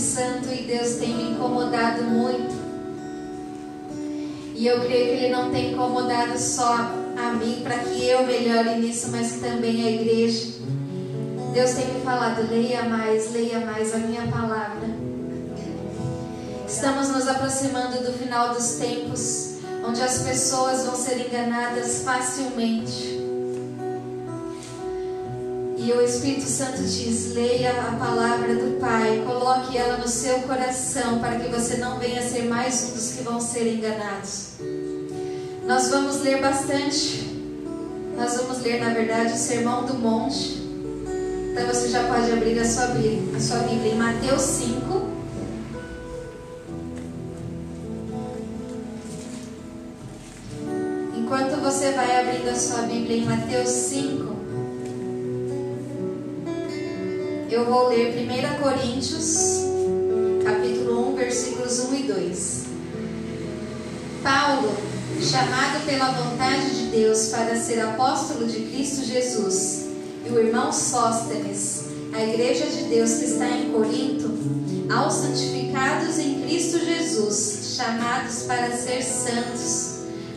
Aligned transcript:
Santo 0.00 0.48
e 0.52 0.62
Deus 0.62 0.96
tem 0.96 1.14
me 1.14 1.30
incomodado 1.32 2.02
muito. 2.04 2.58
E 4.56 4.66
eu 4.66 4.80
creio 4.80 5.04
que 5.06 5.24
Ele 5.24 5.28
não 5.32 5.50
tem 5.50 5.72
incomodado 5.72 6.38
só 6.38 6.74
a 6.74 7.32
mim 7.34 7.60
para 7.62 7.78
que 7.78 8.06
eu 8.06 8.26
melhore 8.26 8.80
nisso, 8.80 9.08
mas 9.10 9.40
também 9.40 9.86
a 9.86 9.90
igreja. 9.90 10.54
Deus 11.52 11.70
tem 11.72 11.86
me 11.92 12.00
falado: 12.00 12.48
leia 12.50 12.82
mais, 12.84 13.32
leia 13.32 13.60
mais 13.60 13.94
a 13.94 13.98
minha 13.98 14.26
palavra. 14.28 14.88
Estamos 16.66 17.08
nos 17.08 17.28
aproximando 17.28 18.02
do 18.02 18.12
final 18.12 18.54
dos 18.54 18.72
tempos, 18.72 19.56
onde 19.86 20.00
as 20.00 20.22
pessoas 20.22 20.86
vão 20.86 20.94
ser 20.94 21.26
enganadas 21.26 22.02
facilmente. 22.02 23.19
E 25.82 25.90
o 25.92 26.02
Espírito 26.02 26.46
Santo 26.46 26.82
diz: 26.82 27.32
leia 27.32 27.70
a 27.70 27.92
palavra 27.92 28.54
do 28.54 28.78
Pai, 28.78 29.22
coloque 29.26 29.78
ela 29.78 29.96
no 29.96 30.06
seu 30.06 30.40
coração, 30.40 31.20
para 31.20 31.36
que 31.36 31.48
você 31.48 31.78
não 31.78 31.98
venha 31.98 32.20
ser 32.20 32.44
mais 32.44 32.82
um 32.82 32.92
dos 32.92 33.12
que 33.12 33.22
vão 33.22 33.40
ser 33.40 33.66
enganados. 33.66 34.58
Nós 35.66 35.88
vamos 35.88 36.20
ler 36.20 36.38
bastante. 36.42 37.30
Nós 38.14 38.36
vamos 38.36 38.60
ler, 38.60 38.78
na 38.78 38.92
verdade, 38.92 39.32
o 39.32 39.36
Sermão 39.38 39.86
do 39.86 39.94
Monte. 39.94 40.60
Então 41.50 41.66
você 41.66 41.88
já 41.88 42.04
pode 42.04 42.30
abrir 42.30 42.58
a 42.58 42.68
sua 42.68 42.88
Bíblia, 42.88 43.38
a 43.38 43.40
sua 43.40 43.60
Bíblia 43.60 43.92
em 43.92 43.96
Mateus 43.96 44.42
5. 44.42 45.08
Enquanto 51.16 51.58
você 51.62 51.92
vai 51.92 52.20
abrindo 52.20 52.50
a 52.50 52.54
sua 52.54 52.82
Bíblia 52.82 53.16
em 53.16 53.24
Mateus 53.24 53.68
5, 53.70 54.39
eu 57.50 57.64
vou 57.64 57.88
ler 57.88 58.14
1 58.16 58.62
Coríntios, 58.62 59.64
capítulo 60.44 61.10
1, 61.14 61.16
versículos 61.16 61.80
1 61.80 61.94
e 61.96 62.02
2. 62.04 62.62
Paulo, 64.22 64.72
chamado 65.20 65.84
pela 65.84 66.12
vontade 66.12 66.70
de 66.70 66.86
Deus 66.92 67.26
para 67.28 67.56
ser 67.56 67.80
apóstolo 67.80 68.46
de 68.46 68.60
Cristo 68.60 69.04
Jesus, 69.04 69.88
e 70.24 70.30
o 70.30 70.38
irmão 70.38 70.72
Sóstenes, 70.72 71.86
a 72.12 72.22
igreja 72.22 72.66
de 72.66 72.84
Deus 72.84 73.14
que 73.14 73.24
está 73.24 73.48
em 73.48 73.72
Corinto, 73.72 74.30
aos 74.94 75.14
santificados 75.14 76.20
em 76.20 76.42
Cristo 76.42 76.78
Jesus, 76.78 77.74
chamados 77.76 78.44
para 78.44 78.70
ser 78.76 79.02
santos, 79.02 79.89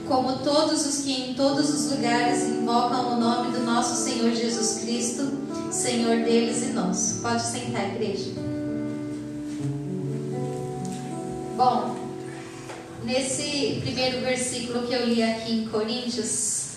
como 0.07 0.39
todos 0.39 0.85
os 0.85 1.03
que 1.03 1.11
em 1.11 1.33
todos 1.33 1.69
os 1.69 1.91
lugares 1.91 2.43
invocam 2.43 3.13
o 3.13 3.19
nome 3.19 3.51
do 3.51 3.63
nosso 3.63 4.03
Senhor 4.03 4.31
Jesus 4.33 4.81
Cristo, 4.81 5.31
Senhor 5.71 6.17
deles 6.23 6.61
e 6.63 6.67
nosso. 6.67 7.21
Pode 7.21 7.41
sentar, 7.41 7.95
igreja. 7.95 8.31
Bom, 11.55 11.95
nesse 13.03 13.79
primeiro 13.81 14.21
versículo 14.21 14.87
que 14.87 14.93
eu 14.93 15.05
li 15.05 15.23
aqui 15.23 15.53
em 15.53 15.67
Coríntios, 15.69 16.73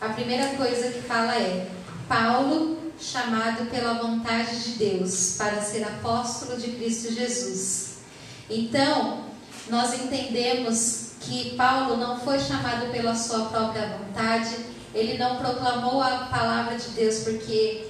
a 0.00 0.10
primeira 0.10 0.48
coisa 0.56 0.90
que 0.90 1.00
fala 1.00 1.34
é: 1.36 1.68
Paulo, 2.08 2.78
chamado 3.00 3.70
pela 3.70 3.94
vontade 3.94 4.62
de 4.62 4.70
Deus 4.72 5.36
para 5.38 5.62
ser 5.62 5.84
apóstolo 5.84 6.60
de 6.60 6.72
Cristo 6.72 7.12
Jesus. 7.12 7.94
Então, 8.48 9.24
nós 9.68 9.94
entendemos 9.94 11.09
que 11.20 11.54
Paulo 11.54 11.96
não 11.96 12.18
foi 12.18 12.40
chamado 12.40 12.90
pela 12.90 13.14
sua 13.14 13.46
própria 13.46 13.86
vontade, 13.98 14.56
ele 14.94 15.18
não 15.18 15.36
proclamou 15.36 16.02
a 16.02 16.28
palavra 16.30 16.76
de 16.76 16.88
Deus 16.90 17.18
porque 17.20 17.86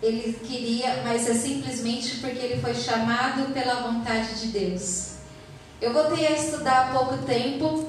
ele 0.00 0.32
queria, 0.44 1.02
mas 1.04 1.28
é 1.28 1.34
simplesmente 1.34 2.18
porque 2.18 2.38
ele 2.38 2.60
foi 2.62 2.74
chamado 2.74 3.52
pela 3.52 3.82
vontade 3.82 4.40
de 4.40 4.46
Deus. 4.48 5.14
Eu 5.80 5.92
voltei 5.92 6.26
a 6.26 6.32
estudar 6.32 6.86
há 6.86 6.98
pouco 6.98 7.18
tempo 7.24 7.88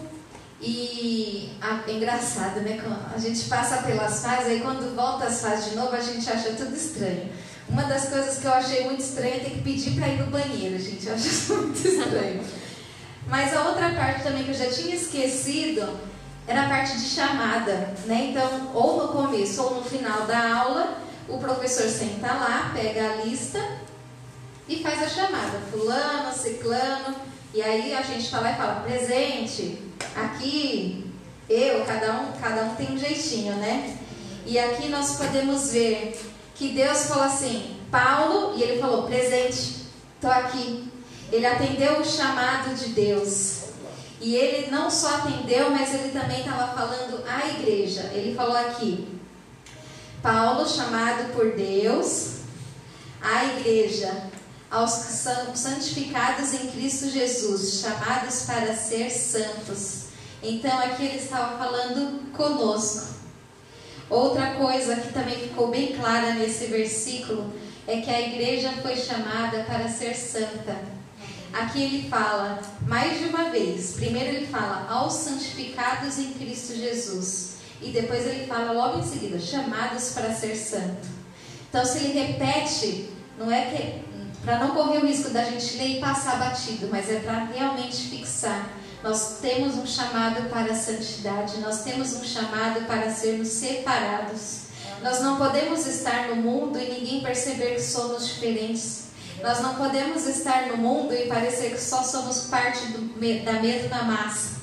e 0.60 1.52
ah, 1.62 1.82
é 1.88 1.92
engraçado, 1.92 2.60
né? 2.62 2.82
A 3.14 3.18
gente 3.18 3.48
passa 3.48 3.84
pelas 3.84 4.22
fases, 4.22 4.48
aí 4.48 4.60
quando 4.60 4.96
volta 4.96 5.26
as 5.26 5.42
fases 5.42 5.72
de 5.72 5.76
novo, 5.76 5.96
a 5.96 6.02
gente 6.02 6.30
acha 6.30 6.50
tudo 6.52 6.76
estranho. 6.76 7.30
Uma 7.70 7.84
das 7.84 8.10
coisas 8.10 8.40
que 8.40 8.46
eu 8.46 8.54
achei 8.54 8.86
muito 8.86 9.02
estranha 9.02 9.36
é 9.36 9.40
ter 9.40 9.52
que 9.52 9.62
pedir 9.62 9.92
para 9.92 10.08
ir 10.08 10.18
no 10.20 10.32
banheiro, 10.32 10.78
gente. 10.80 11.06
Eu 11.06 11.14
acho 11.14 11.28
isso 11.28 11.56
muito 11.56 11.88
estranho. 11.88 12.44
Mas 13.30 13.56
a 13.56 13.64
outra 13.70 13.92
parte 13.92 14.24
também 14.24 14.44
que 14.44 14.50
eu 14.50 14.56
já 14.56 14.70
tinha 14.70 14.96
esquecido 14.96 15.88
era 16.48 16.66
a 16.66 16.70
parte 16.70 16.98
de 16.98 17.06
chamada, 17.06 17.94
né? 18.08 18.32
Então, 18.32 18.72
ou 18.74 19.04
no 19.04 19.08
começo 19.10 19.62
ou 19.62 19.76
no 19.76 19.84
final 19.84 20.26
da 20.26 20.56
aula, 20.56 20.98
o 21.28 21.38
professor 21.38 21.88
senta 21.88 22.28
lá, 22.28 22.72
pega 22.74 23.12
a 23.12 23.16
lista 23.18 23.64
e 24.68 24.78
faz 24.78 25.04
a 25.04 25.08
chamada. 25.08 25.60
Fulano, 25.72 26.34
ciclano. 26.34 27.16
E 27.54 27.62
aí 27.62 27.94
a 27.94 28.02
gente 28.02 28.30
fala 28.32 28.50
e 28.50 28.56
fala, 28.56 28.82
presente, 28.82 29.80
aqui, 30.16 31.06
eu, 31.48 31.86
cada 31.86 32.14
um, 32.14 32.32
cada 32.42 32.64
um 32.64 32.76
tem 32.76 32.92
um 32.92 32.98
jeitinho, 32.98 33.54
né? 33.56 33.96
E 34.46 34.58
aqui 34.58 34.88
nós 34.90 35.18
podemos 35.18 35.72
ver 35.72 36.20
que 36.56 36.70
Deus 36.70 37.06
falou 37.06 37.26
assim, 37.26 37.78
Paulo, 37.92 38.58
e 38.58 38.64
ele 38.64 38.80
falou, 38.80 39.04
presente, 39.04 39.86
estou 40.16 40.32
aqui. 40.32 40.89
Ele 41.32 41.46
atendeu 41.46 42.00
o 42.00 42.06
chamado 42.06 42.74
de 42.76 42.90
Deus. 42.90 43.60
E 44.22 44.36
ele 44.36 44.70
não 44.70 44.90
só 44.92 45.16
atendeu, 45.16 45.70
mas 45.70 45.94
ele 45.94 46.12
também 46.12 46.40
estava 46.40 46.74
falando 46.74 47.24
à 47.28 47.48
igreja. 47.48 48.10
Ele 48.14 48.36
falou 48.36 48.58
aqui: 48.58 49.08
Paulo, 50.22 50.68
chamado 50.68 51.32
por 51.34 51.54
Deus, 51.54 52.40
à 53.22 53.46
igreja, 53.46 54.30
aos 54.70 55.06
que 55.06 55.14
são 55.14 55.56
santificados 55.56 56.54
em 56.54 56.68
Cristo 56.68 57.10
Jesus, 57.10 57.82
chamados 57.82 58.44
para 58.44 58.76
ser 58.76 59.10
santos. 59.10 60.10
Então 60.44 60.78
aqui 60.80 61.06
ele 61.06 61.18
estava 61.18 61.58
falando 61.58 62.32
conosco. 62.34 63.20
Outra 64.10 64.56
coisa 64.56 64.96
que 64.96 65.14
também 65.14 65.38
ficou 65.38 65.70
bem 65.70 65.96
clara 65.96 66.34
nesse 66.34 66.66
versículo 66.66 67.54
é 67.88 68.02
que 68.02 68.10
a 68.10 68.22
igreja 68.22 68.72
foi 68.82 68.96
chamada 68.96 69.64
para 69.64 69.88
ser 69.88 70.16
santa. 70.16 70.99
Aqui 71.54 71.84
ele 71.84 72.10
fala 72.10 72.62
mais 72.88 73.20
de 73.20 73.26
uma 73.26 73.50
vez. 73.50 73.94
Primeiro 73.94 74.36
ele 74.36 74.48
fala 74.48 74.88
aos 74.90 75.14
santificados 75.14 76.20
em 76.20 76.34
Cristo 76.34 76.76
Jesus. 76.76 77.56
E 77.82 77.92
depois 77.92 78.26
ele 78.26 78.46
fala 78.46 78.72
logo 78.72 79.00
em 79.00 79.04
seguida, 79.04 79.40
chamados 79.40 80.12
para 80.12 80.34
ser 80.34 80.56
santo. 80.56 81.08
Então 81.70 81.86
se 81.86 82.00
ele 82.00 82.20
repete, 82.20 83.10
não 83.38 83.52
é 83.52 83.66
que 83.66 84.10
para 84.44 84.60
não 84.60 84.70
correr 84.70 85.00
o 85.00 85.06
risco 85.06 85.30
da 85.30 85.44
gente 85.44 85.78
ler 85.78 85.98
e 85.98 86.00
passar 86.00 86.40
batido, 86.40 86.88
mas 86.90 87.10
é 87.10 87.20
para 87.20 87.46
realmente 87.46 88.10
fixar. 88.10 88.70
Nós 89.04 89.38
temos 89.42 89.76
um 89.76 89.86
chamado 89.86 90.50
para 90.50 90.74
a 90.74 90.76
santidade, 90.76 91.60
nós 91.60 91.84
temos 91.84 92.14
um 92.14 92.24
chamado 92.24 92.86
para 92.86 93.10
sermos 93.10 93.48
separados. 93.48 94.70
Nós 95.02 95.22
não 95.22 95.38
podemos 95.38 95.86
estar 95.88 96.28
no 96.30 96.38
mundo 96.38 96.78
e 96.78 96.92
ninguém 96.92 97.22
perceber 97.22 97.76
que 97.76 97.82
somos 97.82 98.28
diferentes. 98.28 99.09
Nós 99.42 99.62
não 99.62 99.76
podemos 99.76 100.28
estar 100.28 100.68
no 100.68 100.78
mundo 100.78 101.14
e 101.14 101.28
parecer 101.28 101.72
que 101.72 101.82
só 101.82 102.04
somos 102.04 102.48
parte 102.48 102.86
do, 102.88 103.44
da 103.44 103.54
mesma 103.54 104.04
massa. 104.04 104.60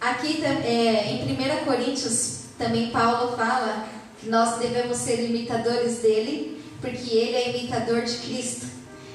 Aqui 0.00 0.42
é, 0.44 1.12
em 1.12 1.32
1 1.32 1.64
Coríntios, 1.64 2.40
também 2.58 2.90
Paulo 2.90 3.36
fala 3.36 3.86
que 4.18 4.28
nós 4.28 4.58
devemos 4.58 4.96
ser 4.96 5.24
imitadores 5.24 5.98
dele, 5.98 6.62
porque 6.80 7.14
ele 7.14 7.36
é 7.36 7.56
imitador 7.56 8.02
de 8.02 8.16
Cristo. 8.18 8.66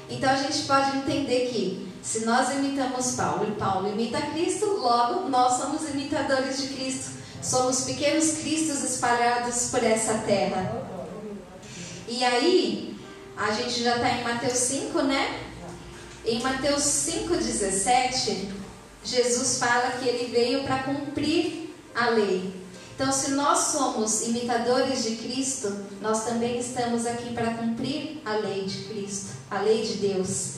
Então 0.08 0.30
a 0.30 0.36
gente 0.36 0.62
pode 0.62 0.96
entender 0.96 1.48
que 1.48 1.88
se 2.02 2.24
nós 2.24 2.50
imitamos 2.54 3.12
Paulo 3.12 3.46
e 3.48 3.58
Paulo 3.58 3.88
imita 3.88 4.20
Cristo, 4.32 4.64
logo 4.64 5.28
nós 5.28 5.54
somos 5.54 5.88
imitadores 5.90 6.56
de 6.62 6.68
Cristo. 6.68 7.18
Somos 7.42 7.82
pequenos 7.82 8.38
cristos 8.38 8.82
espalhados 8.82 9.68
por 9.70 9.82
essa 9.84 10.14
terra. 10.26 10.82
E 12.08 12.24
aí, 12.24 12.87
a 13.38 13.52
gente 13.52 13.84
já 13.84 13.94
está 13.96 14.10
em 14.10 14.24
Mateus 14.24 14.58
5, 14.58 15.02
né? 15.02 15.40
Em 16.26 16.42
Mateus 16.42 16.82
5,17, 16.82 18.48
Jesus 19.04 19.58
fala 19.58 19.92
que 19.92 20.08
ele 20.08 20.32
veio 20.32 20.64
para 20.64 20.82
cumprir 20.82 21.72
a 21.94 22.10
lei. 22.10 22.52
Então, 22.94 23.12
se 23.12 23.30
nós 23.30 23.58
somos 23.68 24.26
imitadores 24.26 25.04
de 25.04 25.16
Cristo, 25.16 25.72
nós 26.00 26.24
também 26.24 26.58
estamos 26.58 27.06
aqui 27.06 27.32
para 27.32 27.54
cumprir 27.54 28.20
a 28.24 28.34
lei 28.34 28.64
de 28.64 28.84
Cristo, 28.86 29.30
a 29.48 29.60
lei 29.60 29.82
de 29.82 29.94
Deus. 29.98 30.54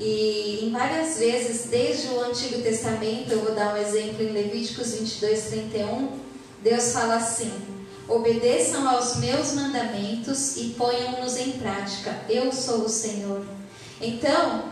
E 0.00 0.64
em 0.64 0.72
várias 0.72 1.18
vezes, 1.18 1.70
desde 1.70 2.08
o 2.08 2.20
Antigo 2.22 2.60
Testamento, 2.60 3.30
eu 3.30 3.44
vou 3.44 3.54
dar 3.54 3.72
um 3.72 3.76
exemplo 3.76 4.20
em 4.20 4.32
Levíticos 4.32 4.94
22, 4.94 5.44
31, 5.44 6.18
Deus 6.60 6.92
fala 6.92 7.16
assim: 7.16 7.52
Obedeçam 8.10 8.88
aos 8.88 9.18
meus 9.18 9.52
mandamentos 9.52 10.56
e 10.56 10.74
ponham-nos 10.76 11.36
em 11.36 11.52
prática. 11.52 12.18
Eu 12.28 12.52
sou 12.52 12.84
o 12.84 12.88
Senhor. 12.88 13.46
Então, 14.00 14.64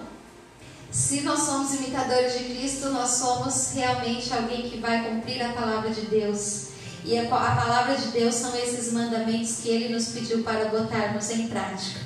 se 0.90 1.20
nós 1.20 1.42
somos 1.42 1.72
imitadores 1.74 2.36
de 2.36 2.44
Cristo, 2.46 2.88
nós 2.88 3.10
somos 3.10 3.70
realmente 3.74 4.32
alguém 4.32 4.68
que 4.68 4.78
vai 4.78 5.08
cumprir 5.08 5.40
a 5.40 5.52
palavra 5.52 5.90
de 5.90 6.00
Deus. 6.06 6.70
E 7.04 7.16
a, 7.16 7.26
palavra 7.28 7.94
de 7.94 8.08
Deus 8.08 8.34
são 8.34 8.56
esses 8.56 8.92
mandamentos 8.92 9.58
que 9.62 9.68
Ele 9.68 9.94
nos 9.94 10.08
pediu 10.08 10.42
para 10.42 10.64
botarmos 10.64 11.30
em 11.30 11.46
prática. 11.46 12.00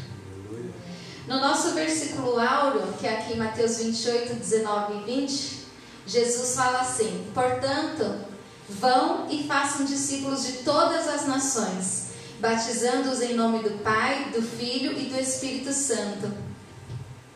No 1.26 1.40
nosso 1.40 1.70
versículo 1.70 2.38
áureo, 2.38 2.92
que 3.00 3.06
é 3.06 3.20
aqui 3.20 3.32
em 3.32 3.36
Mateus 3.36 3.78
28, 3.78 4.34
19 4.34 4.98
e 4.98 5.20
20, 5.20 5.58
Jesus 6.06 6.54
fala 6.54 6.80
assim: 6.80 7.24
Portanto, 7.32 8.31
vão 8.80 9.26
e 9.30 9.44
façam 9.44 9.84
discípulos 9.84 10.46
de 10.46 10.52
todas 10.64 11.08
as 11.08 11.26
nações, 11.26 12.08
batizando-os 12.40 13.20
em 13.20 13.34
nome 13.34 13.62
do 13.62 13.82
Pai, 13.82 14.30
do 14.34 14.42
Filho 14.42 14.92
e 14.98 15.06
do 15.06 15.18
Espírito 15.18 15.72
Santo, 15.72 16.32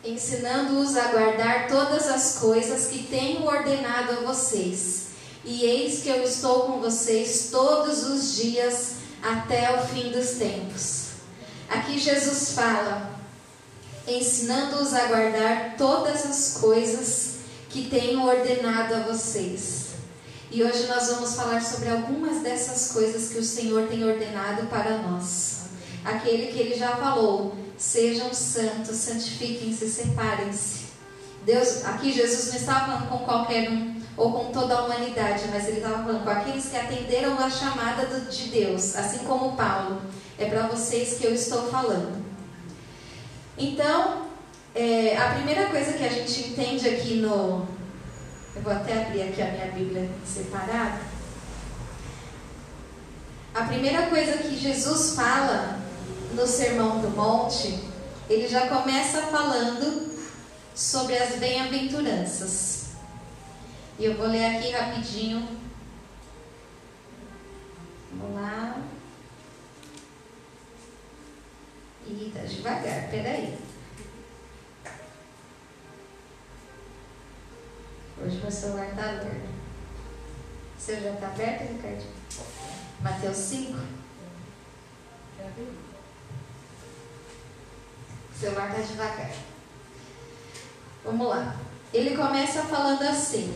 ensinando-os 0.03 0.95
a 0.95 1.07
guardar 1.11 1.67
todas 1.67 2.07
as 2.07 2.39
coisas 2.39 2.87
que 2.87 3.03
tenho 3.03 3.45
ordenado 3.45 4.13
a 4.13 4.15
vocês. 4.21 5.07
E 5.43 5.63
eis 5.63 6.03
que 6.03 6.09
eu 6.09 6.23
estou 6.23 6.61
com 6.63 6.79
vocês 6.79 7.49
todos 7.51 8.03
os 8.03 8.35
dias 8.35 8.95
até 9.21 9.73
o 9.75 9.87
fim 9.87 10.11
dos 10.11 10.31
tempos. 10.31 11.07
Aqui 11.69 11.97
Jesus 11.97 12.51
fala, 12.51 13.11
ensinando-os 14.07 14.93
a 14.93 15.05
guardar 15.05 15.75
todas 15.77 16.25
as 16.25 16.57
coisas 16.59 17.37
que 17.69 17.89
tenho 17.89 18.25
ordenado 18.25 18.95
a 18.95 18.99
vocês. 18.99 19.86
E 20.49 20.63
hoje 20.63 20.87
nós 20.87 21.07
vamos 21.09 21.35
falar 21.35 21.61
sobre 21.61 21.89
algumas 21.89 22.41
dessas 22.41 22.91
coisas 22.93 23.29
que 23.29 23.37
o 23.37 23.43
Senhor 23.43 23.87
tem 23.87 24.03
ordenado 24.03 24.67
para 24.67 24.97
nós. 24.99 25.65
Aquele 26.05 26.47
que 26.47 26.59
ele 26.59 26.75
já 26.75 26.95
falou: 26.95 27.55
sejam 27.77 28.33
santos, 28.33 28.95
santifiquem-se, 28.95 29.89
separem-se. 29.89 30.87
Deus, 31.45 31.83
aqui 31.85 32.11
Jesus 32.11 32.47
não 32.47 32.55
estava 32.55 32.85
falando 32.85 33.09
com 33.09 33.19
qualquer 33.19 33.69
um 33.69 34.01
ou 34.15 34.31
com 34.31 34.51
toda 34.51 34.73
a 34.75 34.85
humanidade, 34.85 35.43
mas 35.51 35.67
ele 35.67 35.77
estava 35.77 36.03
falando 36.03 36.23
com 36.23 36.29
aqueles 36.29 36.65
que 36.65 36.75
atenderam 36.75 37.37
a 37.37 37.49
chamada 37.49 38.05
de 38.05 38.43
Deus, 38.49 38.95
assim 38.95 39.19
como 39.19 39.55
Paulo. 39.55 40.01
É 40.39 40.45
para 40.45 40.67
vocês 40.67 41.17
que 41.17 41.25
eu 41.25 41.33
estou 41.33 41.69
falando. 41.69 42.25
Então, 43.57 44.27
é, 44.73 45.17
a 45.17 45.33
primeira 45.35 45.65
coisa 45.67 45.93
que 45.93 46.05
a 46.05 46.09
gente 46.09 46.49
entende 46.49 46.87
aqui 46.87 47.15
no. 47.15 47.67
Eu 48.57 48.63
vou 48.63 48.73
até 48.73 49.05
abrir 49.05 49.21
aqui 49.21 49.39
a 49.39 49.51
minha 49.51 49.67
Bíblia 49.67 50.09
separada. 50.25 50.99
A 53.53 53.65
primeira 53.65 54.07
coisa 54.07 54.39
que 54.39 54.57
Jesus 54.57 55.13
fala 55.13 55.79
no 56.33 56.47
Sermão 56.47 56.99
do 56.99 57.11
Monte, 57.11 57.83
ele 58.27 58.47
já 58.47 58.67
começa 58.67 59.27
falando 59.27 60.11
sobre 60.73 61.15
as 61.19 61.35
bem-aventuranças. 61.35 62.93
E 63.99 64.05
eu 64.05 64.17
vou 64.17 64.25
ler 64.25 64.57
aqui 64.57 64.71
rapidinho. 64.71 65.47
Vamos 68.11 68.41
lá. 68.41 68.81
Ih, 72.07 72.31
tá 72.33 72.41
devagar, 72.41 73.11
peraí. 73.11 73.55
Hoje 78.19 78.37
meu 78.37 78.51
celular 78.51 78.89
está 78.89 79.09
aberto. 79.09 79.49
O 80.77 80.81
seu 80.81 81.01
já 81.01 81.11
está 81.11 81.27
aberto, 81.27 81.71
Ricardo? 81.71 82.03
Mateus 83.01 83.37
5. 83.37 83.77
O 88.33 88.39
celular 88.39 88.69
está 88.69 88.81
devagar. 88.81 89.31
Vamos 91.05 91.27
lá. 91.29 91.55
Ele 91.93 92.17
começa 92.17 92.63
falando 92.63 93.03
assim: 93.03 93.53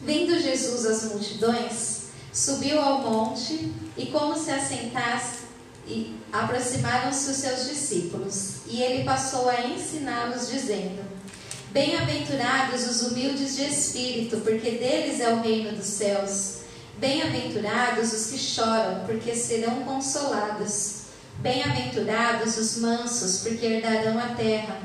Vendo 0.00 0.38
Jesus 0.38 0.86
as 0.86 1.04
multidões, 1.12 2.06
subiu 2.32 2.80
ao 2.80 3.00
monte 3.02 3.72
e, 3.96 4.06
como 4.06 4.38
se 4.38 4.50
assentasse, 4.50 5.42
aproximaram-se 6.32 7.30
os 7.30 7.36
seus 7.36 7.68
discípulos. 7.68 8.58
E 8.66 8.80
ele 8.80 9.04
passou 9.04 9.48
a 9.48 9.60
ensiná-los, 9.60 10.48
dizendo: 10.48 11.11
Bem-aventurados 11.72 12.86
os 12.86 13.00
humildes 13.00 13.56
de 13.56 13.64
espírito, 13.64 14.36
porque 14.40 14.72
deles 14.72 15.20
é 15.20 15.32
o 15.32 15.40
reino 15.40 15.74
dos 15.74 15.86
céus. 15.86 16.56
Bem-aventurados 16.98 18.12
os 18.12 18.26
que 18.26 18.38
choram, 18.38 19.06
porque 19.06 19.34
serão 19.34 19.82
consolados. 19.82 21.04
Bem-aventurados 21.38 22.58
os 22.58 22.76
mansos, 22.76 23.38
porque 23.38 23.64
herdarão 23.64 24.18
a 24.18 24.34
terra. 24.34 24.82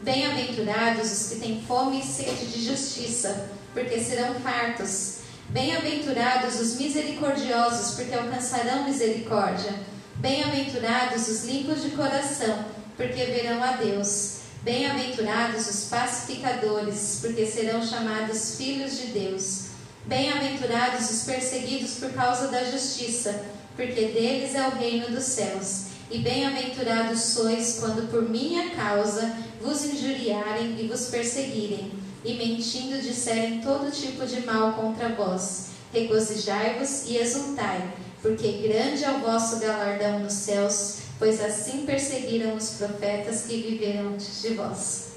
Bem-aventurados 0.00 1.12
os 1.12 1.28
que 1.28 1.40
têm 1.40 1.62
fome 1.68 2.00
e 2.00 2.02
sede 2.02 2.46
de 2.46 2.64
justiça, 2.64 3.50
porque 3.74 4.00
serão 4.00 4.32
fartos. 4.36 5.16
Bem-aventurados 5.50 6.58
os 6.58 6.76
misericordiosos, 6.76 7.96
porque 7.96 8.14
alcançarão 8.14 8.84
misericórdia. 8.84 9.74
Bem-aventurados 10.16 11.28
os 11.28 11.44
limpos 11.44 11.82
de 11.82 11.90
coração, 11.90 12.64
porque 12.96 13.26
verão 13.26 13.62
a 13.62 13.72
Deus. 13.72 14.39
Bem-aventurados 14.62 15.66
os 15.68 15.84
pacificadores, 15.88 17.20
porque 17.22 17.46
serão 17.46 17.82
chamados 17.82 18.56
filhos 18.56 18.98
de 18.98 19.06
Deus. 19.06 19.68
Bem-aventurados 20.04 21.10
os 21.10 21.22
perseguidos 21.24 21.94
por 21.94 22.12
causa 22.12 22.48
da 22.48 22.64
justiça, 22.64 23.42
porque 23.74 24.08
deles 24.08 24.54
é 24.54 24.68
o 24.68 24.72
reino 24.72 25.08
dos 25.08 25.24
céus. 25.24 25.84
E 26.10 26.18
bem-aventurados 26.18 27.20
sois 27.22 27.78
quando 27.80 28.10
por 28.10 28.28
minha 28.28 28.68
causa 28.72 29.34
vos 29.62 29.82
injuriarem 29.82 30.76
e 30.78 30.86
vos 30.86 31.06
perseguirem, 31.06 31.92
e 32.22 32.34
mentindo 32.34 33.00
disserem 33.00 33.62
todo 33.62 33.90
tipo 33.90 34.26
de 34.26 34.42
mal 34.42 34.74
contra 34.74 35.08
vós. 35.08 35.68
Regozijai-vos 35.90 37.04
e 37.06 37.16
exultai, 37.16 37.94
porque 38.20 38.68
grande 38.68 39.04
é 39.04 39.10
o 39.10 39.20
vosso 39.20 39.58
galardão 39.58 40.18
nos 40.18 40.34
céus 40.34 41.09
pois 41.20 41.38
assim 41.44 41.84
perseguiram 41.84 42.54
os 42.54 42.70
profetas 42.70 43.42
que 43.42 43.58
viveram 43.58 44.14
antes 44.14 44.40
de 44.40 44.54
vós. 44.54 45.10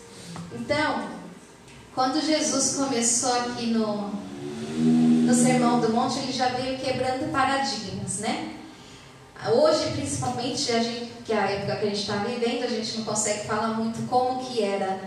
Então, 0.52 1.08
quando 1.96 2.22
Jesus 2.22 2.76
começou 2.76 3.34
aqui 3.34 3.68
no, 3.68 4.10
no 4.10 5.34
Sermão 5.34 5.80
do 5.80 5.90
Monte, 5.94 6.20
ele 6.20 6.34
já 6.34 6.50
veio 6.50 6.78
quebrando 6.78 7.32
paradigmas, 7.32 8.20
né? 8.20 8.58
Hoje, 9.50 9.92
principalmente, 9.94 10.72
a 10.74 10.84
gente, 10.84 11.12
que 11.26 11.32
é 11.32 11.38
a 11.38 11.50
época 11.50 11.78
que 11.78 11.86
a 11.86 11.90
gente 11.90 12.02
está 12.02 12.18
vivendo, 12.18 12.64
a 12.64 12.68
gente 12.68 12.98
não 12.98 13.06
consegue 13.06 13.48
falar 13.48 13.70
muito 13.70 14.06
como 14.10 14.44
que 14.44 14.62
era 14.62 15.00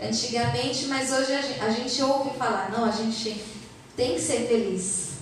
antigamente, 0.00 0.86
mas 0.86 1.12
hoje 1.12 1.32
a 1.32 1.42
gente, 1.42 1.60
a 1.60 1.70
gente 1.70 2.02
ouve 2.02 2.30
falar, 2.38 2.70
não, 2.70 2.84
a 2.84 2.92
gente 2.92 3.42
tem 3.96 4.14
que 4.14 4.20
ser 4.20 4.46
feliz. 4.46 5.13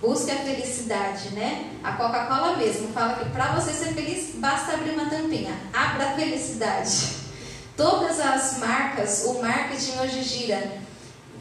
Busque 0.00 0.30
a 0.30 0.36
felicidade, 0.36 1.30
né? 1.30 1.70
A 1.82 1.92
Coca-Cola 1.92 2.56
mesmo 2.56 2.88
fala 2.88 3.14
que 3.14 3.30
para 3.30 3.54
você 3.54 3.72
ser 3.72 3.94
feliz 3.94 4.34
basta 4.34 4.74
abrir 4.74 4.90
uma 4.90 5.08
tampinha. 5.08 5.56
Abra 5.72 6.10
a 6.10 6.14
felicidade. 6.14 7.24
Todas 7.76 8.20
as 8.20 8.58
marcas, 8.58 9.24
o 9.24 9.40
marketing 9.40 9.98
hoje 9.98 10.22
gira 10.22 10.78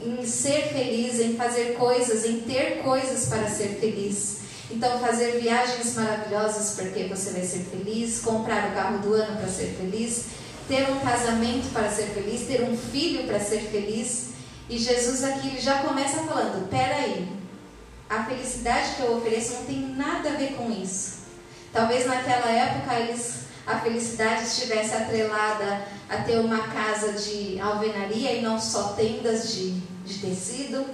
em 0.01 0.25
ser 0.25 0.69
feliz, 0.73 1.19
em 1.19 1.35
fazer 1.35 1.75
coisas, 1.75 2.25
em 2.25 2.41
ter 2.41 2.81
coisas 2.83 3.27
para 3.27 3.47
ser 3.47 3.77
feliz. 3.79 4.43
Então, 4.71 4.99
fazer 4.99 5.39
viagens 5.39 5.93
maravilhosas 5.95 6.75
porque 6.75 7.03
você 7.03 7.31
vai 7.31 7.43
ser 7.43 7.59
feliz, 7.59 8.19
comprar 8.21 8.71
o 8.71 8.73
carro 8.73 8.99
do 8.99 9.13
ano 9.13 9.37
para 9.37 9.47
ser 9.47 9.75
feliz, 9.77 10.25
ter 10.67 10.89
um 10.89 10.99
casamento 10.99 11.71
para 11.71 11.89
ser 11.89 12.05
feliz, 12.07 12.47
ter 12.47 12.63
um 12.63 12.75
filho 12.75 13.27
para 13.27 13.39
ser 13.39 13.59
feliz. 13.59 14.29
E 14.69 14.77
Jesus 14.77 15.23
aqui 15.23 15.61
já 15.61 15.83
começa 15.83 16.23
falando: 16.23 16.67
peraí, 16.69 17.27
a 18.09 18.23
felicidade 18.23 18.95
que 18.95 19.01
eu 19.01 19.17
ofereço 19.17 19.53
não 19.53 19.65
tem 19.65 19.79
nada 19.95 20.29
a 20.29 20.33
ver 20.33 20.53
com 20.55 20.71
isso. 20.71 21.23
Talvez 21.71 22.05
naquela 22.05 22.49
época 22.51 22.93
eles, 22.99 23.45
a 23.65 23.79
felicidade 23.79 24.43
estivesse 24.43 24.93
atrelada 24.93 25.87
a 26.09 26.17
ter 26.17 26.37
uma 26.37 26.67
casa 26.67 27.13
de 27.13 27.59
alvenaria 27.59 28.33
e 28.33 28.41
não 28.41 28.59
só 28.59 28.93
tendas 28.93 29.53
de, 29.53 29.71
de 30.05 30.19
tecido. 30.19 30.85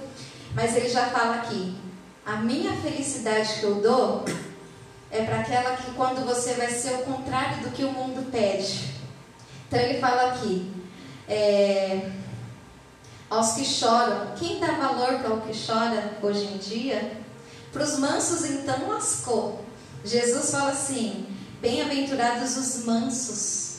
Mas 0.54 0.74
ele 0.74 0.88
já 0.88 1.06
fala 1.06 1.36
aqui: 1.36 1.76
a 2.24 2.36
minha 2.36 2.72
felicidade 2.80 3.60
que 3.60 3.64
eu 3.64 3.76
dou 3.76 4.24
é 5.10 5.22
para 5.24 5.40
aquela 5.40 5.76
que 5.76 5.90
quando 5.92 6.24
você 6.24 6.54
vai 6.54 6.70
ser 6.70 6.94
o 6.94 6.98
contrário 7.02 7.62
do 7.62 7.70
que 7.70 7.84
o 7.84 7.92
mundo 7.92 8.30
pede. 8.30 8.94
Então 9.66 9.78
ele 9.78 9.98
fala 9.98 10.32
aqui. 10.32 10.72
É, 11.28 12.10
aos 13.30 13.52
que 13.52 13.64
choram. 13.64 14.34
Quem 14.36 14.58
dá 14.58 14.72
valor 14.72 15.20
para 15.20 15.32
o 15.32 15.40
que 15.42 15.52
chora 15.54 16.18
hoje 16.20 16.44
em 16.46 16.58
dia? 16.58 17.18
Para 17.72 17.84
os 17.84 17.98
mansos, 17.98 18.44
então, 18.44 18.88
lascou. 18.88 19.64
Jesus 20.04 20.50
fala 20.50 20.72
assim: 20.72 21.26
bem-aventurados 21.60 22.56
os 22.56 22.84
mansos. 22.84 23.70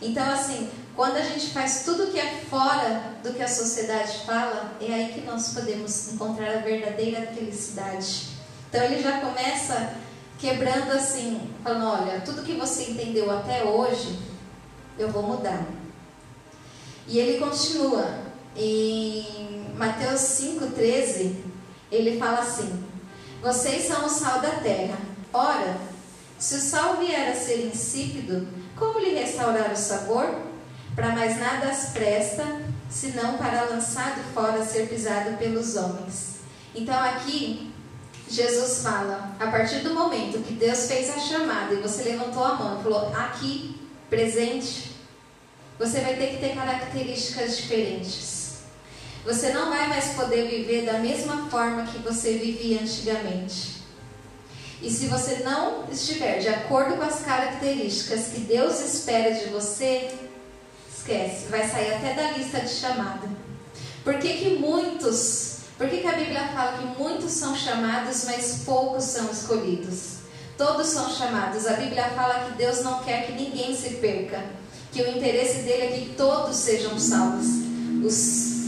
Então, 0.00 0.30
assim, 0.30 0.70
quando 0.94 1.16
a 1.16 1.22
gente 1.22 1.48
faz 1.48 1.82
tudo 1.84 2.10
que 2.12 2.18
é 2.18 2.42
fora 2.48 3.16
do 3.22 3.34
que 3.34 3.42
a 3.42 3.48
sociedade 3.48 4.24
fala, 4.24 4.76
é 4.80 4.94
aí 4.94 5.12
que 5.12 5.22
nós 5.22 5.52
podemos 5.52 6.12
encontrar 6.12 6.56
a 6.56 6.60
verdadeira 6.60 7.26
felicidade. 7.32 8.28
Então, 8.68 8.82
ele 8.84 9.02
já 9.02 9.20
começa 9.20 9.94
quebrando 10.38 10.92
assim, 10.92 11.50
falando: 11.64 12.02
olha, 12.02 12.20
tudo 12.20 12.44
que 12.44 12.54
você 12.54 12.92
entendeu 12.92 13.30
até 13.30 13.64
hoje, 13.64 14.18
eu 14.98 15.10
vou 15.10 15.22
mudar. 15.22 15.66
E 17.06 17.18
ele 17.18 17.38
continua, 17.38 18.29
em 18.56 19.66
Mateus 19.76 20.20
5,13, 20.20 21.36
ele 21.90 22.18
fala 22.18 22.40
assim: 22.40 22.84
Vocês 23.42 23.86
são 23.86 24.06
o 24.06 24.08
sal 24.08 24.40
da 24.40 24.50
terra. 24.60 24.98
Ora, 25.32 25.76
se 26.38 26.56
o 26.56 26.60
sal 26.60 26.96
vier 26.96 27.30
a 27.30 27.34
ser 27.34 27.66
insípido, 27.66 28.48
como 28.76 28.98
lhe 28.98 29.14
restaurar 29.14 29.72
o 29.72 29.76
sabor? 29.76 30.50
para 30.94 31.10
mais 31.10 31.38
nada 31.38 31.68
as 31.68 31.90
presta, 31.90 32.44
senão 32.90 33.38
para 33.38 33.64
lançado 33.64 34.20
fora 34.34 34.64
ser 34.64 34.88
pisado 34.88 35.36
pelos 35.38 35.76
homens. 35.76 36.40
Então 36.74 36.98
aqui 36.98 37.72
Jesus 38.28 38.82
fala, 38.82 39.34
a 39.40 39.46
partir 39.48 39.80
do 39.80 39.94
momento 39.94 40.42
que 40.44 40.54
Deus 40.54 40.86
fez 40.86 41.10
a 41.10 41.18
chamada 41.18 41.74
e 41.74 41.80
você 41.80 42.04
levantou 42.04 42.44
a 42.44 42.54
mão 42.54 42.78
e 42.78 42.82
falou, 42.82 43.12
aqui, 43.14 43.80
presente, 44.08 44.92
você 45.78 46.00
vai 46.00 46.16
ter 46.16 46.32
que 46.32 46.36
ter 46.38 46.54
características 46.54 47.56
diferentes. 47.56 48.39
Você 49.24 49.52
não 49.52 49.68
vai 49.68 49.86
mais 49.88 50.14
poder 50.14 50.48
viver 50.48 50.86
da 50.86 50.98
mesma 50.98 51.48
forma 51.50 51.84
que 51.84 51.98
você 51.98 52.38
vivia 52.38 52.80
antigamente. 52.80 53.80
E 54.82 54.90
se 54.90 55.08
você 55.08 55.42
não 55.44 55.84
estiver 55.92 56.38
de 56.38 56.48
acordo 56.48 56.96
com 56.96 57.02
as 57.02 57.20
características 57.20 58.28
que 58.28 58.40
Deus 58.40 58.80
espera 58.80 59.34
de 59.34 59.50
você, 59.50 60.10
esquece, 60.96 61.46
vai 61.50 61.68
sair 61.68 61.94
até 61.94 62.14
da 62.14 62.32
lista 62.32 62.60
de 62.60 62.70
chamada. 62.70 63.28
Por 64.02 64.14
que, 64.14 64.38
que 64.38 64.56
muitos, 64.56 65.58
por 65.76 65.86
que, 65.86 65.98
que 65.98 66.06
a 66.06 66.12
Bíblia 66.12 66.48
fala 66.48 66.78
que 66.78 67.00
muitos 67.00 67.32
são 67.32 67.54
chamados, 67.54 68.24
mas 68.24 68.62
poucos 68.64 69.04
são 69.04 69.30
escolhidos? 69.30 70.20
Todos 70.56 70.86
são 70.86 71.10
chamados. 71.10 71.66
A 71.66 71.74
Bíblia 71.74 72.04
fala 72.10 72.46
que 72.46 72.56
Deus 72.56 72.82
não 72.82 73.02
quer 73.02 73.26
que 73.26 73.32
ninguém 73.32 73.76
se 73.76 73.96
perca, 73.96 74.42
que 74.90 75.02
o 75.02 75.08
interesse 75.10 75.60
dele 75.60 75.82
é 75.82 75.98
que 75.98 76.14
todos 76.16 76.56
sejam 76.56 76.98
salvos. 76.98 77.46
Os 78.02 78.59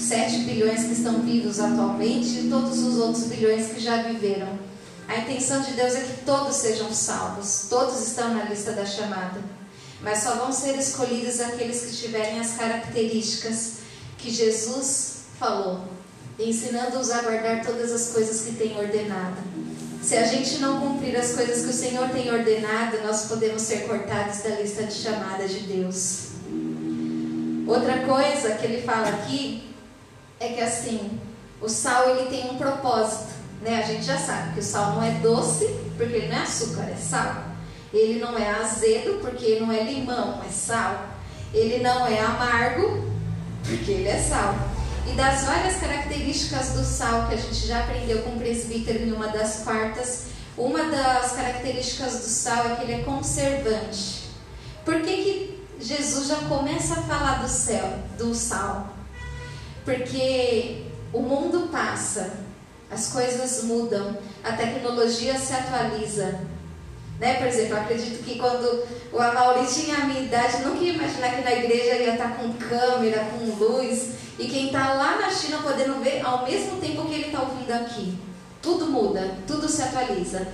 7 0.00 0.38
bilhões 0.40 0.84
que 0.84 0.92
estão 0.92 1.20
vivos 1.22 1.60
atualmente 1.60 2.40
e 2.40 2.48
todos 2.50 2.78
os 2.78 2.98
outros 2.98 3.24
bilhões 3.24 3.72
que 3.72 3.80
já 3.80 4.02
viveram. 4.02 4.58
A 5.06 5.18
intenção 5.18 5.60
de 5.60 5.72
Deus 5.72 5.94
é 5.94 6.00
que 6.00 6.24
todos 6.24 6.56
sejam 6.56 6.92
salvos, 6.92 7.66
todos 7.68 8.00
estão 8.00 8.34
na 8.34 8.44
lista 8.44 8.72
da 8.72 8.86
chamada. 8.86 9.40
Mas 10.00 10.22
só 10.22 10.36
vão 10.36 10.52
ser 10.52 10.78
escolhidos 10.78 11.40
aqueles 11.40 11.82
que 11.82 11.96
tiverem 11.96 12.40
as 12.40 12.52
características 12.52 13.74
que 14.16 14.30
Jesus 14.30 15.24
falou, 15.38 15.84
ensinando-os 16.38 17.10
a 17.10 17.22
guardar 17.22 17.64
todas 17.64 17.92
as 17.92 18.10
coisas 18.12 18.42
que 18.42 18.52
tem 18.52 18.78
ordenado. 18.78 19.36
Se 20.02 20.16
a 20.16 20.24
gente 20.24 20.58
não 20.58 20.80
cumprir 20.80 21.16
as 21.16 21.32
coisas 21.32 21.64
que 21.64 21.70
o 21.70 21.72
Senhor 21.72 22.08
tem 22.08 22.32
ordenado, 22.32 22.98
nós 23.04 23.26
podemos 23.26 23.60
ser 23.60 23.86
cortados 23.86 24.38
da 24.38 24.50
lista 24.50 24.84
de 24.84 24.94
chamada 24.94 25.46
de 25.46 25.60
Deus. 25.60 26.28
Outra 27.66 27.98
coisa 28.06 28.54
que 28.54 28.64
ele 28.64 28.82
fala 28.82 29.08
aqui 29.08 29.69
é 30.40 30.48
que 30.48 30.60
assim, 30.60 31.20
o 31.60 31.68
sal 31.68 32.08
ele 32.08 32.30
tem 32.30 32.50
um 32.50 32.56
propósito. 32.56 33.28
Né? 33.60 33.78
A 33.78 33.86
gente 33.86 34.02
já 34.02 34.18
sabe 34.18 34.54
que 34.54 34.60
o 34.60 34.62
sal 34.62 34.94
não 34.94 35.02
é 35.02 35.10
doce, 35.20 35.66
porque 35.98 36.14
ele 36.14 36.28
não 36.28 36.36
é 36.38 36.42
açúcar, 36.42 36.90
é 36.90 36.96
sal. 36.96 37.44
Ele 37.92 38.18
não 38.18 38.38
é 38.38 38.48
azedo, 38.48 39.20
porque 39.20 39.44
ele 39.44 39.60
não 39.60 39.72
é 39.72 39.82
limão, 39.84 40.40
é 40.42 40.50
sal. 40.50 41.08
Ele 41.52 41.82
não 41.82 42.06
é 42.06 42.18
amargo, 42.20 43.04
porque 43.62 43.90
ele 43.90 44.08
é 44.08 44.18
sal. 44.18 44.54
E 45.06 45.12
das 45.12 45.44
várias 45.44 45.76
características 45.76 46.70
do 46.70 46.84
sal 46.84 47.28
que 47.28 47.34
a 47.34 47.36
gente 47.36 47.66
já 47.66 47.80
aprendeu 47.80 48.22
com 48.22 48.30
o 48.30 48.38
presbítero 48.38 49.04
em 49.04 49.12
uma 49.12 49.28
das 49.28 49.64
quartas, 49.64 50.26
uma 50.56 50.84
das 50.84 51.32
características 51.32 52.12
do 52.14 52.28
sal 52.28 52.64
é 52.66 52.76
que 52.76 52.82
ele 52.84 52.92
é 52.94 53.04
conservante. 53.04 54.30
Por 54.84 55.02
que, 55.02 55.12
que 55.12 55.64
Jesus 55.80 56.28
já 56.28 56.36
começa 56.48 56.94
a 56.94 57.02
falar 57.02 57.42
do 57.42 57.48
céu, 57.48 57.98
do 58.16 58.34
sal? 58.34 58.99
Porque 59.84 60.84
o 61.12 61.20
mundo 61.20 61.68
passa, 61.70 62.32
as 62.90 63.08
coisas 63.08 63.64
mudam, 63.64 64.16
a 64.42 64.52
tecnologia 64.52 65.38
se 65.38 65.52
atualiza. 65.52 66.40
Né? 67.18 67.34
Por 67.34 67.46
exemplo, 67.46 67.76
acredito 67.76 68.24
que 68.24 68.38
quando 68.38 68.84
o 69.12 69.18
Amauri 69.20 69.66
tinha 69.66 69.96
a 69.96 70.06
minha 70.06 70.22
idade, 70.22 70.62
nunca 70.62 70.82
ia 70.82 70.94
imaginar 70.94 71.36
que 71.36 71.42
na 71.42 71.52
igreja 71.52 71.96
ia 71.96 72.12
estar 72.12 72.36
com 72.36 72.52
câmera, 72.54 73.26
com 73.26 73.44
luz, 73.62 74.12
e 74.38 74.48
quem 74.48 74.66
está 74.66 74.94
lá 74.94 75.18
na 75.18 75.30
China 75.30 75.58
podendo 75.62 76.02
ver 76.02 76.24
ao 76.24 76.44
mesmo 76.44 76.80
tempo 76.80 77.04
que 77.06 77.14
ele 77.14 77.26
está 77.26 77.42
ouvindo 77.42 77.72
aqui. 77.72 78.18
Tudo 78.62 78.86
muda, 78.86 79.36
tudo 79.46 79.68
se 79.68 79.82
atualiza. 79.82 80.48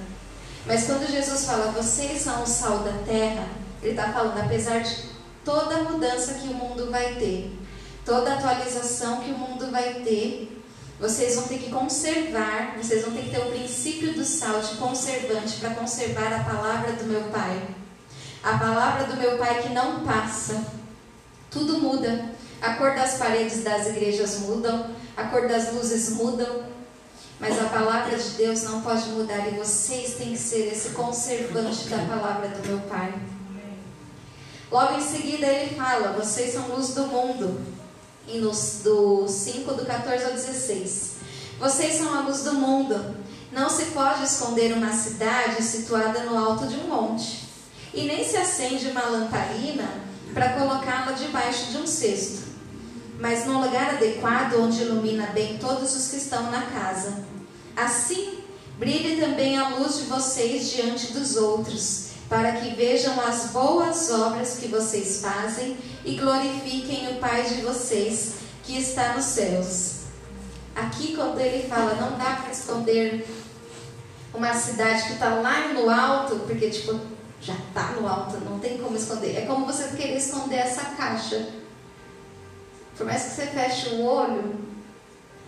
Mas 0.67 0.87
quando 0.87 1.09
Jesus 1.09 1.45
fala, 1.45 1.71
vocês 1.71 2.21
são 2.21 2.43
o 2.43 2.47
sal 2.47 2.81
da 2.81 2.93
terra, 3.07 3.47
ele 3.81 3.93
está 3.93 4.13
falando, 4.13 4.41
apesar 4.41 4.81
de 4.81 4.97
toda 5.45 5.77
a 5.77 5.83
mudança 5.85 6.35
que 6.35 6.49
o 6.49 6.55
mundo 6.55 6.91
vai 6.91 7.15
ter, 7.15 7.57
toda 8.07 8.35
atualização 8.35 9.21
que 9.21 9.33
o 9.33 9.39
mundo 9.39 9.69
vai 9.71 9.95
ter, 9.95 10.63
vocês 10.99 11.35
vão 11.35 11.49
ter 11.49 11.59
que 11.59 11.71
conservar, 11.71 12.77
vocês 12.81 13.05
vão 13.05 13.13
ter 13.13 13.25
que 13.25 13.31
ter 13.31 13.41
o 13.41 13.51
princípio 13.51 14.15
do 14.15 14.25
sal 14.25 14.61
de 14.61 14.77
conservante 14.77 15.59
para 15.59 15.75
conservar 15.75 16.33
a 16.33 16.45
palavra 16.45 16.93
do 16.93 17.05
meu 17.05 17.23
Pai. 17.25 17.61
A 18.43 18.57
palavra 18.57 19.05
do 19.05 19.17
meu 19.17 19.37
Pai 19.37 19.61
que 19.61 19.71
não 19.71 20.05
passa. 20.05 20.65
Tudo 21.51 21.79
muda. 21.79 22.31
A 22.63 22.75
cor 22.75 22.95
das 22.95 23.19
paredes 23.19 23.63
das 23.63 23.89
igrejas 23.89 24.39
mudam, 24.39 24.91
a 25.17 25.25
cor 25.25 25.47
das 25.47 25.75
luzes 25.75 26.11
mudam, 26.11 26.65
mas 27.39 27.61
a 27.61 27.65
palavra 27.65 28.17
de 28.17 28.31
Deus 28.31 28.63
não 28.63 28.81
pode 28.81 29.11
mudar 29.11 29.47
e 29.49 29.59
vocês 29.59 30.15
têm 30.15 30.33
que 30.33 30.39
ser 30.39 30.73
esse 30.73 30.91
conservante 30.91 31.89
da 31.89 31.99
palavra 31.99 32.49
do 32.49 32.67
meu 32.67 32.79
Pai. 32.83 33.13
Logo 34.71 34.95
em 34.95 35.03
seguida 35.03 35.47
ele 35.47 35.75
fala: 35.75 36.13
vocês 36.13 36.55
são 36.55 36.69
luz 36.69 36.95
do 36.95 37.07
mundo 37.09 37.76
e 38.29 38.39
nos, 38.39 38.81
do 38.83 39.27
5, 39.29 39.75
do 39.75 39.85
14 39.85 40.25
ao 40.25 40.33
16. 40.33 41.17
Vocês 41.59 41.95
são 41.95 42.13
a 42.15 42.21
luz 42.23 42.43
do 42.43 42.55
mundo. 42.55 43.17
Não 43.53 43.71
se 43.71 43.87
pode 43.87 44.25
esconder 44.25 44.73
uma 44.73 44.93
cidade 44.93 45.63
situada 45.63 46.25
no 46.25 46.37
alto 46.37 46.67
de 46.67 46.77
um 46.77 46.89
monte. 46.89 47.47
E 47.95 48.03
nem 48.03 48.25
se 48.25 48.37
acende 48.37 48.89
uma 48.89 49.07
lamparina 49.07 49.89
para 50.35 50.51
colocá-la 50.51 51.13
debaixo 51.13 51.71
de 51.71 51.79
um 51.79 51.87
cesto, 51.87 52.43
mas 53.19 53.47
num 53.47 53.59
lugar 53.59 53.95
adequado 53.95 54.61
onde 54.61 54.83
ilumina 54.83 55.29
bem 55.29 55.57
todos 55.57 55.97
os 55.97 56.09
que 56.09 56.17
estão 56.17 56.51
na 56.51 56.61
casa. 56.63 57.25
Assim, 57.75 58.41
brilhe 58.79 59.19
também 59.19 59.57
a 59.57 59.69
luz 59.69 59.97
de 59.97 60.03
vocês 60.03 60.71
diante 60.71 61.15
dos 61.15 61.37
outros 61.37 62.06
para 62.29 62.53
que 62.53 62.75
vejam 62.75 63.21
as 63.21 63.51
boas 63.51 64.11
obras 64.11 64.59
que 64.59 64.69
vocês 64.69 65.21
fazem 65.21 65.77
e 66.05 66.17
glorifiquem 66.17 67.13
o 67.13 67.21
Pai 67.21 67.43
de 67.45 67.63
vocês 67.63 68.35
que 68.65 68.77
está 68.77 69.15
nos 69.15 69.25
céus. 69.25 70.01
Aqui, 70.75 71.15
quando 71.15 71.41
ele 71.41 71.69
fala, 71.69 71.95
não 71.95 72.19
dá 72.19 72.37
para 72.43 72.51
esconder 72.51 73.27
uma 74.35 74.53
cidade 74.53 75.05
que 75.05 75.13
está 75.15 75.37
lá 75.37 75.69
no 75.69 75.89
alto, 75.89 76.41
porque, 76.47 76.69
tipo, 76.69 77.01
já 77.41 77.55
está 77.55 77.93
no 77.93 78.07
alto, 78.07 78.39
não 78.39 78.59
tem 78.59 78.77
como 78.79 78.97
esconder. 78.97 79.37
É 79.37 79.47
como 79.47 79.65
você 79.65 79.97
querer 79.97 80.17
esconder 80.17 80.57
essa 80.57 80.85
caixa. 80.97 81.49
Por 82.97 83.07
mais 83.07 83.23
que 83.23 83.31
você 83.31 83.47
feche 83.47 83.89
o 83.91 84.05
olho, 84.05 84.59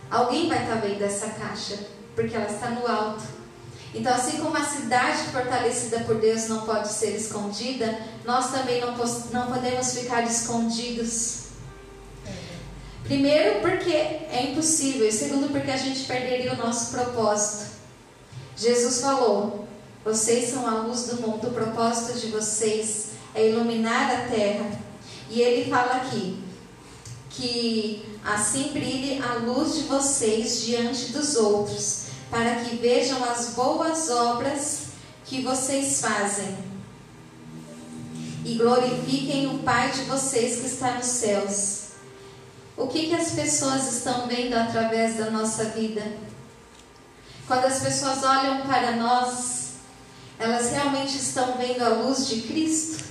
alguém 0.09 0.47
vai 0.47 0.63
estar 0.63 0.75
tá 0.75 0.81
vendo 0.81 1.01
essa 1.03 1.27
caixa, 1.29 1.77
porque 2.15 2.35
ela 2.35 2.49
está 2.49 2.69
no 2.69 2.87
alto. 2.87 3.38
Então, 3.93 4.13
assim 4.13 4.37
como 4.37 4.55
a 4.55 4.63
cidade 4.63 5.23
fortalecida 5.31 6.01
por 6.01 6.15
Deus 6.15 6.47
não 6.47 6.61
pode 6.61 6.89
ser 6.89 7.15
escondida, 7.15 7.99
nós 8.23 8.51
também 8.51 8.79
não, 8.81 8.95
não 9.31 9.47
podemos 9.51 9.97
ficar 9.97 10.21
escondidos. 10.23 11.39
Primeiro, 13.03 13.61
porque 13.61 13.91
é 13.91 14.51
impossível, 14.51 15.07
e 15.07 15.11
segundo, 15.11 15.51
porque 15.51 15.71
a 15.71 15.77
gente 15.77 16.03
perderia 16.03 16.53
o 16.53 16.57
nosso 16.57 16.91
propósito. 16.91 17.71
Jesus 18.55 19.01
falou: 19.01 19.67
Vocês 20.05 20.51
são 20.51 20.67
a 20.67 20.81
luz 20.81 21.07
do 21.07 21.21
mundo, 21.21 21.47
o 21.47 21.51
propósito 21.51 22.19
de 22.19 22.27
vocês 22.27 23.07
é 23.33 23.49
iluminar 23.49 24.11
a 24.11 24.29
terra. 24.29 24.69
E 25.31 25.41
ele 25.41 25.69
fala 25.69 25.95
aqui 25.95 26.43
que 27.29 28.05
assim 28.23 28.71
brilhe 28.73 29.19
a 29.23 29.35
luz 29.35 29.75
de 29.75 29.81
vocês 29.83 30.61
diante 30.61 31.11
dos 31.11 31.35
outros 31.35 31.98
para 32.29 32.55
que 32.57 32.75
vejam 32.77 33.23
as 33.23 33.49
boas 33.49 34.09
obras 34.09 34.89
que 35.25 35.41
vocês 35.41 36.01
fazem 36.01 36.57
e 38.45 38.55
glorifiquem 38.55 39.47
o 39.47 39.59
Pai 39.59 39.91
de 39.91 40.01
vocês 40.03 40.59
que 40.59 40.67
está 40.67 40.93
nos 40.93 41.05
céus. 41.05 41.79
O 42.77 42.87
que, 42.87 43.07
que 43.07 43.15
as 43.15 43.31
pessoas 43.31 43.91
estão 43.93 44.27
vendo 44.27 44.53
através 44.53 45.17
da 45.17 45.29
nossa 45.29 45.65
vida? 45.65 46.01
Quando 47.47 47.65
as 47.65 47.79
pessoas 47.79 48.23
olham 48.23 48.61
para 48.61 48.93
nós, 48.93 49.73
elas 50.39 50.71
realmente 50.71 51.17
estão 51.17 51.57
vendo 51.57 51.83
a 51.83 51.89
luz 51.89 52.27
de 52.27 52.41
Cristo? 52.43 53.03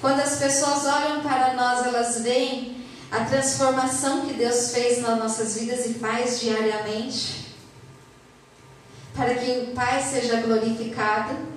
Quando 0.00 0.20
as 0.20 0.38
pessoas 0.38 0.86
olham 0.86 1.22
para 1.22 1.54
nós, 1.54 1.86
elas 1.86 2.22
veem 2.22 2.84
a 3.10 3.24
transformação 3.24 4.26
que 4.26 4.34
Deus 4.34 4.70
fez 4.70 5.02
nas 5.02 5.18
nossas 5.18 5.56
vidas 5.58 5.84
e 5.86 5.94
faz 5.94 6.40
diariamente? 6.40 7.43
Para 9.14 9.34
que 9.34 9.50
o 9.50 9.66
Pai 9.74 10.02
seja 10.02 10.40
glorificado. 10.40 11.54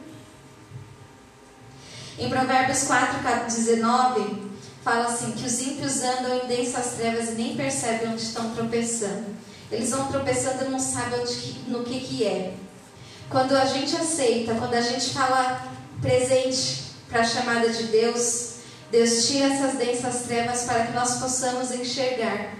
Em 2.20 2.30
Provérbios 2.30 2.84
4, 2.84 3.20
19, 3.46 4.48
fala 4.84 5.06
assim: 5.06 5.32
que 5.32 5.46
os 5.46 5.60
ímpios 5.60 6.02
andam 6.04 6.38
em 6.38 6.48
densas 6.48 6.94
trevas 6.94 7.30
e 7.30 7.32
nem 7.34 7.56
percebem 7.56 8.10
onde 8.10 8.22
estão 8.22 8.52
tropeçando. 8.52 9.36
Eles 9.72 9.90
vão 9.92 10.08
tropeçando 10.08 10.66
e 10.66 10.70
não 10.70 10.80
sabem 10.80 11.20
onde, 11.20 11.60
no 11.68 11.84
que, 11.84 12.00
que 12.00 12.26
é. 12.26 12.54
Quando 13.30 13.54
a 13.54 13.66
gente 13.66 13.96
aceita, 13.96 14.56
quando 14.56 14.74
a 14.74 14.82
gente 14.82 15.10
fala 15.10 15.62
presente 16.02 16.84
para 17.10 17.22
a 17.22 17.26
chamada 17.26 17.70
de 17.70 17.84
Deus, 17.84 18.54
Deus 18.90 19.28
tira 19.28 19.54
essas 19.54 19.74
densas 19.74 20.24
trevas 20.24 20.64
para 20.64 20.86
que 20.86 20.94
nós 20.94 21.20
possamos 21.20 21.72
enxergar. 21.72 22.54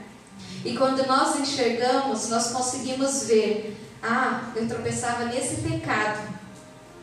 E 0.66 0.76
quando 0.76 1.08
nós 1.08 1.40
enxergamos, 1.40 2.28
nós 2.28 2.48
conseguimos 2.48 3.24
ver: 3.24 3.78
ah, 4.02 4.52
eu 4.56 4.68
tropeçava 4.68 5.26
nesse 5.26 5.62
pecado. 5.62 6.28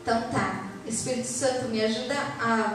Então 0.01 0.29
tá, 0.29 0.65
Espírito 0.85 1.27
Santo 1.27 1.69
me 1.69 1.83
ajuda 1.83 2.15
a 2.39 2.73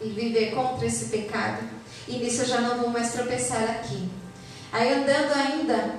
viver 0.00 0.54
contra 0.54 0.86
esse 0.86 1.06
pecado. 1.06 1.62
E 2.06 2.18
nisso 2.18 2.42
eu 2.42 2.46
já 2.46 2.60
não 2.60 2.78
vou 2.78 2.90
mais 2.90 3.12
tropeçar 3.12 3.62
aqui. 3.62 4.10
Aí 4.72 4.92
andando 4.92 5.32
ainda, 5.32 5.94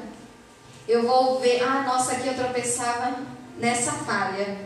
eu 0.88 1.04
vou 1.04 1.40
ver: 1.40 1.64
ah, 1.64 1.84
nossa, 1.84 2.14
aqui 2.14 2.28
eu 2.28 2.36
tropeçava 2.36 3.18
nessa 3.58 3.92
falha. 3.92 4.66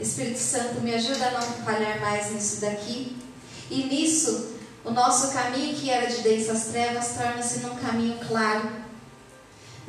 Espírito 0.00 0.38
Santo 0.38 0.80
me 0.80 0.94
ajuda 0.94 1.26
a 1.26 1.30
não 1.32 1.42
falhar 1.42 2.00
mais 2.00 2.32
nisso 2.32 2.60
daqui. 2.60 3.16
E 3.70 3.84
nisso, 3.84 4.56
o 4.84 4.90
nosso 4.90 5.32
caminho 5.32 5.74
que 5.76 5.90
era 5.90 6.06
de 6.06 6.22
densas 6.22 6.66
trevas 6.66 7.14
torna-se 7.16 7.60
num 7.60 7.76
caminho 7.76 8.18
claro. 8.26 8.87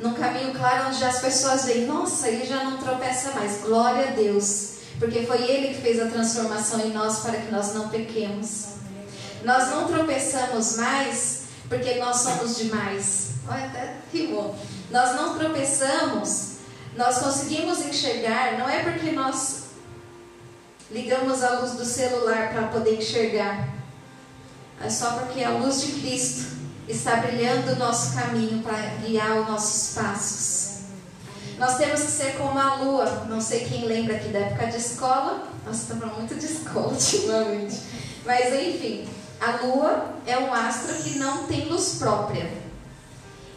Num 0.00 0.14
caminho 0.14 0.54
claro 0.54 0.88
onde 0.88 1.04
as 1.04 1.20
pessoas 1.20 1.66
veem, 1.66 1.86
nossa, 1.86 2.28
ele 2.28 2.46
já 2.46 2.64
não 2.64 2.78
tropeça 2.78 3.32
mais. 3.32 3.60
Glória 3.60 4.08
a 4.08 4.10
Deus. 4.12 4.70
Porque 4.98 5.22
foi 5.22 5.42
ele 5.42 5.74
que 5.74 5.82
fez 5.82 6.00
a 6.00 6.06
transformação 6.06 6.80
em 6.80 6.90
nós 6.90 7.20
para 7.20 7.38
que 7.38 7.52
nós 7.52 7.74
não 7.74 7.88
pequemos. 7.88 8.68
Nós 9.44 9.68
não 9.70 9.88
tropeçamos 9.88 10.76
mais 10.76 11.40
porque 11.68 11.94
nós 11.94 12.16
somos 12.16 12.56
demais. 12.56 13.30
Olha, 13.48 13.66
até 13.66 13.94
rimou. 14.12 14.56
Nós 14.90 15.14
não 15.14 15.38
tropeçamos, 15.38 16.56
nós 16.96 17.18
conseguimos 17.18 17.78
enxergar, 17.80 18.58
não 18.58 18.68
é 18.68 18.82
porque 18.82 19.12
nós 19.12 19.66
ligamos 20.90 21.42
a 21.42 21.60
luz 21.60 21.72
do 21.72 21.84
celular 21.84 22.52
para 22.52 22.66
poder 22.68 22.96
enxergar. 22.96 23.68
É 24.82 24.90
só 24.90 25.12
porque 25.12 25.44
a 25.44 25.50
luz 25.50 25.80
de 25.82 25.92
Cristo 26.00 26.59
está 26.90 27.16
brilhando 27.16 27.72
o 27.72 27.76
nosso 27.76 28.14
caminho 28.14 28.62
para 28.62 28.76
guiar 29.04 29.40
os 29.40 29.48
nossos 29.48 29.94
passos. 29.94 30.70
Nós 31.58 31.76
temos 31.76 32.00
que 32.00 32.10
ser 32.10 32.38
como 32.38 32.58
a 32.58 32.76
lua. 32.76 33.26
Não 33.28 33.40
sei 33.40 33.64
quem 33.64 33.84
lembra 33.84 34.16
aqui 34.16 34.28
da 34.28 34.38
época 34.38 34.66
de 34.66 34.78
escola. 34.78 35.46
Nós 35.66 35.76
estamos 35.76 36.16
muito 36.16 36.34
de 36.34 36.46
escola 36.46 36.88
ultimamente. 36.92 37.80
Mas 38.24 38.52
enfim, 38.54 39.08
a 39.40 39.64
lua 39.64 40.14
é 40.26 40.38
um 40.38 40.52
astro 40.52 40.94
que 40.94 41.18
não 41.18 41.44
tem 41.44 41.68
luz 41.68 41.96
própria. 41.98 42.50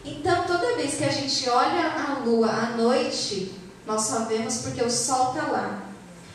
Então, 0.04 0.44
toda 0.44 0.76
vez 0.76 0.94
que 0.96 1.04
a 1.04 1.10
gente 1.10 1.48
olha 1.48 1.92
a 1.92 2.18
lua 2.18 2.50
à 2.50 2.76
noite, 2.76 3.54
nós 3.86 4.02
só 4.02 4.26
vemos 4.26 4.58
porque 4.58 4.82
o 4.82 4.90
sol 4.90 5.34
está 5.34 5.46
lá. 5.50 5.82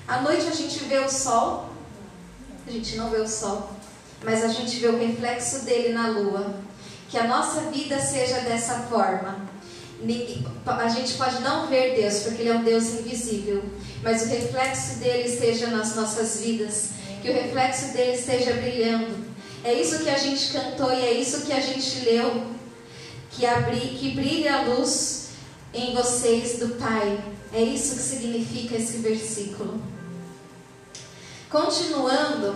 À 0.08 0.22
noite 0.22 0.48
a 0.48 0.56
gente 0.56 0.80
vê 0.86 0.98
o 0.98 1.10
sol, 1.10 1.70
a 2.66 2.72
gente 2.72 2.96
não 2.96 3.12
vê 3.12 3.18
o 3.18 3.28
sol, 3.28 3.70
mas 4.24 4.44
a 4.44 4.48
gente 4.48 4.78
vê 4.80 4.88
o 4.88 4.98
reflexo 4.98 5.66
dele 5.66 5.94
na 5.94 6.08
lua. 6.08 6.56
Que 7.10 7.18
a 7.18 7.28
nossa 7.28 7.62
vida 7.72 8.00
seja 8.00 8.42
dessa 8.42 8.82
forma. 8.82 9.50
A 10.66 10.88
gente 10.88 11.14
pode 11.14 11.42
não 11.42 11.68
ver 11.68 11.96
Deus, 11.96 12.20
porque 12.20 12.44
Ele 12.44 12.50
é 12.50 12.54
um 12.54 12.64
Deus 12.64 12.86
invisível, 13.00 13.64
mas 14.02 14.22
o 14.22 14.26
reflexo 14.28 15.00
dele 15.00 15.28
esteja 15.28 15.68
nas 15.68 15.96
nossas 15.96 16.40
vidas, 16.40 16.92
que 17.22 17.30
o 17.30 17.34
reflexo 17.34 17.92
dele 17.94 18.14
esteja 18.14 18.54
brilhando. 18.54 19.28
É 19.64 19.74
isso 19.74 20.00
que 20.00 20.10
a 20.10 20.18
gente 20.18 20.54
cantou 20.54 20.94
e 20.94 21.02
é 21.02 21.12
isso 21.12 21.42
que 21.42 21.52
a 21.52 21.60
gente 21.60 22.06
leu, 22.06 22.46
que, 23.32 23.46
abri, 23.46 23.98
que 24.00 24.12
brilha 24.12 24.60
a 24.60 24.62
luz 24.62 25.30
em 25.74 25.94
vocês 25.94 26.60
do 26.60 26.76
Pai. 26.76 27.20
É 27.52 27.62
isso 27.62 27.96
que 27.96 28.02
significa 28.02 28.78
esse 28.78 28.98
versículo. 28.98 29.82
Continuando, 31.50 32.56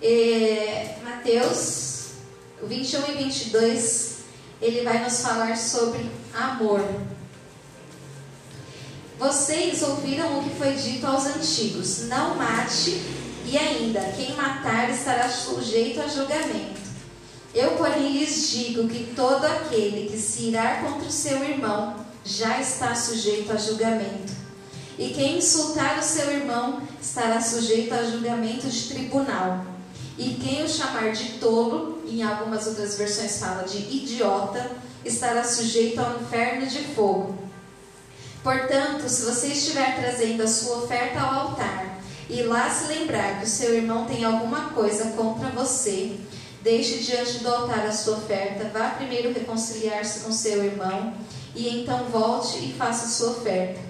é, 0.00 0.96
Mateus 1.04 1.91
21 2.66 3.10
e 3.10 3.24
22, 3.24 4.18
ele 4.60 4.82
vai 4.82 5.02
nos 5.02 5.20
falar 5.20 5.56
sobre 5.56 6.10
amor. 6.32 6.82
Vocês 9.18 9.82
ouviram 9.82 10.38
o 10.38 10.44
que 10.44 10.56
foi 10.56 10.74
dito 10.74 11.06
aos 11.06 11.26
antigos: 11.26 12.08
não 12.08 12.36
mate, 12.36 13.00
e 13.44 13.58
ainda, 13.58 14.00
quem 14.16 14.34
matar 14.34 14.90
estará 14.90 15.28
sujeito 15.28 16.00
a 16.00 16.06
julgamento. 16.06 16.80
Eu, 17.54 17.72
porém, 17.72 18.12
lhes 18.12 18.50
digo 18.50 18.88
que 18.88 19.12
todo 19.14 19.44
aquele 19.44 20.08
que 20.08 20.16
se 20.16 20.44
irá 20.44 20.76
contra 20.76 21.06
o 21.06 21.12
seu 21.12 21.44
irmão 21.44 21.96
já 22.24 22.60
está 22.60 22.94
sujeito 22.94 23.52
a 23.52 23.56
julgamento. 23.56 24.32
E 24.98 25.08
quem 25.10 25.38
insultar 25.38 25.98
o 25.98 26.02
seu 26.02 26.30
irmão 26.30 26.82
estará 27.00 27.40
sujeito 27.40 27.92
a 27.92 28.04
julgamento 28.04 28.68
de 28.68 28.88
tribunal. 28.88 29.66
E 30.18 30.34
quem 30.34 30.62
o 30.62 30.68
chamar 30.68 31.12
de 31.12 31.38
tolo, 31.38 32.01
em 32.12 32.22
algumas 32.22 32.66
outras 32.66 32.96
versões 32.96 33.38
fala 33.38 33.62
de 33.62 33.78
idiota, 33.78 34.70
estará 35.04 35.44
sujeito 35.44 36.00
ao 36.00 36.20
inferno 36.20 36.66
de 36.66 36.80
fogo. 36.94 37.38
Portanto, 38.42 39.08
se 39.08 39.22
você 39.22 39.48
estiver 39.48 40.00
trazendo 40.00 40.42
a 40.42 40.48
sua 40.48 40.78
oferta 40.78 41.20
ao 41.20 41.48
altar 41.48 42.00
e 42.28 42.42
lá 42.42 42.68
se 42.70 42.86
lembrar 42.88 43.38
que 43.38 43.44
o 43.44 43.48
seu 43.48 43.74
irmão 43.74 44.04
tem 44.06 44.24
alguma 44.24 44.70
coisa 44.70 45.12
contra 45.12 45.48
você, 45.50 46.16
deixe 46.62 46.98
diante 46.98 47.38
do 47.38 47.48
altar 47.48 47.86
a 47.86 47.92
sua 47.92 48.18
oferta, 48.18 48.70
vá 48.72 48.90
primeiro 48.90 49.32
reconciliar-se 49.32 50.20
com 50.20 50.32
seu 50.32 50.64
irmão 50.64 51.14
e 51.54 51.68
então 51.80 52.04
volte 52.04 52.58
e 52.58 52.72
faça 52.72 53.06
sua 53.08 53.32
oferta. 53.32 53.80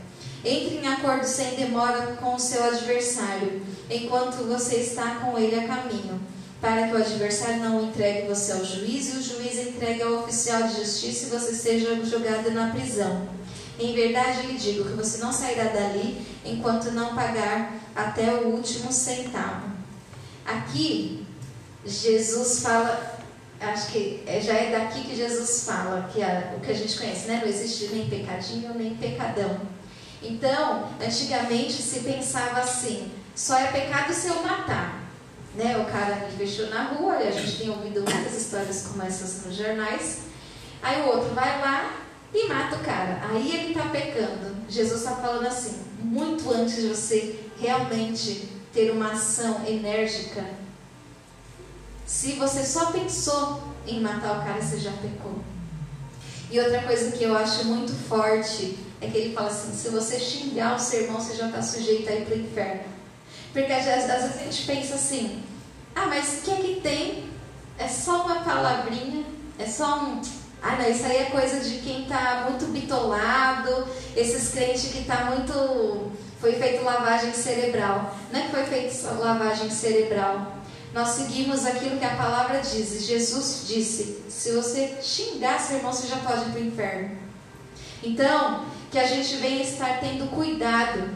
Entre 0.44 0.76
em 0.76 0.88
acordo 0.88 1.24
sem 1.24 1.54
demora 1.54 2.16
com 2.20 2.35
o 2.35 2.40
seu 2.40 2.62
adversário, 2.64 3.62
enquanto 3.88 4.44
você 4.48 4.76
está 4.76 5.16
com 5.16 5.38
ele 5.38 5.54
a 5.54 5.68
caminho, 5.68 6.20
para 6.62 6.87
que 6.87 6.94
o 6.94 6.96
adversário 6.96 7.57
não 7.57 7.83
entregue 7.83 8.29
você 8.29 8.53
ao 8.53 8.64
juiz 8.64 9.12
e 9.12 9.16
o 9.18 9.22
juiz 9.22 9.59
entregue 9.59 10.01
ao 10.01 10.20
oficial 10.22 10.62
de 10.62 10.77
justiça 10.77 11.27
e 11.27 11.31
você 11.31 11.53
seja 11.53 12.03
jogado 12.05 12.53
na 12.53 12.70
prisão. 12.70 13.29
Em 13.81 13.92
verdade 13.92 14.46
lhe 14.46 14.57
digo 14.57 14.85
que 14.85 14.94
você 14.94 15.18
não 15.18 15.33
sairá 15.33 15.64
dali 15.64 16.25
enquanto 16.44 16.92
não 16.92 17.16
pagar 17.16 17.75
até 17.96 18.33
o 18.33 18.51
último 18.51 18.92
centavo. 18.92 19.72
Aqui, 20.46 21.27
Jesus 21.85 22.61
fala, 22.61 23.18
acho 23.61 23.90
que 23.90 24.22
é, 24.25 24.40
já 24.40 24.55
é 24.55 24.70
daqui 24.70 25.03
que 25.03 25.16
Jesus 25.16 25.64
fala, 25.64 26.09
que 26.12 26.22
é 26.22 26.55
o 26.57 26.61
que 26.61 26.70
a 26.70 26.75
gente 26.75 26.96
conhece, 26.96 27.27
né? 27.27 27.40
Não 27.42 27.48
existe 27.48 27.92
nem 27.92 28.09
pecadinho 28.09 28.72
nem 28.75 28.94
pecadão. 28.94 29.61
Então, 30.22 30.88
antigamente 31.05 31.83
se 31.83 32.01
pensava 32.01 32.61
assim: 32.61 33.11
só 33.35 33.59
é 33.59 33.66
pecado 33.72 34.12
se 34.12 34.29
eu 34.29 34.40
matar. 34.44 35.01
Né? 35.54 35.76
O 35.78 35.84
cara 35.84 36.26
me 36.26 36.36
fechou 36.36 36.68
na 36.68 36.84
rua, 36.84 37.16
a 37.16 37.30
gente 37.30 37.58
tem 37.58 37.70
ouvido 37.70 38.02
muitas 38.02 38.34
histórias 38.34 38.86
como 38.86 39.02
essas 39.02 39.44
nos 39.44 39.54
jornais. 39.54 40.20
Aí 40.82 41.02
o 41.02 41.08
outro 41.08 41.34
vai 41.34 41.60
lá 41.60 42.02
e 42.34 42.48
mata 42.48 42.76
o 42.76 42.80
cara. 42.80 43.20
Aí 43.30 43.54
ele 43.54 43.72
está 43.72 43.88
pecando. 43.88 44.56
Jesus 44.68 45.00
está 45.02 45.16
falando 45.16 45.46
assim: 45.46 45.82
muito 46.00 46.50
antes 46.50 46.76
de 46.76 46.88
você 46.88 47.38
realmente 47.60 48.48
ter 48.72 48.90
uma 48.90 49.12
ação 49.12 49.64
enérgica, 49.66 50.44
se 52.06 52.32
você 52.32 52.64
só 52.64 52.92
pensou 52.92 53.62
em 53.86 54.00
matar 54.00 54.38
o 54.38 54.44
cara, 54.44 54.60
você 54.60 54.78
já 54.78 54.92
pecou. 54.92 55.36
E 56.50 56.60
outra 56.60 56.82
coisa 56.82 57.12
que 57.12 57.24
eu 57.24 57.36
acho 57.36 57.64
muito 57.64 57.92
forte 58.08 58.76
é 59.00 59.06
que 59.06 59.16
ele 59.16 59.34
fala 59.34 59.48
assim: 59.48 59.72
se 59.74 59.88
você 59.88 60.18
xingar 60.18 60.76
o 60.76 60.78
seu 60.78 61.02
irmão, 61.02 61.20
você 61.20 61.34
já 61.34 61.46
está 61.46 61.62
sujeito 61.62 62.08
a 62.08 62.12
ir 62.12 62.24
para 62.24 62.36
o 62.36 62.40
inferno. 62.40 62.82
Porque 63.52 63.72
às 63.72 63.84
vezes, 63.84 64.10
às 64.10 64.22
vezes 64.22 64.36
a 64.40 64.44
gente 64.44 64.66
pensa 64.66 64.94
assim: 64.94 65.42
ah, 65.94 66.06
mas 66.06 66.38
o 66.38 66.42
que 66.42 66.50
é 66.50 66.56
que 66.56 66.80
tem? 66.80 67.30
É 67.78 67.88
só 67.88 68.24
uma 68.24 68.42
palavrinha, 68.42 69.24
é 69.58 69.66
só 69.66 69.98
um. 70.00 70.20
Ah, 70.62 70.76
não, 70.76 70.88
isso 70.88 71.04
aí 71.04 71.16
é 71.18 71.24
coisa 71.24 71.60
de 71.60 71.78
quem 71.78 72.02
está 72.02 72.46
muito 72.48 72.66
bitolado, 72.72 73.88
esses 74.16 74.52
crentes 74.52 74.92
que 74.92 75.00
está 75.00 75.24
muito. 75.24 76.12
Foi 76.40 76.54
feito 76.54 76.84
lavagem 76.84 77.32
cerebral. 77.32 78.16
Não 78.32 78.40
é 78.40 78.42
que 78.44 78.50
foi 78.50 78.64
feito 78.64 79.18
lavagem 79.18 79.70
cerebral. 79.70 80.56
Nós 80.94 81.08
seguimos 81.08 81.64
aquilo 81.64 81.98
que 81.98 82.04
a 82.04 82.16
palavra 82.16 82.60
diz. 82.60 83.06
Jesus 83.06 83.64
disse: 83.66 84.22
se 84.28 84.52
você 84.52 84.98
xingar 85.02 85.60
seu 85.60 85.76
irmão, 85.76 85.92
você 85.92 86.06
já 86.06 86.16
pode 86.16 86.42
ir 86.42 86.52
para 86.52 86.60
o 86.60 86.64
inferno. 86.64 87.18
Então, 88.02 88.64
que 88.90 88.98
a 88.98 89.06
gente 89.06 89.36
venha 89.36 89.62
estar 89.62 90.00
tendo 90.00 90.30
cuidado, 90.30 91.08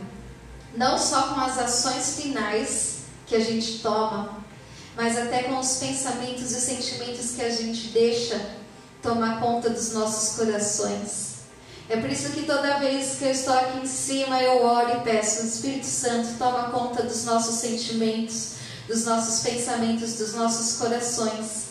não 0.76 0.98
só 0.98 1.34
com 1.34 1.40
as 1.40 1.58
ações 1.58 2.20
finais 2.20 2.96
que 3.26 3.34
a 3.34 3.40
gente 3.40 3.78
toma, 3.80 4.44
mas 4.94 5.16
até 5.16 5.44
com 5.44 5.58
os 5.58 5.76
pensamentos 5.76 6.52
e 6.52 6.56
os 6.56 6.62
sentimentos 6.62 7.32
que 7.32 7.42
a 7.42 7.50
gente 7.50 7.88
deixa 7.88 8.56
tomar 9.02 9.40
conta 9.40 9.70
dos 9.70 9.92
nossos 9.92 10.36
corações. 10.36 11.36
É 11.88 11.96
por 11.96 12.10
isso 12.10 12.30
que 12.30 12.42
toda 12.42 12.78
vez 12.78 13.16
que 13.16 13.24
eu 13.24 13.30
estou 13.30 13.54
aqui 13.54 13.78
em 13.78 13.86
cima, 13.86 14.42
eu 14.42 14.64
oro 14.64 14.98
e 14.98 15.00
peço, 15.02 15.42
o 15.42 15.46
Espírito 15.46 15.86
Santo 15.86 16.36
toma 16.36 16.70
conta 16.70 17.02
dos 17.02 17.24
nossos 17.24 17.56
sentimentos, 17.56 18.56
dos 18.88 19.04
nossos 19.04 19.40
pensamentos, 19.48 20.14
dos 20.14 20.34
nossos 20.34 20.78
corações. 20.78 21.66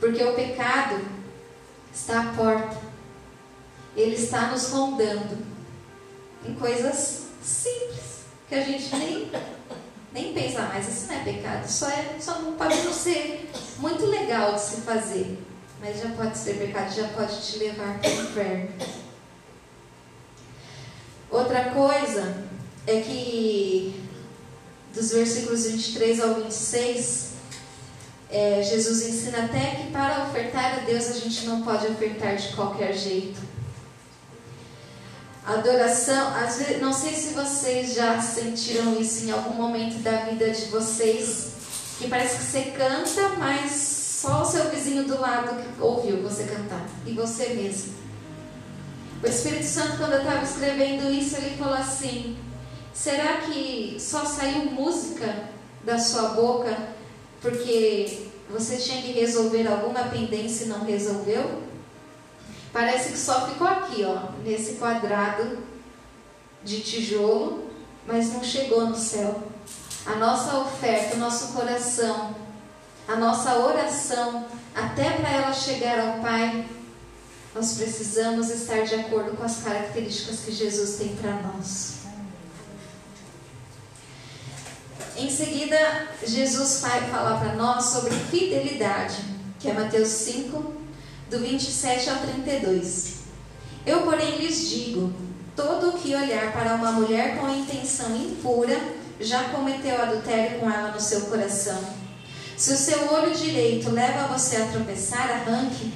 Porque 0.00 0.22
o 0.22 0.34
pecado 0.34 1.00
está 1.94 2.20
à 2.20 2.26
porta. 2.34 2.76
Ele 3.96 4.16
está 4.16 4.48
nos 4.48 4.70
rondando 4.70 5.38
em 6.44 6.54
coisas 6.54 7.22
simples 7.40 8.13
que 8.48 8.54
a 8.54 8.62
gente 8.62 8.94
nem, 8.96 9.30
nem 10.12 10.32
pensa 10.34 10.62
mais, 10.62 10.88
isso 10.88 11.06
não 11.08 11.20
é 11.20 11.24
pecado, 11.24 11.66
só, 11.66 11.88
é, 11.88 12.16
só 12.20 12.40
não 12.40 12.52
pode 12.54 12.76
não 12.82 12.92
ser 12.92 13.50
muito 13.78 14.06
legal 14.06 14.54
de 14.54 14.60
se 14.60 14.80
fazer, 14.82 15.38
mas 15.80 16.00
já 16.00 16.10
pode 16.10 16.36
ser 16.36 16.54
pecado, 16.54 16.94
já 16.94 17.08
pode 17.08 17.40
te 17.40 17.58
levar 17.58 17.98
para 17.98 18.10
o 18.10 18.22
inferno. 18.22 18.68
Outra 21.30 21.70
coisa 21.70 22.44
é 22.86 23.00
que 23.00 24.04
dos 24.94 25.10
versículos 25.10 25.66
23 25.66 26.20
ao 26.20 26.34
26, 26.36 27.32
é, 28.30 28.62
Jesus 28.62 29.02
ensina 29.08 29.44
até 29.46 29.76
que 29.76 29.90
para 29.90 30.24
ofertar 30.28 30.78
a 30.78 30.80
Deus 30.84 31.08
a 31.08 31.12
gente 31.12 31.46
não 31.46 31.62
pode 31.62 31.86
ofertar 31.88 32.36
de 32.36 32.48
qualquer 32.54 32.94
jeito. 32.94 33.40
Adoração, 35.46 36.34
às 36.34 36.56
vezes, 36.56 36.80
não 36.80 36.92
sei 36.92 37.12
se 37.12 37.34
vocês 37.34 37.92
já 37.92 38.18
sentiram 38.20 38.98
isso 38.98 39.26
em 39.26 39.30
algum 39.30 39.54
momento 39.54 40.02
da 40.02 40.24
vida 40.24 40.48
de 40.50 40.64
vocês, 40.66 41.48
que 41.98 42.08
parece 42.08 42.38
que 42.38 42.44
você 42.44 42.62
canta, 42.70 43.28
mas 43.38 43.72
só 43.72 44.40
o 44.40 44.44
seu 44.46 44.70
vizinho 44.70 45.04
do 45.04 45.20
lado 45.20 45.62
que 45.62 45.82
ouviu 45.82 46.22
você 46.22 46.44
cantar, 46.44 46.88
e 47.06 47.12
você 47.12 47.50
mesmo. 47.50 47.92
O 49.22 49.26
Espírito 49.26 49.66
Santo, 49.66 49.98
quando 49.98 50.12
eu 50.12 50.20
estava 50.20 50.42
escrevendo 50.42 51.10
isso, 51.12 51.36
ele 51.36 51.56
falou 51.58 51.74
assim: 51.74 52.38
será 52.94 53.38
que 53.42 53.98
só 54.00 54.24
saiu 54.24 54.70
música 54.70 55.50
da 55.84 55.98
sua 55.98 56.30
boca 56.30 56.74
porque 57.42 58.28
você 58.48 58.76
tinha 58.76 59.02
que 59.02 59.12
resolver 59.12 59.66
alguma 59.66 60.04
pendência 60.04 60.64
e 60.64 60.68
não 60.68 60.84
resolveu? 60.84 61.62
Parece 62.74 63.12
que 63.12 63.18
só 63.18 63.46
ficou 63.46 63.68
aqui, 63.68 64.04
ó, 64.04 64.32
nesse 64.42 64.74
quadrado 64.74 65.58
de 66.64 66.80
tijolo, 66.80 67.70
mas 68.04 68.32
não 68.32 68.42
chegou 68.42 68.84
no 68.88 68.96
céu. 68.96 69.44
A 70.04 70.16
nossa 70.16 70.58
oferta, 70.58 71.14
o 71.14 71.20
nosso 71.20 71.52
coração, 71.52 72.34
a 73.06 73.14
nossa 73.14 73.58
oração, 73.58 74.46
até 74.74 75.08
para 75.12 75.30
ela 75.30 75.52
chegar 75.52 76.00
ao 76.00 76.18
Pai, 76.20 76.66
nós 77.54 77.74
precisamos 77.74 78.50
estar 78.50 78.82
de 78.82 78.96
acordo 78.96 79.36
com 79.36 79.44
as 79.44 79.62
características 79.62 80.40
que 80.40 80.50
Jesus 80.50 80.96
tem 80.96 81.14
para 81.14 81.30
nós. 81.30 81.98
Em 85.16 85.30
seguida, 85.30 86.08
Jesus 86.26 86.80
vai 86.80 87.08
falar 87.08 87.38
para 87.38 87.54
nós 87.54 87.84
sobre 87.84 88.10
fidelidade, 88.10 89.22
que 89.60 89.70
é 89.70 89.72
Mateus 89.72 90.08
5, 90.08 90.73
do 91.34 91.40
27 91.40 92.10
ao 92.10 92.18
32. 92.18 93.14
Eu, 93.84 94.02
porém, 94.02 94.38
lhes 94.38 94.68
digo: 94.68 95.12
todo 95.56 95.90
o 95.90 95.98
que 95.98 96.14
olhar 96.14 96.52
para 96.52 96.74
uma 96.74 96.92
mulher 96.92 97.38
com 97.38 97.48
intenção 97.48 98.14
impura 98.14 98.80
já 99.20 99.44
cometeu 99.48 100.00
adultério 100.00 100.60
com 100.60 100.70
ela 100.70 100.92
no 100.92 101.00
seu 101.00 101.22
coração. 101.22 101.78
Se 102.56 102.72
o 102.72 102.76
seu 102.76 103.12
olho 103.12 103.34
direito 103.34 103.90
leva 103.90 104.28
você 104.28 104.56
a 104.56 104.66
tropeçar, 104.66 105.28
arranque, 105.28 105.92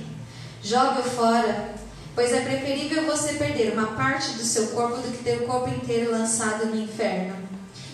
jogue-o 0.60 1.04
fora, 1.04 1.72
pois 2.16 2.32
é 2.32 2.40
preferível 2.40 3.06
você 3.06 3.34
perder 3.34 3.74
uma 3.74 3.92
parte 3.92 4.32
do 4.32 4.42
seu 4.42 4.68
corpo 4.68 4.96
do 4.96 5.16
que 5.16 5.22
ter 5.22 5.42
o 5.42 5.46
corpo 5.46 5.70
inteiro 5.70 6.10
lançado 6.10 6.66
no 6.66 6.76
inferno. 6.76 7.36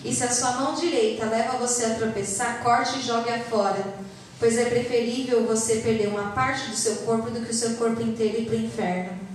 E 0.03 0.13
se 0.13 0.23
a 0.23 0.31
sua 0.31 0.51
mão 0.53 0.73
direita 0.73 1.25
leva 1.25 1.57
você 1.57 1.85
a 1.85 1.95
tropeçar, 1.95 2.63
corte 2.63 2.99
e 2.99 3.03
jogue-a 3.03 3.39
fora 3.39 4.05
pois 4.39 4.57
é 4.57 4.65
preferível 4.65 5.45
você 5.45 5.77
perder 5.77 6.07
uma 6.07 6.31
parte 6.31 6.69
do 6.69 6.75
seu 6.75 6.97
corpo 6.97 7.29
do 7.29 7.41
que 7.41 7.51
o 7.51 7.53
seu 7.53 7.75
corpo 7.75 8.01
inteiro 8.01 8.41
ir 8.41 8.45
para 8.45 8.55
o 8.55 8.59
inferno. 8.59 9.25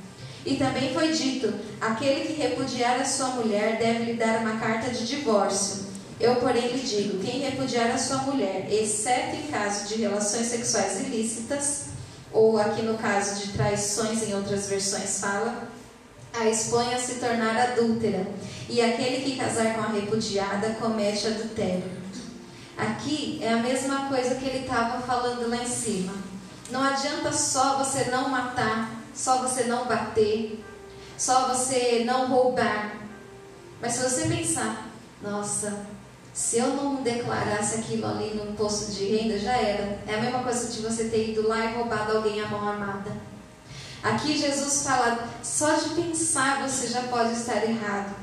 E 0.44 0.56
também 0.56 0.92
foi 0.94 1.12
dito: 1.12 1.52
aquele 1.80 2.26
que 2.26 2.40
repudiar 2.40 3.00
a 3.00 3.04
sua 3.04 3.28
mulher 3.28 3.78
deve 3.78 4.04
lhe 4.04 4.14
dar 4.14 4.40
uma 4.40 4.58
carta 4.58 4.90
de 4.90 5.06
divórcio. 5.06 5.90
Eu, 6.18 6.36
porém, 6.36 6.68
lhe 6.68 6.82
digo: 6.82 7.18
quem 7.18 7.40
repudiar 7.40 7.90
a 7.90 7.98
sua 7.98 8.18
mulher, 8.18 8.66
exceto 8.70 9.36
em 9.36 9.50
caso 9.50 9.88
de 9.88 10.00
relações 10.00 10.46
sexuais 10.46 11.00
ilícitas, 11.00 11.86
ou 12.32 12.58
aqui 12.58 12.82
no 12.82 12.96
caso 12.96 13.40
de 13.40 13.52
traições, 13.52 14.22
em 14.22 14.34
outras 14.34 14.68
versões 14.68 15.20
fala, 15.20 15.68
a 16.32 16.46
expõe 16.48 16.94
a 16.94 16.98
se 16.98 17.14
tornar 17.14 17.56
adúltera. 17.56 18.26
E 18.68 18.80
aquele 18.80 19.24
que 19.24 19.36
casar 19.36 19.74
com 19.74 19.80
a 19.80 19.88
repudiada 19.88 20.76
comete 20.80 21.26
adultério. 21.26 21.99
Aqui 22.80 23.38
é 23.42 23.52
a 23.52 23.58
mesma 23.58 24.06
coisa 24.08 24.36
que 24.36 24.46
ele 24.46 24.60
estava 24.60 25.02
falando 25.02 25.50
lá 25.50 25.56
em 25.56 25.68
cima. 25.68 26.14
Não 26.70 26.82
adianta 26.82 27.30
só 27.30 27.76
você 27.76 28.04
não 28.04 28.30
matar, 28.30 28.90
só 29.14 29.42
você 29.42 29.64
não 29.64 29.84
bater, 29.84 30.64
só 31.18 31.48
você 31.48 32.04
não 32.06 32.28
roubar. 32.28 32.92
Mas 33.82 33.92
se 33.92 34.08
você 34.08 34.28
pensar, 34.28 34.86
nossa, 35.20 35.84
se 36.32 36.56
eu 36.56 36.68
não 36.68 37.02
declarasse 37.02 37.80
aquilo 37.80 38.06
ali 38.06 38.34
no 38.34 38.52
imposto 38.52 38.92
de 38.92 39.04
renda, 39.04 39.38
já 39.38 39.52
era. 39.52 40.00
É 40.06 40.14
a 40.14 40.22
mesma 40.22 40.42
coisa 40.42 40.72
de 40.72 40.80
você 40.80 41.04
ter 41.04 41.32
ido 41.32 41.46
lá 41.46 41.66
e 41.66 41.74
roubado 41.74 42.16
alguém 42.16 42.40
a 42.40 42.48
mão 42.48 42.66
armada. 42.66 43.10
Aqui 44.02 44.38
Jesus 44.38 44.84
fala, 44.84 45.28
só 45.42 45.74
de 45.74 45.90
pensar 45.90 46.62
você 46.66 46.86
já 46.86 47.02
pode 47.02 47.32
estar 47.32 47.62
errado. 47.62 48.14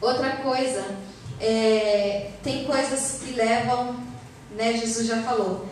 Outra 0.00 0.36
coisa, 0.36 0.96
é, 1.40 2.30
tem 2.42 2.64
coisas 2.64 3.20
que 3.22 3.32
levam, 3.32 3.96
né, 4.56 4.74
Jesus 4.74 5.06
já 5.06 5.22
falou, 5.22 5.66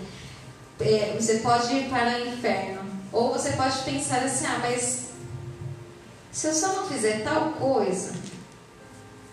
é, 0.81 1.16
você 1.18 1.38
pode 1.38 1.72
ir 1.75 1.88
para 1.88 2.18
o 2.18 2.29
inferno. 2.29 2.83
Ou 3.12 3.33
você 3.33 3.53
pode 3.53 3.79
pensar 3.81 4.22
assim, 4.25 4.46
ah, 4.46 4.59
mas 4.61 5.09
se 6.31 6.46
eu 6.46 6.55
só 6.55 6.68
não 6.75 6.88
fizer 6.88 7.22
tal 7.22 7.53
coisa, 7.53 8.12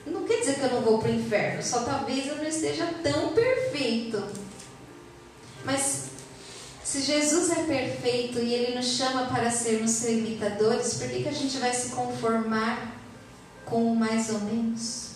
não 0.05 0.25
quer 0.25 0.39
dizer 0.39 0.55
que 0.55 0.61
eu 0.61 0.73
não 0.73 0.81
vou 0.81 0.99
para 0.99 1.11
o 1.11 1.15
inferno, 1.15 1.63
só 1.63 1.81
talvez 1.83 2.27
eu 2.27 2.35
não 2.35 2.45
esteja 2.45 2.85
tão 3.01 3.29
perfeito. 3.29 4.21
Mas 5.63 6.09
se 6.83 7.01
Jesus 7.01 7.51
é 7.51 7.63
perfeito 7.63 8.39
e 8.39 8.53
Ele 8.53 8.75
nos 8.75 8.97
chama 8.97 9.27
para 9.27 9.51
sermos 9.51 9.91
seus 9.91 10.17
imitadores, 10.17 10.95
por 10.95 11.07
que, 11.07 11.23
que 11.23 11.29
a 11.29 11.33
gente 11.33 11.57
vai 11.57 11.73
se 11.73 11.89
conformar 11.89 12.95
com 13.65 13.91
o 13.91 13.95
mais 13.95 14.29
ou 14.29 14.39
menos? 14.39 15.08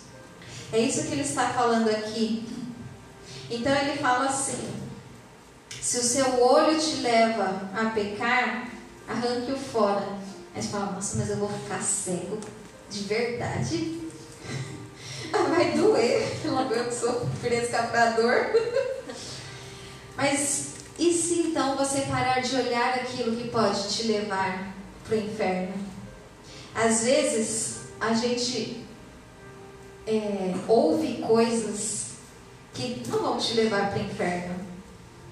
É 0.72 0.78
isso 0.78 1.04
que 1.04 1.12
ele 1.12 1.22
está 1.22 1.50
falando 1.50 1.88
aqui. 1.88 2.48
Então 3.50 3.74
ele 3.76 3.98
fala 3.98 4.26
assim: 4.26 4.74
se 5.80 5.98
o 5.98 6.02
seu 6.02 6.42
olho 6.42 6.78
te 6.80 6.96
leva 6.96 7.70
a 7.74 7.90
pecar, 7.90 8.68
arranque-o 9.06 9.56
fora. 9.56 10.18
Aí 10.54 10.62
você 10.62 10.68
fala, 10.68 10.92
nossa, 10.92 11.18
mas 11.18 11.30
eu 11.30 11.36
vou 11.36 11.48
ficar 11.48 11.82
cego 11.82 12.38
de 12.88 13.00
verdade? 13.04 14.00
Vai 15.50 15.72
doer, 15.72 16.40
logo 16.44 16.72
eu 16.72 16.90
sou 16.92 17.28
escapador. 17.44 18.46
mas 20.16 20.74
e 20.98 21.12
se 21.12 21.40
então 21.40 21.76
você 21.76 22.02
parar 22.02 22.40
de 22.40 22.54
olhar 22.54 22.94
aquilo 22.94 23.36
que 23.36 23.48
pode 23.48 23.88
te 23.88 24.04
levar 24.04 24.74
para 25.06 25.16
o 25.16 25.20
inferno? 25.20 25.74
Às 26.74 27.02
vezes 27.02 27.78
a 28.00 28.14
gente 28.14 28.83
é, 30.06 30.54
ouve 30.68 31.22
coisas 31.26 32.04
que 32.72 33.02
não 33.08 33.22
vão 33.22 33.38
te 33.38 33.54
levar 33.54 33.90
para 33.90 34.00
o 34.00 34.04
inferno. 34.04 34.54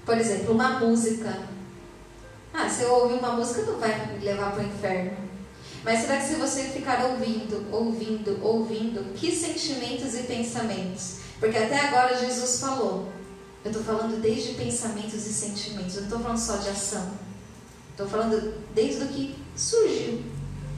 Por 0.05 0.17
exemplo, 0.17 0.53
uma 0.53 0.79
música. 0.79 1.37
Ah, 2.53 2.69
se 2.69 2.83
eu 2.83 2.93
ouvir 2.93 3.15
uma 3.15 3.33
música, 3.33 3.63
não 3.63 3.79
vai 3.79 4.07
me 4.07 4.23
levar 4.23 4.51
para 4.51 4.63
o 4.63 4.67
inferno. 4.67 5.17
Mas 5.83 6.01
será 6.01 6.17
que 6.17 6.27
se 6.27 6.35
você 6.35 6.63
ficar 6.63 7.03
ouvindo, 7.05 7.65
ouvindo, 7.71 8.39
ouvindo, 8.41 9.13
que 9.15 9.35
sentimentos 9.35 10.15
e 10.15 10.23
pensamentos? 10.23 11.17
Porque 11.39 11.57
até 11.57 11.87
agora 11.87 12.17
Jesus 12.17 12.59
falou. 12.59 13.11
Eu 13.65 13.71
estou 13.71 13.83
falando 13.83 14.21
desde 14.21 14.53
pensamentos 14.53 15.25
e 15.25 15.33
sentimentos. 15.33 15.95
Eu 15.95 16.01
não 16.01 16.07
estou 16.07 16.19
falando 16.19 16.37
só 16.37 16.57
de 16.57 16.69
ação. 16.69 17.11
Estou 17.91 18.07
falando 18.07 18.53
desde 18.73 19.03
o 19.03 19.07
que 19.07 19.35
surgiu. 19.55 20.23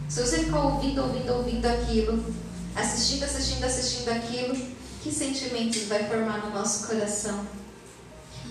Se 0.09 0.21
você 0.21 0.39
ficar 0.39 0.59
ouvindo, 0.59 1.01
ouvindo, 1.01 1.33
ouvindo 1.33 1.65
aquilo, 1.65 2.23
assistindo, 2.75 3.23
assistindo, 3.23 3.63
assistindo 3.63 4.09
aquilo, 4.09 4.55
que 5.01 5.11
sentimentos 5.11 5.83
vai 5.83 6.03
formar 6.07 6.39
no 6.45 6.51
nosso 6.51 6.87
coração? 6.87 7.45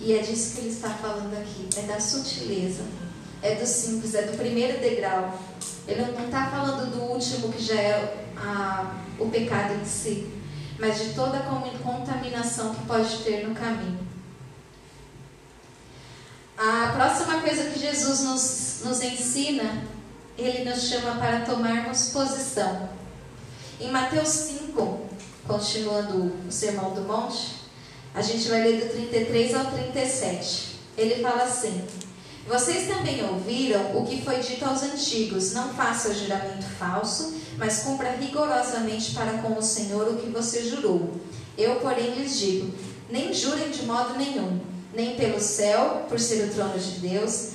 E 0.01 0.13
é 0.13 0.19
disso 0.19 0.55
que 0.55 0.61
ele 0.61 0.69
está 0.69 0.89
falando 0.89 1.33
aqui, 1.37 1.69
é 1.77 1.81
da 1.83 1.99
sutileza, 1.99 2.83
é 3.41 3.55
do 3.55 3.65
simples, 3.65 4.13
é 4.13 4.23
do 4.23 4.37
primeiro 4.37 4.79
degrau. 4.79 5.39
Ele 5.87 6.01
não 6.01 6.25
está 6.25 6.47
falando 6.47 6.91
do 6.91 7.03
último 7.03 7.51
que 7.51 7.63
já 7.63 7.75
é 7.75 8.27
a, 8.37 8.95
o 9.19 9.29
pecado 9.29 9.73
em 9.73 9.85
si, 9.85 10.31
mas 10.79 10.99
de 10.99 11.13
toda 11.13 11.37
a 11.37 11.43
contaminação 11.83 12.73
que 12.75 12.85
pode 12.85 13.17
ter 13.19 13.47
no 13.47 13.55
caminho. 13.55 14.05
A 16.57 16.93
próxima 16.95 17.41
coisa 17.41 17.69
que 17.69 17.79
Jesus 17.79 18.21
nos, 18.21 18.81
nos 18.85 19.01
ensina, 19.01 19.83
ele 20.37 20.69
nos 20.69 20.83
chama 20.83 21.15
para 21.19 21.41
tomarmos 21.41 22.09
posição. 22.09 22.89
Em 23.77 23.91
Mateus 23.91 24.29
5, 24.29 25.01
continuando 25.45 26.31
o 26.47 26.51
Sermão 26.51 26.93
do 26.93 27.01
Monte, 27.01 27.55
a 28.13 28.21
gente 28.21 28.47
vai 28.47 28.63
ler 28.63 28.85
do 28.85 28.89
33 28.89 29.53
ao 29.53 29.65
37. 29.65 30.79
Ele 30.97 31.21
fala 31.21 31.43
assim: 31.43 31.83
Vocês 32.47 32.87
também 32.87 33.21
ouviram 33.27 33.97
o 33.97 34.05
que 34.05 34.21
foi 34.21 34.39
dito 34.39 34.63
aos 34.63 34.81
antigos: 34.81 35.51
Não 35.51 35.73
faça 35.73 36.13
juramento 36.13 36.63
falso, 36.79 37.35
mas 37.57 37.79
cumpra 37.79 38.11
rigorosamente 38.11 39.11
para 39.11 39.39
com 39.39 39.59
o 39.59 39.61
Senhor 39.61 40.07
o 40.07 40.17
que 40.19 40.29
você 40.29 40.63
jurou. 40.63 41.11
Eu, 41.57 41.75
porém, 41.81 42.15
lhes 42.15 42.39
digo: 42.39 42.73
nem 43.09 43.33
jurem 43.33 43.71
de 43.71 43.83
modo 43.83 44.17
nenhum, 44.17 44.57
nem 44.93 45.17
pelo 45.17 45.41
céu, 45.41 46.05
por 46.07 46.17
ser 46.17 46.45
o 46.45 46.53
trono 46.53 46.79
de 46.79 46.99
Deus, 46.99 47.54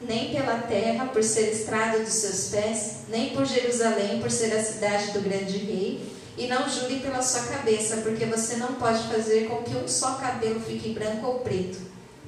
nem 0.00 0.30
pela 0.30 0.58
terra, 0.58 1.06
por 1.06 1.22
ser 1.22 1.50
estrada 1.50 1.98
dos 1.98 2.12
seus 2.12 2.48
pés, 2.50 2.98
nem 3.08 3.30
por 3.30 3.44
Jerusalém, 3.44 4.20
por 4.20 4.30
ser 4.30 4.52
a 4.54 4.62
cidade 4.62 5.12
do 5.12 5.20
grande 5.20 5.58
rei. 5.58 6.18
E 6.36 6.46
não 6.46 6.68
jure 6.68 7.00
pela 7.00 7.20
sua 7.20 7.42
cabeça, 7.42 7.96
porque 7.98 8.24
você 8.26 8.56
não 8.56 8.74
pode 8.74 9.02
fazer 9.08 9.48
com 9.48 9.56
que 9.64 9.74
um 9.74 9.88
só 9.88 10.14
cabelo 10.14 10.60
fique 10.60 10.90
branco 10.90 11.26
ou 11.26 11.40
preto. 11.40 11.78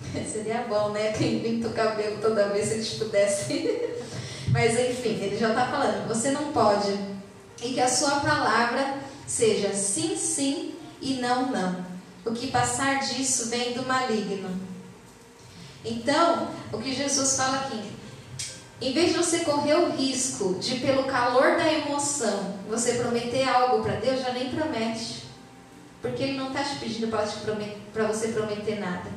Seria 0.30 0.66
bom, 0.68 0.90
né? 0.90 1.12
Quem 1.12 1.38
pinta 1.38 1.68
o 1.68 1.72
cabelo 1.72 2.18
toda 2.20 2.48
vez 2.48 2.68
se 2.68 2.82
gente 2.82 2.96
pudesse. 2.96 3.80
Mas 4.50 4.72
enfim, 4.78 5.20
ele 5.22 5.38
já 5.38 5.50
está 5.50 5.66
falando, 5.66 6.08
você 6.08 6.32
não 6.32 6.52
pode. 6.52 6.92
E 7.62 7.72
que 7.74 7.80
a 7.80 7.88
sua 7.88 8.18
palavra 8.18 8.98
seja 9.26 9.72
sim, 9.72 10.16
sim 10.16 10.74
e 11.00 11.14
não, 11.14 11.52
não. 11.52 11.86
O 12.24 12.32
que 12.32 12.48
passar 12.48 12.98
disso 13.00 13.48
vem 13.48 13.74
do 13.74 13.86
maligno. 13.86 14.69
Então, 15.84 16.48
o 16.72 16.78
que 16.78 16.94
Jesus 16.94 17.36
fala 17.36 17.58
aqui, 17.58 17.82
em 18.80 18.92
vez 18.92 19.12
de 19.12 19.18
você 19.18 19.40
correr 19.40 19.74
o 19.74 19.90
risco 19.90 20.54
de, 20.54 20.80
pelo 20.80 21.04
calor 21.04 21.56
da 21.56 21.72
emoção, 21.72 22.54
você 22.68 22.94
prometer 22.94 23.48
algo 23.48 23.82
para 23.82 23.96
Deus, 23.96 24.20
já 24.20 24.32
nem 24.32 24.50
promete. 24.50 25.24
Porque 26.00 26.22
Ele 26.22 26.38
não 26.38 26.48
está 26.48 26.62
te 26.62 26.76
pedindo 26.76 27.08
para 27.08 28.06
você 28.06 28.28
prometer 28.28 28.80
nada. 28.80 29.10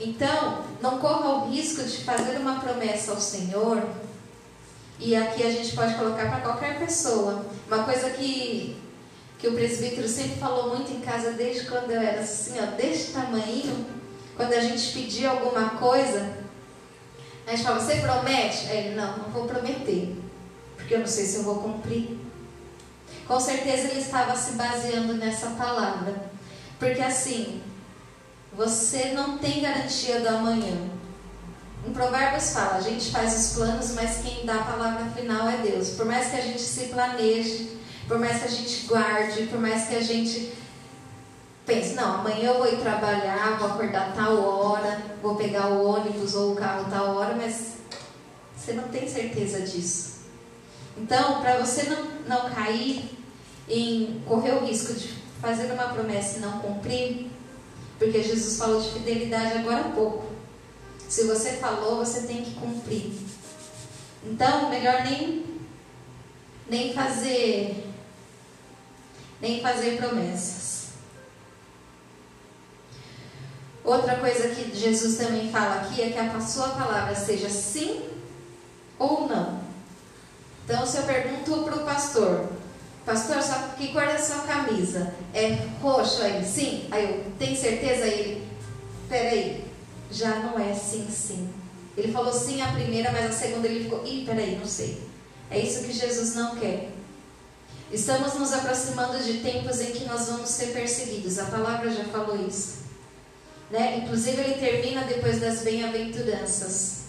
Então, 0.00 0.64
não 0.80 0.98
corra 0.98 1.28
o 1.28 1.50
risco 1.50 1.84
de 1.84 2.04
fazer 2.04 2.38
uma 2.38 2.58
promessa 2.60 3.12
ao 3.12 3.20
Senhor. 3.20 3.86
E 4.98 5.14
aqui 5.14 5.42
a 5.42 5.50
gente 5.50 5.74
pode 5.76 5.94
colocar 5.94 6.28
para 6.28 6.40
qualquer 6.40 6.78
pessoa. 6.78 7.44
Uma 7.66 7.84
coisa 7.84 8.10
que, 8.10 8.76
que 9.38 9.46
o 9.46 9.54
presbítero 9.54 10.08
sempre 10.08 10.38
falou 10.38 10.74
muito 10.74 10.90
em 10.90 11.00
casa, 11.00 11.32
desde 11.32 11.66
quando 11.66 11.90
eu 11.90 12.00
era 12.00 12.20
assim, 12.20 12.54
ó, 12.60 12.76
deste 12.76 13.12
tamanho 13.12 13.99
quando 14.40 14.54
a 14.54 14.60
gente 14.60 14.92
pedir 14.94 15.26
alguma 15.26 15.70
coisa, 15.70 16.32
a 17.46 17.50
gente 17.50 17.62
fala, 17.62 17.78
você 17.78 17.96
promete? 17.96 18.68
Aí 18.70 18.86
ele, 18.86 18.94
não, 18.94 19.18
não 19.18 19.28
vou 19.28 19.44
prometer, 19.44 20.16
porque 20.76 20.94
eu 20.94 21.00
não 21.00 21.06
sei 21.06 21.26
se 21.26 21.36
eu 21.36 21.42
vou 21.42 21.56
cumprir. 21.56 22.18
Com 23.28 23.38
certeza 23.38 23.88
ele 23.88 24.00
estava 24.00 24.34
se 24.34 24.52
baseando 24.52 25.12
nessa 25.12 25.50
palavra. 25.50 26.30
Porque 26.78 27.02
assim, 27.02 27.62
você 28.56 29.12
não 29.12 29.36
tem 29.36 29.60
garantia 29.60 30.20
do 30.20 30.28
amanhã. 30.28 30.88
Em 31.86 31.92
Provérbios 31.92 32.54
fala, 32.54 32.76
a 32.76 32.80
gente 32.80 33.10
faz 33.10 33.38
os 33.38 33.56
planos, 33.56 33.92
mas 33.92 34.22
quem 34.22 34.46
dá 34.46 34.54
a 34.54 34.64
palavra 34.64 35.04
final 35.10 35.50
é 35.50 35.58
Deus. 35.58 35.90
Por 35.90 36.06
mais 36.06 36.30
que 36.30 36.36
a 36.36 36.40
gente 36.40 36.62
se 36.62 36.86
planeje, 36.86 37.78
por 38.08 38.18
mais 38.18 38.38
que 38.38 38.48
a 38.48 38.50
gente 38.50 38.86
guarde, 38.86 39.48
por 39.48 39.60
mais 39.60 39.86
que 39.86 39.96
a 39.96 40.02
gente 40.02 40.50
pense, 41.70 41.94
não, 41.94 42.16
amanhã 42.16 42.48
eu 42.48 42.58
vou 42.58 42.66
ir 42.66 42.78
trabalhar, 42.78 43.56
vou 43.56 43.68
acordar 43.68 44.12
tal 44.12 44.36
hora, 44.42 45.00
vou 45.22 45.36
pegar 45.36 45.68
o 45.68 45.86
ônibus 45.86 46.34
ou 46.34 46.52
o 46.52 46.56
carro 46.56 46.90
tal 46.90 47.14
hora, 47.14 47.36
mas 47.36 47.74
você 48.56 48.72
não 48.72 48.88
tem 48.88 49.08
certeza 49.08 49.60
disso. 49.60 50.22
Então, 50.96 51.40
para 51.40 51.58
você 51.58 51.84
não, 51.84 52.04
não 52.26 52.50
cair 52.50 53.16
em 53.68 54.20
correr 54.26 54.54
o 54.54 54.66
risco 54.66 54.92
de 54.94 55.14
fazer 55.40 55.70
uma 55.70 55.94
promessa 55.94 56.38
e 56.38 56.40
não 56.40 56.58
cumprir, 56.58 57.30
porque 57.98 58.20
Jesus 58.20 58.58
falou 58.58 58.80
de 58.80 58.90
fidelidade 58.90 59.58
agora 59.58 59.80
há 59.82 59.90
pouco. 59.90 60.26
Se 61.08 61.24
você 61.24 61.52
falou, 61.52 62.04
você 62.04 62.22
tem 62.22 62.42
que 62.42 62.54
cumprir. 62.54 63.12
Então, 64.24 64.68
melhor 64.68 65.04
nem 65.04 65.46
nem 66.68 66.92
fazer 66.92 67.84
nem 69.40 69.60
fazer 69.60 69.96
promessas. 69.96 70.79
Outra 73.84 74.16
coisa 74.16 74.48
que 74.48 74.76
Jesus 74.76 75.16
também 75.16 75.50
fala 75.50 75.76
aqui 75.76 76.02
é 76.02 76.10
que 76.10 76.18
a 76.18 76.40
sua 76.40 76.68
palavra 76.68 77.14
seja 77.14 77.48
sim 77.48 78.02
ou 78.98 79.26
não. 79.26 79.60
Então, 80.64 80.86
se 80.86 80.98
eu 80.98 81.02
pergunto 81.04 81.64
para 81.64 81.76
o 81.76 81.84
pastor, 81.84 82.48
pastor, 83.04 83.38
que 83.76 83.88
cor 83.88 84.02
é 84.02 84.14
a 84.14 84.22
sua 84.22 84.40
camisa? 84.40 85.12
É 85.34 85.66
roxo 85.82 86.22
aí? 86.22 86.44
Sim? 86.44 86.86
Aí 86.90 87.04
eu, 87.04 87.32
tem 87.38 87.56
certeza? 87.56 88.06
Ele, 88.06 88.46
peraí, 89.08 89.64
já 90.10 90.36
não 90.36 90.58
é 90.58 90.74
sim, 90.74 91.08
sim. 91.10 91.48
Ele 91.96 92.12
falou 92.12 92.32
sim 92.32 92.60
a 92.62 92.72
primeira, 92.72 93.10
mas 93.10 93.26
a 93.26 93.32
segunda 93.32 93.66
ele 93.66 93.84
ficou, 93.84 94.04
ih, 94.06 94.24
peraí, 94.24 94.56
não 94.56 94.66
sei. 94.66 95.02
É 95.50 95.58
isso 95.58 95.82
que 95.84 95.92
Jesus 95.92 96.34
não 96.34 96.54
quer. 96.56 96.90
Estamos 97.90 98.34
nos 98.34 98.52
aproximando 98.52 99.18
de 99.18 99.40
tempos 99.40 99.80
em 99.80 99.90
que 99.90 100.04
nós 100.04 100.28
vamos 100.28 100.48
ser 100.48 100.66
perseguidos. 100.66 101.38
A 101.38 101.46
palavra 101.46 101.90
já 101.90 102.04
falou 102.04 102.46
isso. 102.46 102.79
Né? 103.70 103.98
Inclusive, 103.98 104.40
ele 104.40 104.54
termina 104.54 105.02
depois 105.04 105.40
das 105.40 105.62
bem-aventuranças. 105.62 107.00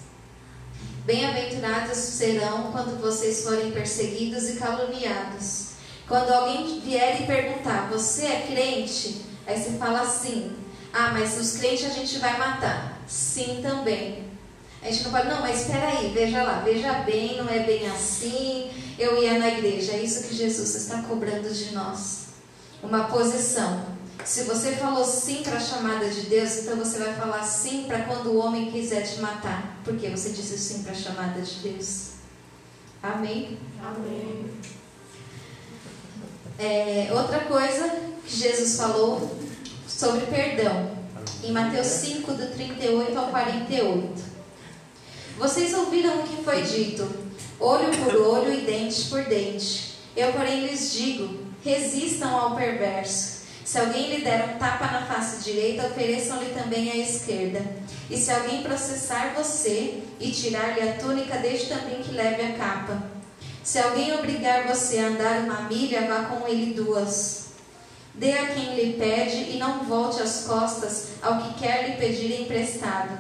Bem-aventurados 1.05 1.97
serão 1.97 2.71
quando 2.71 3.01
vocês 3.01 3.43
forem 3.43 3.71
perseguidos 3.71 4.49
e 4.49 4.57
caluniados. 4.57 5.71
Quando 6.07 6.31
alguém 6.31 6.79
vier 6.79 7.21
e 7.21 7.25
perguntar, 7.25 7.89
você 7.89 8.25
é 8.25 8.47
crente? 8.51 9.25
Aí 9.47 9.59
você 9.59 9.71
fala 9.77 10.05
sim. 10.05 10.55
Ah, 10.93 11.11
mas 11.11 11.39
os 11.39 11.57
crentes 11.57 11.85
a 11.85 11.89
gente 11.89 12.19
vai 12.19 12.37
matar. 12.37 13.01
Sim 13.07 13.61
também. 13.63 14.29
A 14.83 14.91
gente 14.91 15.03
não 15.05 15.11
pode, 15.11 15.27
não, 15.27 15.41
mas 15.41 15.61
espera 15.61 15.87
aí, 15.87 16.11
veja 16.13 16.43
lá, 16.43 16.59
veja 16.59 16.93
bem, 16.99 17.37
não 17.37 17.47
é 17.47 17.59
bem 17.59 17.87
assim. 17.87 18.69
Eu 18.97 19.21
ia 19.21 19.39
na 19.39 19.47
igreja, 19.47 19.93
é 19.93 20.03
isso 20.03 20.27
que 20.27 20.35
Jesus 20.35 20.75
está 20.75 21.01
cobrando 21.03 21.49
de 21.49 21.73
nós. 21.73 22.25
Uma 22.83 23.05
posição. 23.05 23.85
Se 24.25 24.43
você 24.43 24.73
falou 24.73 25.03
sim 25.03 25.41
para 25.43 25.57
a 25.57 25.59
chamada 25.59 26.07
de 26.07 26.21
Deus, 26.21 26.57
então 26.57 26.77
você 26.77 26.99
vai 26.99 27.13
falar 27.15 27.43
sim 27.43 27.85
para 27.87 28.03
quando 28.03 28.27
o 28.27 28.37
homem 28.37 28.71
quiser 28.71 29.01
te 29.01 29.19
matar, 29.19 29.79
porque 29.83 30.09
você 30.09 30.29
disse 30.29 30.57
sim 30.57 30.83
para 30.83 30.91
a 30.91 30.95
chamada 30.95 31.41
de 31.41 31.55
Deus. 31.55 32.11
Amém? 33.01 33.57
Amém. 33.83 34.45
É, 36.59 37.09
outra 37.11 37.39
coisa 37.41 37.89
que 38.25 38.35
Jesus 38.35 38.77
falou 38.77 39.35
sobre 39.87 40.27
perdão, 40.27 40.95
em 41.43 41.51
Mateus 41.51 41.87
5, 41.87 42.33
do 42.33 42.53
38 42.53 43.17
ao 43.17 43.27
48. 43.29 44.23
Vocês 45.37 45.73
ouviram 45.73 46.19
o 46.19 46.23
que 46.23 46.43
foi 46.43 46.61
dito: 46.61 47.09
olho 47.59 47.89
por 47.97 48.15
olho 48.15 48.53
e 48.53 48.61
dente 48.61 49.05
por 49.09 49.23
dente. 49.23 49.95
Eu, 50.15 50.31
porém, 50.33 50.67
lhes 50.67 50.93
digo: 50.93 51.39
resistam 51.63 52.37
ao 52.37 52.55
perverso. 52.55 53.40
Se 53.63 53.79
alguém 53.79 54.09
lhe 54.09 54.23
der 54.23 54.43
um 54.49 54.57
tapa 54.57 54.87
na 54.87 55.05
face 55.05 55.43
direita, 55.43 55.87
ofereçam-lhe 55.87 56.51
também 56.53 56.91
a 56.91 56.97
esquerda. 56.97 57.61
E 58.09 58.17
se 58.17 58.31
alguém 58.31 58.63
processar 58.63 59.33
você 59.35 60.01
e 60.19 60.31
tirar-lhe 60.31 60.81
a 60.81 60.93
túnica, 60.93 61.37
deixe 61.37 61.67
também 61.67 62.01
que 62.01 62.11
leve 62.11 62.41
a 62.41 62.57
capa. 62.57 63.03
Se 63.63 63.79
alguém 63.79 64.13
obrigar 64.13 64.67
você 64.67 64.97
a 64.99 65.07
andar 65.07 65.41
uma 65.41 65.61
milha, 65.61 66.07
vá 66.07 66.25
com 66.25 66.47
ele 66.47 66.73
duas. 66.73 67.51
Dê 68.13 68.33
a 68.33 68.47
quem 68.47 68.75
lhe 68.75 68.93
pede 68.93 69.51
e 69.51 69.57
não 69.57 69.85
volte 69.85 70.21
as 70.21 70.43
costas 70.43 71.09
ao 71.21 71.41
que 71.41 71.59
quer 71.59 71.87
lhe 71.87 71.95
pedir 71.95 72.41
emprestado. 72.41 73.17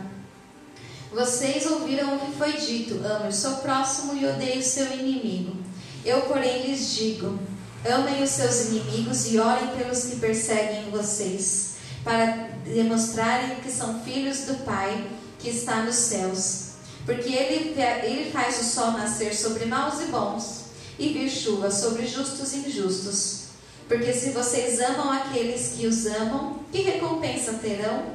Vocês 1.11 1.65
ouviram 1.65 2.15
o 2.15 2.19
que 2.19 2.37
foi 2.37 2.53
dito: 2.53 3.05
ame 3.05 3.29
o 3.29 3.33
seu 3.33 3.57
próximo 3.57 4.15
e 4.15 4.25
odeie 4.25 4.59
o 4.59 4.63
seu 4.63 4.91
inimigo. 4.93 5.57
Eu, 6.03 6.21
porém, 6.21 6.63
lhes 6.63 6.95
digo: 6.95 7.39
Amem 7.83 8.21
os 8.21 8.29
seus 8.29 8.67
inimigos 8.67 9.31
e 9.31 9.39
orem 9.39 9.75
pelos 9.75 10.03
que 10.03 10.17
perseguem 10.17 10.91
vocês, 10.91 11.71
para 12.03 12.49
demonstrarem 12.63 13.55
que 13.55 13.71
são 13.71 14.01
filhos 14.01 14.41
do 14.41 14.63
Pai 14.63 15.07
que 15.39 15.49
está 15.49 15.81
nos 15.81 15.95
céus. 15.95 16.73
Porque 17.05 17.33
ele, 17.33 17.73
ele 18.03 18.31
faz 18.31 18.61
o 18.61 18.63
sol 18.63 18.91
nascer 18.91 19.35
sobre 19.35 19.65
maus 19.65 19.99
e 19.99 20.05
bons, 20.05 20.65
e 20.99 21.09
vir 21.09 21.29
chuva 21.29 21.71
sobre 21.71 22.05
justos 22.05 22.53
e 22.53 22.57
injustos. 22.57 23.45
Porque 23.87 24.13
se 24.13 24.29
vocês 24.29 24.79
amam 24.79 25.11
aqueles 25.11 25.73
que 25.75 25.87
os 25.87 26.05
amam, 26.05 26.59
que 26.71 26.83
recompensa 26.83 27.53
terão? 27.53 28.05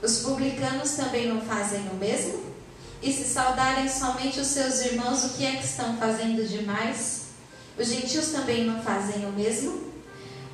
Os 0.00 0.18
publicanos 0.20 0.92
também 0.92 1.26
não 1.26 1.40
fazem 1.40 1.80
o 1.92 1.96
mesmo? 1.96 2.40
E 3.02 3.12
se 3.12 3.24
saudarem 3.24 3.88
somente 3.88 4.38
os 4.38 4.46
seus 4.46 4.80
irmãos, 4.80 5.24
o 5.24 5.30
que 5.30 5.44
é 5.44 5.56
que 5.56 5.64
estão 5.64 5.96
fazendo 5.96 6.46
demais? 6.46 7.19
Os 7.80 7.88
gentios 7.88 8.28
também 8.28 8.66
não 8.66 8.82
fazem 8.82 9.24
o 9.24 9.32
mesmo? 9.32 9.80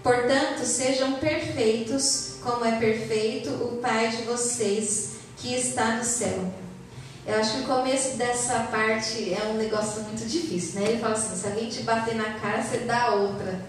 Portanto, 0.01 0.65
sejam 0.65 1.15
perfeitos, 1.15 2.35
como 2.41 2.65
é 2.65 2.79
perfeito 2.79 3.51
o 3.51 3.79
Pai 3.79 4.11
de 4.11 4.23
vocês 4.23 5.17
que 5.37 5.53
está 5.53 5.97
no 5.97 6.05
céu. 6.05 6.49
Eu 7.27 7.41
acho 7.41 7.55
que 7.55 7.61
o 7.63 7.67
começo 7.67 8.17
dessa 8.17 8.61
parte 8.71 9.35
é 9.35 9.49
um 9.51 9.55
negócio 9.55 10.03
muito 10.03 10.25
difícil, 10.25 10.81
né? 10.81 10.91
Ele 10.91 11.01
fala 11.01 11.15
assim: 11.15 11.35
se 11.35 11.49
alguém 11.49 11.69
te 11.69 11.83
bater 11.83 12.15
na 12.15 12.39
cara, 12.39 12.63
você 12.63 12.79
dá 12.79 13.11
outra. 13.15 13.61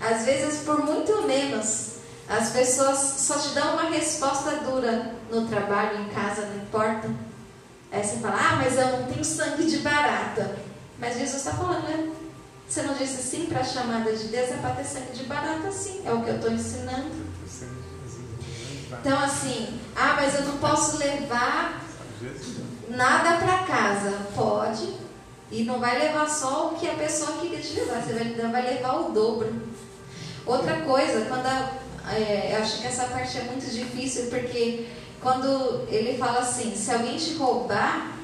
Às 0.00 0.24
vezes, 0.24 0.64
por 0.64 0.84
muito 0.84 1.22
menos, 1.22 1.90
as 2.28 2.50
pessoas 2.50 2.98
só 2.98 3.38
te 3.38 3.50
dão 3.50 3.74
uma 3.74 3.90
resposta 3.90 4.56
dura 4.56 5.14
no 5.30 5.46
trabalho, 5.46 6.00
em 6.00 6.08
casa, 6.08 6.46
não 6.46 6.56
importa. 6.56 7.08
Aí 7.92 8.02
você 8.02 8.16
fala: 8.16 8.36
ah, 8.36 8.56
mas 8.56 8.76
eu 8.76 8.98
não 8.98 9.04
tenho 9.04 9.24
sangue 9.24 9.70
de 9.70 9.78
barata. 9.78 10.58
Mas 10.98 11.16
Jesus 11.16 11.36
está 11.36 11.52
falando, 11.52 11.84
né? 11.84 12.21
Você 12.72 12.80
não 12.84 12.94
disse 12.94 13.22
sim 13.22 13.44
para 13.44 13.60
a 13.60 13.64
chamada 13.64 14.10
de 14.16 14.28
Deus, 14.28 14.50
é 14.50 14.56
para 14.56 14.76
ter 14.76 14.84
sangue 14.84 15.12
de 15.12 15.24
barata, 15.24 15.70
sim. 15.70 16.00
É 16.06 16.10
o 16.10 16.22
que 16.22 16.30
eu 16.30 16.36
estou 16.36 16.50
ensinando. 16.50 17.10
Então, 18.90 19.18
assim, 19.18 19.78
ah, 19.94 20.14
mas 20.16 20.34
eu 20.36 20.46
não 20.46 20.56
posso 20.56 20.96
levar 20.96 21.84
nada 22.88 23.36
para 23.36 23.64
casa. 23.64 24.26
Pode. 24.34 24.90
E 25.50 25.64
não 25.64 25.80
vai 25.80 25.98
levar 25.98 26.26
só 26.30 26.68
o 26.68 26.76
que 26.76 26.88
a 26.88 26.94
pessoa 26.94 27.40
queria 27.42 27.60
te 27.60 27.74
levar. 27.74 28.00
Você 28.00 28.14
vai, 28.14 28.50
vai 28.50 28.62
levar 28.62 29.00
o 29.00 29.12
dobro. 29.12 29.52
Outra 30.46 30.80
coisa, 30.80 31.26
quando 31.26 31.44
a, 31.44 31.78
é, 32.10 32.54
eu 32.54 32.62
acho 32.62 32.80
que 32.80 32.86
essa 32.86 33.04
parte 33.04 33.36
é 33.36 33.42
muito 33.42 33.70
difícil, 33.70 34.30
porque 34.30 34.88
quando 35.20 35.86
ele 35.90 36.16
fala 36.16 36.38
assim, 36.38 36.74
se 36.74 36.90
alguém 36.90 37.18
te 37.18 37.34
roubar, 37.34 38.16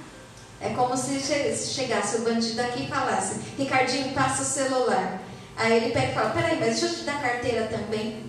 é 0.60 0.70
como 0.70 0.96
se 0.96 1.20
chegasse 1.20 2.16
o 2.16 2.22
bandido 2.22 2.60
aqui 2.60 2.84
e 2.84 2.88
falasse, 2.88 3.40
Ricardinho, 3.56 4.12
passa 4.12 4.42
o 4.42 4.44
celular. 4.44 5.20
Aí 5.56 5.76
ele 5.76 5.92
pega 5.92 6.12
e 6.12 6.14
fala, 6.14 6.30
peraí, 6.30 6.58
mas 6.58 6.80
deixa 6.80 6.86
eu 6.86 6.98
te 6.98 7.04
dar 7.04 7.20
carteira 7.20 7.66
também. 7.66 8.24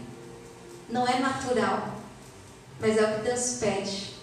Não 0.89 1.08
é 1.08 1.20
natural, 1.20 1.96
mas 2.80 2.98
é 2.98 3.04
o 3.04 3.15
que 3.15 3.24
Deus 3.24 3.58
pede. 3.60 4.13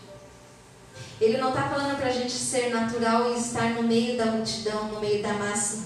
Ele 1.21 1.38
não 1.38 1.49
está 1.49 1.69
falando 1.69 1.97
para 1.97 2.09
a 2.09 2.12
gente 2.12 2.33
ser 2.33 2.71
natural 2.71 3.33
e 3.33 3.38
estar 3.38 3.71
no 3.71 3.83
meio 3.83 4.16
da 4.16 4.27
multidão, 4.27 4.88
no 4.88 5.01
meio 5.01 5.23
da 5.23 5.33
massa. 5.33 5.85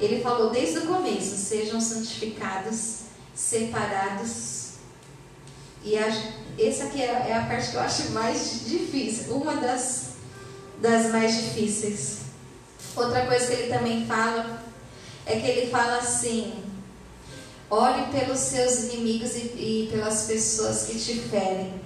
Ele 0.00 0.22
falou 0.22 0.50
desde 0.50 0.78
o 0.78 0.86
começo: 0.86 1.36
sejam 1.36 1.80
santificados, 1.80 3.00
separados. 3.34 4.72
E 5.84 5.98
a, 5.98 6.06
essa 6.58 6.84
aqui 6.84 7.02
é, 7.02 7.26
é 7.28 7.34
a 7.36 7.46
parte 7.46 7.70
que 7.70 7.76
eu 7.76 7.80
acho 7.80 8.10
mais 8.10 8.64
difícil, 8.64 9.34
uma 9.34 9.56
das 9.56 10.11
das 10.82 11.12
mais 11.12 11.34
difíceis. 11.34 12.22
Outra 12.96 13.24
coisa 13.26 13.46
que 13.46 13.52
ele 13.52 13.72
também 13.72 14.04
fala 14.04 14.62
é 15.24 15.38
que 15.38 15.46
ele 15.46 15.70
fala 15.70 15.98
assim: 15.98 16.62
ore 17.70 18.10
pelos 18.10 18.38
seus 18.38 18.92
inimigos 18.92 19.34
e, 19.36 19.38
e 19.38 19.88
pelas 19.90 20.24
pessoas 20.24 20.82
que 20.84 20.98
te 20.98 21.20
ferem. 21.20 21.80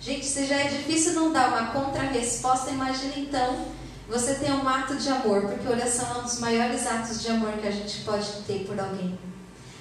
Gente, 0.00 0.26
se 0.26 0.46
já 0.46 0.56
é 0.56 0.68
difícil 0.68 1.12
não 1.12 1.32
dar 1.32 1.48
uma 1.48 1.70
contra-resposta, 1.70 2.70
imagina 2.70 3.14
então 3.16 3.66
você 4.08 4.34
ter 4.34 4.50
um 4.50 4.68
ato 4.68 4.96
de 4.96 5.08
amor, 5.08 5.42
porque 5.42 5.68
oração 5.68 6.16
é 6.16 6.18
um 6.18 6.22
dos 6.24 6.38
maiores 6.40 6.86
atos 6.86 7.22
de 7.22 7.30
amor 7.30 7.52
que 7.52 7.68
a 7.68 7.70
gente 7.70 8.00
pode 8.00 8.26
ter 8.46 8.66
por 8.66 8.78
alguém. 8.78 9.18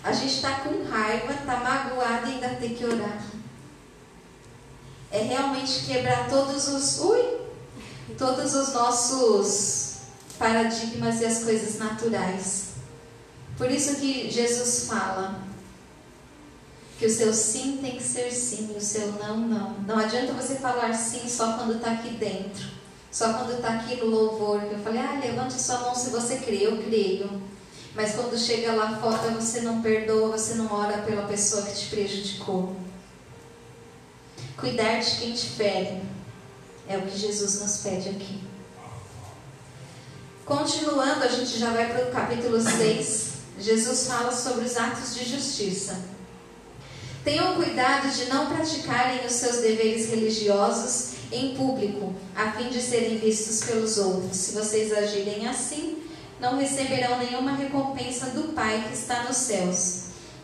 A 0.04 0.12
gente 0.12 0.36
está 0.36 0.60
com 0.60 0.84
raiva, 0.84 1.34
está 1.34 1.58
magoado 1.58 2.30
e 2.30 2.34
ainda 2.34 2.50
tem 2.50 2.74
que 2.74 2.86
orar. 2.86 3.22
É 5.12 5.22
realmente 5.24 5.86
quebrar 5.86 6.30
todos 6.30 6.68
os. 6.68 7.00
Ui! 7.00 7.43
Todos 8.18 8.54
os 8.54 8.74
nossos 8.74 9.94
paradigmas 10.38 11.22
e 11.22 11.26
as 11.26 11.44
coisas 11.44 11.78
naturais. 11.78 12.74
Por 13.58 13.70
isso 13.70 13.96
que 13.96 14.30
Jesus 14.30 14.88
fala 14.88 15.42
que 16.98 17.06
o 17.06 17.10
seu 17.10 17.34
sim 17.34 17.80
tem 17.82 17.98
que 17.98 18.04
ser 18.04 18.32
sim, 18.32 18.76
o 18.76 18.82
seu 18.82 19.12
não, 19.14 19.38
não. 19.38 19.72
Não 19.88 19.98
adianta 19.98 20.34
você 20.34 20.56
falar 20.56 20.94
sim 20.94 21.28
só 21.28 21.54
quando 21.54 21.76
está 21.76 21.92
aqui 21.92 22.10
dentro, 22.12 22.68
só 23.12 23.34
quando 23.34 23.54
está 23.54 23.76
aqui 23.76 23.96
no 23.98 24.06
louvor. 24.06 24.64
Eu 24.64 24.80
falei, 24.80 25.02
ah, 25.02 25.20
levante 25.24 25.54
sua 25.54 25.80
mão 25.80 25.96
se 25.96 26.10
você 26.10 26.38
crê, 26.38 26.66
eu 26.68 26.82
creio. 26.84 27.42
Mas 27.96 28.16
quando 28.16 28.38
chega 28.38 28.74
lá 28.74 28.98
fora, 28.98 29.32
você 29.32 29.62
não 29.62 29.82
perdoa, 29.82 30.38
você 30.38 30.56
não 30.56 30.72
ora 30.74 31.00
pela 31.00 31.28
pessoa 31.28 31.64
que 31.64 31.76
te 31.76 31.88
prejudicou. 31.88 32.76
Cuidar 34.58 35.00
de 35.00 35.12
quem 35.18 35.34
te 35.34 35.50
fere. 35.50 36.02
É 36.88 36.98
o 36.98 37.02
que 37.02 37.18
Jesus 37.18 37.62
nos 37.62 37.78
pede 37.78 38.10
aqui. 38.10 38.44
Continuando, 40.46 41.24
a 41.24 41.28
gente 41.28 41.58
já 41.58 41.72
vai 41.72 41.92
para 41.92 42.10
o 42.10 42.12
capítulo 42.12 42.60
6. 42.60 43.32
Jesus 43.60 44.08
fala 44.08 44.32
sobre 44.32 44.66
os 44.66 44.76
atos 44.76 45.16
de 45.16 45.24
justiça. 45.24 45.98
Tenham 47.24 47.56
cuidado 47.56 48.10
de 48.10 48.26
não 48.26 48.48
praticarem 48.48 49.26
os 49.26 49.32
seus 49.32 49.62
deveres 49.62 50.10
religiosos 50.10 51.14
em 51.32 51.56
público, 51.56 52.14
a 52.36 52.52
fim 52.52 52.70
de 52.70 52.82
serem 52.82 53.18
vistos 53.18 53.64
pelos 53.64 53.98
outros. 53.98 54.36
Se 54.36 54.52
vocês 54.52 54.92
agirem 54.92 55.48
assim, 55.48 56.04
não 56.40 56.58
receberão 56.58 57.18
nenhuma 57.20 57.56
recompensa 57.56 58.28
do 58.32 58.54
Pai 58.54 58.86
que 58.88 58.94
está 58.94 59.24
nos 59.24 59.38
céus. 59.38 60.03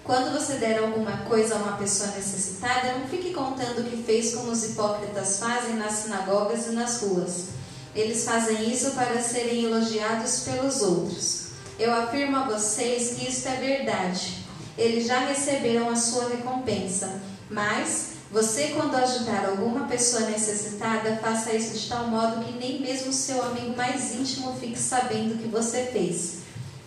Quando 0.09 0.33
você 0.33 0.53
der 0.53 0.79
alguma 0.79 1.17
coisa 1.17 1.53
a 1.53 1.57
uma 1.59 1.77
pessoa 1.77 2.09
necessitada, 2.15 2.93
não 2.93 3.07
fique 3.07 3.31
contando 3.31 3.81
o 3.81 3.83
que 3.83 4.01
fez 4.01 4.33
como 4.33 4.49
os 4.49 4.63
hipócritas 4.63 5.37
fazem 5.37 5.75
nas 5.75 5.91
sinagogas 5.91 6.65
e 6.65 6.71
nas 6.71 6.99
ruas. 7.01 7.49
Eles 7.93 8.25
fazem 8.25 8.73
isso 8.73 8.89
para 8.95 9.21
serem 9.21 9.65
elogiados 9.65 10.39
pelos 10.39 10.81
outros. 10.81 11.49
Eu 11.77 11.93
afirmo 11.93 12.37
a 12.37 12.45
vocês 12.45 13.19
que 13.19 13.29
isto 13.29 13.49
é 13.49 13.57
verdade. 13.57 14.45
Eles 14.75 15.05
já 15.05 15.19
receberam 15.19 15.91
a 15.91 15.95
sua 15.95 16.27
recompensa. 16.29 17.21
Mas 17.47 18.13
você, 18.31 18.69
quando 18.69 18.95
ajudar 18.95 19.45
alguma 19.45 19.85
pessoa 19.85 20.23
necessitada, 20.23 21.19
faça 21.21 21.53
isso 21.53 21.77
de 21.77 21.87
tal 21.87 22.07
modo 22.07 22.43
que 22.43 22.53
nem 22.53 22.81
mesmo 22.81 23.13
seu 23.13 23.43
amigo 23.43 23.77
mais 23.77 24.11
íntimo 24.15 24.57
fique 24.59 24.79
sabendo 24.79 25.35
o 25.35 25.37
que 25.37 25.47
você 25.47 25.83
fez. 25.93 26.38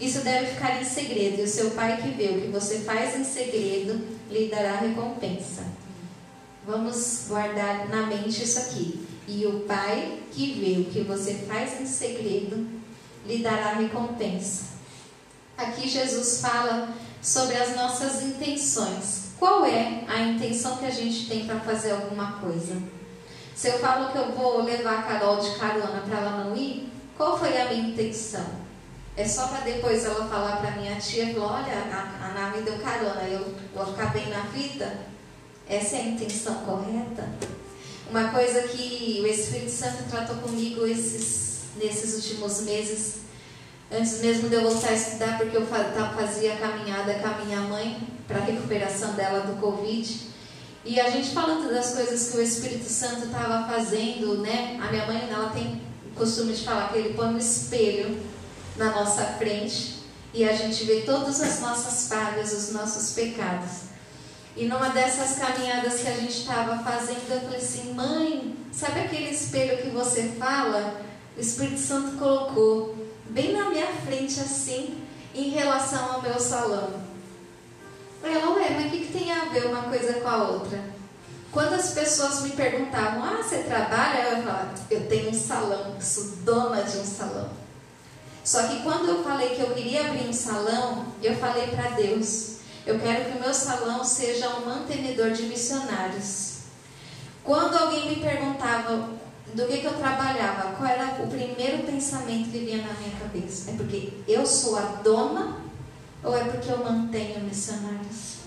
Isso 0.03 0.23
deve 0.23 0.47
ficar 0.47 0.83
em 0.83 0.85
segredo, 0.85 1.39
e 1.39 1.45
o 1.45 1.49
seu 1.49 1.71
pai 1.71 1.97
que 2.03 2.09
vê 2.09 2.25
o 2.25 2.41
que 2.41 2.49
você 2.49 2.81
faz 2.81 3.17
em 3.17 3.23
segredo 3.23 4.05
lhe 4.29 4.49
dará 4.49 4.81
recompensa. 4.81 5.63
Vamos 6.67 7.27
guardar 7.29 7.89
na 7.89 8.07
mente 8.07 8.43
isso 8.43 8.59
aqui. 8.59 9.07
E 9.29 9.47
o 9.47 9.61
pai 9.61 10.19
que 10.33 10.55
vê 10.55 10.81
o 10.81 10.93
que 10.93 11.03
você 11.03 11.35
faz 11.47 11.81
em 11.81 11.87
segredo 11.87 12.67
lhe 13.25 13.45
dará 13.45 13.75
recompensa. 13.75 14.73
Aqui 15.57 15.89
Jesus 15.89 16.41
fala 16.41 16.93
sobre 17.23 17.55
as 17.55 17.77
nossas 17.77 18.25
intenções. 18.25 19.35
Qual 19.39 19.65
é 19.65 20.03
a 20.09 20.21
intenção 20.23 20.79
que 20.79 20.87
a 20.87 20.91
gente 20.91 21.29
tem 21.29 21.47
para 21.47 21.61
fazer 21.61 21.93
alguma 21.93 22.41
coisa? 22.41 22.77
Se 23.55 23.69
eu 23.69 23.79
falo 23.79 24.11
que 24.11 24.19
eu 24.19 24.33
vou 24.33 24.65
levar 24.65 24.99
a 24.99 25.03
Carol 25.03 25.39
de 25.39 25.57
carona 25.61 26.03
para 26.05 26.19
ela 26.19 26.45
não 26.45 26.57
ir, 26.57 26.89
qual 27.17 27.39
foi 27.39 27.57
a 27.57 27.67
minha 27.67 27.91
intenção? 27.91 28.62
É 29.15 29.29
só 29.29 29.49
para 29.49 29.61
depois 29.61 30.05
ela 30.07 30.27
falar 30.27 30.57
para 30.57 30.71
minha 30.71 30.97
tia, 30.97 31.35
olha, 31.39 31.75
a, 31.93 32.29
a 32.29 32.33
nave 32.33 32.63
deu 32.63 32.79
carona, 32.79 33.23
eu 33.29 33.55
vou 33.75 33.87
ficar 33.87 34.07
bem 34.07 34.31
na 34.31 34.41
vida. 34.45 35.01
Essa 35.69 35.97
é 35.97 36.01
a 36.01 36.09
intenção 36.09 36.55
correta? 36.65 37.29
Uma 38.09 38.29
coisa 38.29 38.63
que 38.63 39.21
o 39.23 39.27
Espírito 39.27 39.71
Santo 39.71 40.05
tratou 40.11 40.37
comigo 40.37 40.87
esses, 40.87 41.65
nesses 41.77 42.15
últimos 42.15 42.63
meses, 42.63 43.17
antes 43.91 44.23
mesmo 44.23 44.49
de 44.49 44.55
eu 44.55 44.63
voltar 44.63 44.89
a 44.89 44.95
estudar, 44.95 45.37
porque 45.37 45.59
eu 45.59 45.67
fazia 45.67 46.57
caminhada 46.57 47.15
com 47.15 47.27
a 47.27 47.45
minha 47.45 47.61
mãe 47.61 48.09
para 48.27 48.39
a 48.39 48.45
recuperação 48.45 49.13
dela 49.13 49.41
do 49.41 49.61
Covid. 49.61 50.33
E 50.87 50.99
a 50.99 51.11
gente 51.11 51.31
falando 51.31 51.71
das 51.73 51.95
coisas 51.95 52.31
que 52.31 52.39
o 52.39 52.43
Espírito 52.43 52.89
Santo 52.89 53.27
estava 53.27 53.71
fazendo, 53.71 54.39
né? 54.39 54.81
A 54.83 54.91
minha 54.91 55.07
mãe, 55.07 55.29
ela 55.31 55.51
tem 55.51 55.83
o 56.07 56.15
costume 56.15 56.55
de 56.55 56.65
falar 56.65 56.91
que 56.91 56.99
ele 56.99 57.15
põe 57.15 57.29
um 57.29 57.39
espelho 57.39 58.19
na 58.77 58.91
nossa 58.91 59.25
frente 59.39 60.03
e 60.35 60.49
a 60.49 60.53
gente 60.55 60.85
vê 60.85 61.03
todas 61.03 61.41
as 61.41 61.61
nossas 61.61 62.09
falhas, 62.09 62.53
os 62.53 62.73
nossos 62.73 63.13
pecados. 63.13 63.93
E 64.57 64.67
numa 64.67 64.89
dessas 64.91 65.39
caminhadas 65.39 66.01
que 66.01 66.09
a 66.09 66.15
gente 66.15 66.41
estava 66.41 66.83
fazendo, 66.83 67.31
eu 67.31 67.41
falei 67.41 67.59
assim: 67.59 67.95
mãe, 67.95 68.57
sabe 68.73 69.01
aquele 69.01 69.31
espelho 69.31 69.83
que 69.83 69.89
você 69.89 70.35
fala? 70.39 71.01
O 71.37 71.41
Espírito 71.41 71.81
Santo 71.81 72.19
colocou 72.19 72.95
bem 73.31 73.53
na 73.53 73.71
minha 73.71 73.87
frente, 73.87 74.41
assim, 74.41 75.03
em 75.35 75.51
relação 75.51 76.13
ao 76.13 76.23
meu 76.23 76.39
salão. 76.39 77.03
Ela, 78.23 78.51
ué, 78.55 78.71
mas 78.71 78.87
o 78.87 78.91
que, 78.91 79.07
que 79.07 79.13
tem 79.13 79.33
a 79.33 79.47
ver 79.47 79.67
uma 79.67 79.83
coisa 79.85 80.15
com 80.15 80.29
a 80.29 80.49
outra? 80.49 80.79
Quando 81.51 81.75
as 81.75 81.91
pessoas 81.91 82.43
me 82.43 82.51
perguntavam, 82.51 83.25
ah, 83.25 83.43
você 83.43 83.59
trabalha? 83.59 84.23
Eu 84.23 84.43
falava, 84.43 84.75
eu 84.91 85.09
tenho 85.09 85.31
um 85.31 85.35
salão, 85.35 85.97
sou 86.01 86.25
dona 86.45 86.83
de 86.83 86.99
um 86.99 87.05
salão. 87.05 87.62
Só 88.45 88.67
que 88.67 88.83
quando 88.83 89.09
eu 89.09 89.23
falei 89.23 89.51
que 89.51 89.61
eu 89.61 89.71
queria 89.71 90.07
abrir 90.07 90.29
um 90.29 90.33
salão, 90.33 91.07
eu 91.23 91.37
falei 91.37 91.69
para 91.69 91.91
Deus: 91.91 92.57
eu 92.85 92.99
quero 92.99 93.31
que 93.31 93.39
o 93.39 93.41
meu 93.41 93.55
salão 93.55 94.05
seja 94.05 94.49
um 94.57 94.67
mantenedor 94.67 95.31
de 95.31 95.45
missionários. 95.45 96.63
Quando 97.45 97.77
alguém 97.77 98.09
me 98.09 98.17
perguntava 98.17 99.11
do 99.55 99.67
que, 99.67 99.79
que 99.79 99.87
eu 99.87 99.95
trabalhava, 99.95 100.75
qual 100.77 100.89
era 100.89 101.23
o 101.23 101.29
primeiro 101.29 101.85
pensamento 101.85 102.51
que 102.51 102.59
vinha 102.59 102.79
na 102.79 102.95
minha 102.95 103.17
cabeça? 103.21 103.71
É 103.71 103.75
porque 103.75 104.13
eu 104.27 104.47
sou 104.47 104.77
a 104.77 104.83
dona 105.03 105.59
ou 106.25 106.37
é 106.37 106.45
porque 106.45 106.71
eu 106.71 106.79
mantenho 106.79 107.41
missionários? 107.41 108.43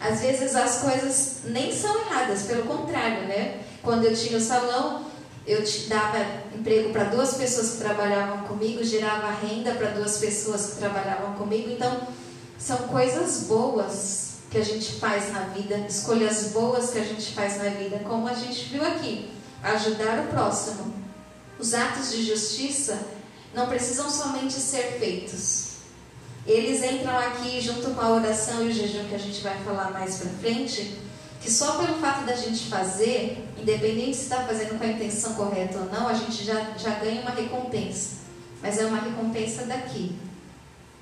Às 0.00 0.20
vezes 0.20 0.54
as 0.54 0.78
coisas 0.78 1.40
nem 1.44 1.74
são 1.74 1.94
erradas, 2.06 2.44
pelo 2.44 2.64
contrário, 2.64 3.26
né? 3.26 3.60
Quando 3.82 4.04
eu 4.04 4.14
tinha 4.14 4.38
o 4.38 4.40
salão, 4.40 5.04
eu 5.50 5.64
dava 5.88 6.18
emprego 6.54 6.90
para 6.90 7.04
duas 7.04 7.34
pessoas 7.34 7.72
que 7.72 7.78
trabalhavam 7.78 8.46
comigo, 8.46 8.84
gerava 8.84 9.30
renda 9.32 9.72
para 9.72 9.90
duas 9.90 10.18
pessoas 10.18 10.66
que 10.66 10.76
trabalhavam 10.76 11.34
comigo. 11.34 11.70
Então, 11.70 12.06
são 12.56 12.76
coisas 12.88 13.44
boas 13.48 14.34
que 14.50 14.58
a 14.58 14.64
gente 14.64 14.92
faz 14.92 15.32
na 15.32 15.40
vida, 15.40 15.76
escolhas 15.88 16.50
boas 16.52 16.90
que 16.90 16.98
a 16.98 17.04
gente 17.04 17.32
faz 17.32 17.58
na 17.58 17.70
vida, 17.70 18.00
como 18.00 18.28
a 18.28 18.34
gente 18.34 18.64
viu 18.66 18.84
aqui, 18.84 19.30
ajudar 19.62 20.20
o 20.20 20.28
próximo. 20.28 20.94
Os 21.58 21.74
atos 21.74 22.12
de 22.12 22.24
justiça 22.24 22.98
não 23.52 23.66
precisam 23.66 24.08
somente 24.08 24.54
ser 24.54 24.98
feitos. 24.98 25.70
Eles 26.46 26.82
entram 26.82 27.16
aqui 27.18 27.60
junto 27.60 27.90
com 27.90 28.00
a 28.00 28.10
oração 28.10 28.64
e 28.64 28.68
o 28.68 28.72
jejum 28.72 29.08
que 29.08 29.14
a 29.14 29.18
gente 29.18 29.42
vai 29.42 29.56
falar 29.64 29.90
mais 29.90 30.16
para 30.18 30.30
frente, 30.30 30.96
que 31.40 31.50
só 31.50 31.78
pelo 31.78 31.98
fato 31.98 32.24
da 32.24 32.34
gente 32.34 32.68
fazer, 32.68 33.42
independente 33.58 34.16
se 34.16 34.24
está 34.24 34.44
fazendo 34.44 34.78
com 34.78 34.84
a 34.84 34.88
intenção 34.88 35.34
correta 35.34 35.78
ou 35.78 35.86
não, 35.86 36.06
a 36.06 36.12
gente 36.12 36.44
já, 36.44 36.72
já 36.76 36.90
ganha 36.96 37.22
uma 37.22 37.30
recompensa. 37.30 38.20
Mas 38.62 38.78
é 38.78 38.84
uma 38.84 39.00
recompensa 39.00 39.64
daqui, 39.64 40.14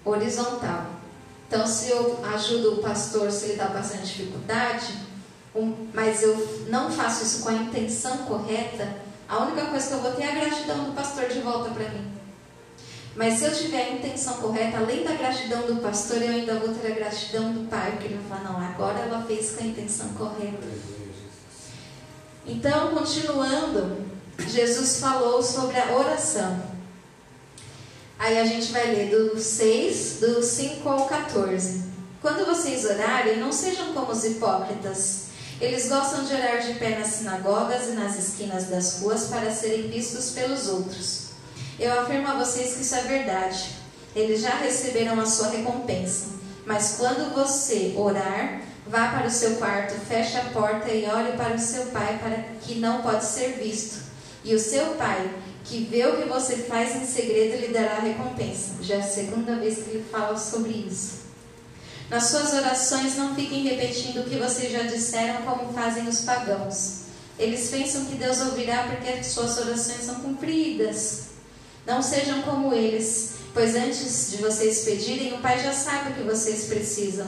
horizontal. 0.04 0.86
Então, 1.48 1.66
se 1.66 1.90
eu 1.90 2.20
ajudo 2.34 2.74
o 2.74 2.82
pastor, 2.82 3.32
se 3.32 3.46
ele 3.46 3.52
está 3.54 3.66
passando 3.66 4.02
dificuldade, 4.02 4.92
um, 5.54 5.88
mas 5.92 6.22
eu 6.22 6.66
não 6.68 6.90
faço 6.90 7.24
isso 7.24 7.42
com 7.42 7.48
a 7.48 7.54
intenção 7.54 8.18
correta, 8.18 8.86
a 9.28 9.38
única 9.38 9.66
coisa 9.66 9.88
que 9.88 9.94
eu 9.94 10.00
vou 10.00 10.12
ter 10.12 10.22
é 10.22 10.30
a 10.30 10.34
gratidão 10.44 10.84
do 10.84 10.92
pastor 10.92 11.28
de 11.28 11.40
volta 11.40 11.70
para 11.70 11.88
mim. 11.88 12.17
Mas 13.18 13.40
se 13.40 13.46
eu 13.46 13.52
tiver 13.52 13.82
a 13.82 13.92
intenção 13.94 14.34
correta, 14.34 14.78
além 14.78 15.02
da 15.02 15.10
gratidão 15.10 15.62
do 15.62 15.82
pastor, 15.82 16.22
eu 16.22 16.30
ainda 16.30 16.60
vou 16.60 16.72
ter 16.72 16.92
a 16.92 16.94
gratidão 16.94 17.52
do 17.52 17.68
pai, 17.68 17.90
porque 17.90 18.06
ele 18.06 18.20
vai 18.28 18.38
falar, 18.38 18.52
não, 18.52 18.60
agora 18.60 19.00
ela 19.00 19.24
fez 19.24 19.50
com 19.50 19.64
a 19.64 19.66
intenção 19.66 20.10
correta. 20.10 20.68
Então, 22.46 22.94
continuando, 22.94 24.06
Jesus 24.46 25.00
falou 25.00 25.42
sobre 25.42 25.76
a 25.78 25.96
oração. 25.96 26.62
Aí 28.20 28.38
a 28.38 28.44
gente 28.44 28.70
vai 28.70 28.86
ler 28.86 29.10
do 29.10 29.36
6, 29.36 30.18
do 30.20 30.40
5 30.40 30.88
ao 30.88 31.06
14. 31.06 31.82
Quando 32.22 32.46
vocês 32.46 32.84
orarem, 32.84 33.40
não 33.40 33.50
sejam 33.50 33.92
como 33.94 34.12
os 34.12 34.24
hipócritas. 34.24 35.24
Eles 35.60 35.88
gostam 35.88 36.24
de 36.24 36.34
orar 36.34 36.64
de 36.64 36.74
pé 36.74 36.96
nas 36.96 37.08
sinagogas 37.08 37.88
e 37.88 37.92
nas 37.92 38.16
esquinas 38.16 38.68
das 38.68 39.00
ruas 39.00 39.24
para 39.24 39.50
serem 39.50 39.88
vistos 39.88 40.30
pelos 40.30 40.68
outros. 40.68 41.27
Eu 41.78 42.00
afirmo 42.00 42.26
a 42.26 42.34
vocês 42.34 42.74
que 42.74 42.82
isso 42.82 42.94
é 42.96 43.02
verdade. 43.02 43.70
Eles 44.14 44.40
já 44.40 44.56
receberam 44.56 45.20
a 45.20 45.26
sua 45.26 45.50
recompensa. 45.50 46.38
Mas 46.66 46.96
quando 46.98 47.32
você 47.32 47.94
orar, 47.96 48.62
vá 48.86 49.08
para 49.08 49.28
o 49.28 49.30
seu 49.30 49.56
quarto, 49.56 49.94
feche 50.08 50.36
a 50.36 50.44
porta 50.46 50.90
e 50.90 51.06
ore 51.06 51.36
para 51.36 51.54
o 51.54 51.58
seu 51.58 51.86
pai, 51.86 52.18
para 52.18 52.36
que 52.60 52.74
não 52.80 53.00
pode 53.00 53.24
ser 53.24 53.58
visto. 53.62 54.02
E 54.44 54.54
o 54.54 54.58
seu 54.58 54.94
pai, 54.94 55.30
que 55.64 55.84
vê 55.84 56.04
o 56.06 56.16
que 56.16 56.28
você 56.28 56.56
faz 56.56 56.96
em 56.96 57.06
segredo, 57.06 57.60
lhe 57.60 57.68
dará 57.68 57.96
a 57.96 58.00
recompensa. 58.00 58.82
Já 58.82 58.96
é 58.96 59.00
a 59.00 59.02
segunda 59.02 59.54
vez 59.56 59.76
que 59.76 59.90
ele 59.90 60.04
fala 60.10 60.36
sobre 60.36 60.72
isso. 60.72 61.28
Nas 62.10 62.24
suas 62.24 62.54
orações, 62.54 63.16
não 63.16 63.34
fiquem 63.34 63.62
repetindo 63.62 64.20
o 64.20 64.24
que 64.24 64.36
vocês 64.36 64.72
já 64.72 64.82
disseram, 64.82 65.42
como 65.42 65.72
fazem 65.72 66.08
os 66.08 66.22
pagãos. 66.22 67.02
Eles 67.38 67.70
pensam 67.70 68.06
que 68.06 68.16
Deus 68.16 68.40
ouvirá 68.40 68.88
porque 68.88 69.10
as 69.10 69.26
suas 69.26 69.58
orações 69.58 70.02
são 70.02 70.16
cumpridas. 70.16 71.28
Não 71.88 72.02
sejam 72.02 72.42
como 72.42 72.74
eles, 72.74 73.36
pois 73.54 73.74
antes 73.74 74.30
de 74.30 74.36
vocês 74.42 74.84
pedirem, 74.84 75.32
o 75.32 75.38
Pai 75.38 75.58
já 75.58 75.72
sabe 75.72 76.10
o 76.10 76.14
que 76.16 76.22
vocês 76.22 76.66
precisam. 76.66 77.26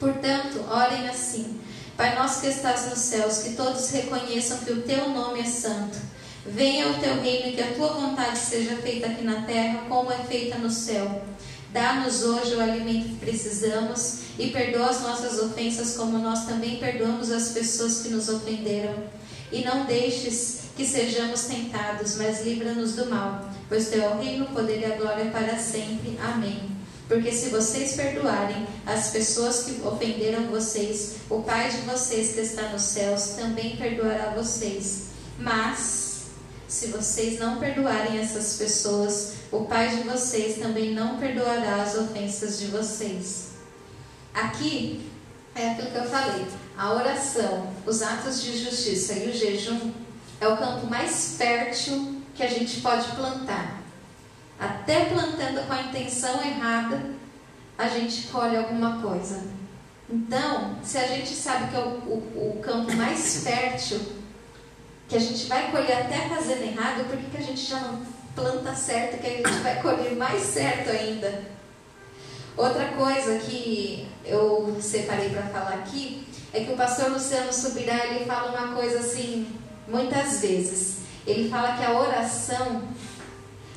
Portanto, 0.00 0.64
orem 0.70 1.06
assim: 1.06 1.60
Pai 1.94 2.16
nosso 2.16 2.40
que 2.40 2.46
estás 2.46 2.88
nos 2.88 2.98
céus, 2.98 3.42
que 3.42 3.52
todos 3.52 3.90
reconheçam 3.90 4.56
que 4.60 4.72
o 4.72 4.80
teu 4.80 5.10
nome 5.10 5.40
é 5.40 5.44
santo. 5.44 5.98
Venha 6.46 6.88
o 6.88 6.94
teu 6.94 7.20
reino 7.20 7.50
e 7.50 7.52
que 7.52 7.60
a 7.60 7.74
tua 7.74 7.92
vontade 7.92 8.38
seja 8.38 8.74
feita 8.76 9.06
aqui 9.06 9.22
na 9.22 9.42
terra, 9.42 9.84
como 9.86 10.10
é 10.10 10.16
feita 10.16 10.56
no 10.56 10.70
céu. 10.70 11.22
Dá-nos 11.70 12.22
hoje 12.22 12.54
o 12.54 12.62
alimento 12.62 13.10
que 13.10 13.16
precisamos 13.16 14.20
e 14.38 14.48
perdoa 14.48 14.88
as 14.88 15.02
nossas 15.02 15.38
ofensas, 15.38 15.94
como 15.94 16.16
nós 16.16 16.46
também 16.46 16.78
perdoamos 16.78 17.30
as 17.30 17.50
pessoas 17.50 18.00
que 18.00 18.08
nos 18.08 18.30
ofenderam. 18.30 18.94
E 19.52 19.62
não 19.62 19.84
deixes 19.84 20.63
que 20.76 20.86
sejamos 20.86 21.44
tentados, 21.44 22.16
mas 22.16 22.44
livra-nos 22.44 22.94
do 22.94 23.06
mal 23.06 23.54
pois 23.68 23.88
teu 23.88 24.02
é 24.02 24.08
o 24.08 24.18
reino, 24.18 24.44
o 24.44 24.48
poder 24.48 24.80
e 24.80 24.84
a 24.84 24.96
glória 24.96 25.26
para 25.30 25.58
sempre. 25.58 26.18
Amém. 26.22 26.70
Porque 27.08 27.32
se 27.32 27.50
vocês 27.50 27.94
perdoarem 27.94 28.66
as 28.86 29.10
pessoas 29.10 29.64
que 29.64 29.82
ofenderam 29.86 30.46
vocês, 30.46 31.16
o 31.28 31.42
Pai 31.42 31.70
de 31.70 31.78
vocês 31.78 32.34
que 32.34 32.40
está 32.40 32.68
nos 32.68 32.82
céus 32.82 33.30
também 33.36 33.76
perdoará 33.76 34.30
vocês. 34.30 35.08
Mas, 35.38 36.26
se 36.66 36.86
vocês 36.86 37.38
não 37.38 37.58
perdoarem 37.58 38.18
essas 38.18 38.56
pessoas, 38.56 39.34
o 39.52 39.64
Pai 39.64 39.88
de 39.88 40.02
vocês 40.08 40.58
também 40.58 40.94
não 40.94 41.18
perdoará 41.18 41.82
as 41.82 41.94
ofensas 41.94 42.58
de 42.58 42.66
vocês. 42.66 43.48
Aqui 44.32 45.10
é 45.54 45.70
aquilo 45.70 45.90
que 45.90 45.98
eu 45.98 46.08
falei. 46.08 46.46
A 46.76 46.94
oração, 46.94 47.72
os 47.86 48.02
atos 48.02 48.42
de 48.42 48.56
justiça 48.64 49.12
e 49.12 49.28
o 49.28 49.32
jejum 49.32 49.92
é 50.44 50.48
o 50.48 50.56
campo 50.56 50.86
mais 50.86 51.36
fértil 51.38 52.22
que 52.34 52.42
a 52.42 52.48
gente 52.48 52.80
pode 52.80 53.08
plantar. 53.12 53.80
Até 54.58 55.06
plantando 55.06 55.66
com 55.66 55.72
a 55.72 55.82
intenção 55.82 56.42
errada, 56.44 57.10
a 57.78 57.88
gente 57.88 58.28
colhe 58.28 58.56
alguma 58.56 59.00
coisa. 59.00 59.42
Então, 60.08 60.76
se 60.82 60.98
a 60.98 61.06
gente 61.06 61.30
sabe 61.30 61.70
que 61.70 61.76
é 61.76 61.80
o, 61.80 61.88
o, 62.06 62.58
o 62.58 62.62
campo 62.62 62.94
mais 62.94 63.42
fértil, 63.42 64.00
que 65.08 65.16
a 65.16 65.20
gente 65.20 65.46
vai 65.46 65.70
colher 65.70 66.02
até 66.02 66.28
fazendo 66.28 66.62
errado, 66.62 67.08
por 67.08 67.16
que, 67.16 67.30
que 67.30 67.36
a 67.38 67.42
gente 67.42 67.60
já 67.60 67.80
não 67.80 68.02
planta 68.34 68.74
certo, 68.74 69.20
que 69.20 69.26
a 69.26 69.36
gente 69.36 69.62
vai 69.62 69.80
colher 69.80 70.14
mais 70.14 70.42
certo 70.42 70.90
ainda? 70.90 71.42
Outra 72.56 72.88
coisa 72.88 73.38
que 73.38 74.08
eu 74.24 74.76
separei 74.80 75.30
para 75.30 75.42
falar 75.42 75.74
aqui 75.74 76.26
é 76.52 76.60
que 76.60 76.72
o 76.72 76.76
pastor 76.76 77.10
Luciano 77.10 77.52
Subirá 77.52 78.06
ele 78.06 78.24
fala 78.26 78.50
uma 78.50 78.74
coisa 78.76 79.00
assim, 79.00 79.63
muitas 79.88 80.40
vezes. 80.40 80.98
Ele 81.26 81.48
fala 81.48 81.76
que 81.76 81.84
a 81.84 81.98
oração, 81.98 82.82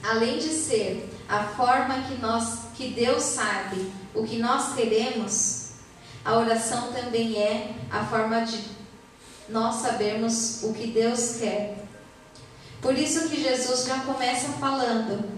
além 0.04 0.38
de 0.38 0.50
ser 0.50 1.10
a 1.28 1.44
forma 1.44 2.02
que 2.04 2.16
nós, 2.16 2.60
que 2.76 2.90
Deus 2.90 3.24
sabe 3.24 3.92
o 4.14 4.24
que 4.24 4.38
nós 4.38 4.74
queremos, 4.76 5.72
a 6.24 6.38
oração 6.38 6.92
também 6.92 7.38
é 7.38 7.74
a 7.90 8.04
forma 8.06 8.42
de 8.42 8.62
nós 9.50 9.76
sabermos 9.76 10.64
o 10.64 10.74
que 10.74 10.88
Deus 10.88 11.38
quer. 11.40 11.86
Por 12.82 12.98
isso 12.98 13.30
que 13.30 13.42
Jesus 13.42 13.86
já 13.86 14.00
começa 14.00 14.50
falando. 14.54 15.38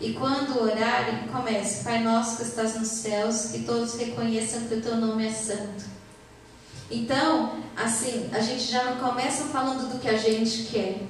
E 0.00 0.12
quando 0.12 0.60
orarem, 0.60 1.28
comece: 1.28 1.84
Pai 1.84 2.02
nosso 2.02 2.36
que 2.36 2.42
estás 2.42 2.74
nos 2.74 2.88
céus, 2.88 3.46
que 3.52 3.64
todos 3.64 3.94
reconheçam 3.94 4.62
que 4.62 4.74
o 4.74 4.82
teu 4.82 4.96
nome 4.96 5.26
é 5.26 5.32
santo. 5.32 5.95
Então, 6.90 7.58
assim, 7.76 8.30
a 8.32 8.40
gente 8.40 8.64
já 8.64 8.84
não 8.84 8.96
começa 8.96 9.44
falando 9.44 9.92
do 9.92 9.98
que 9.98 10.08
a 10.08 10.16
gente 10.16 10.64
quer. 10.64 11.00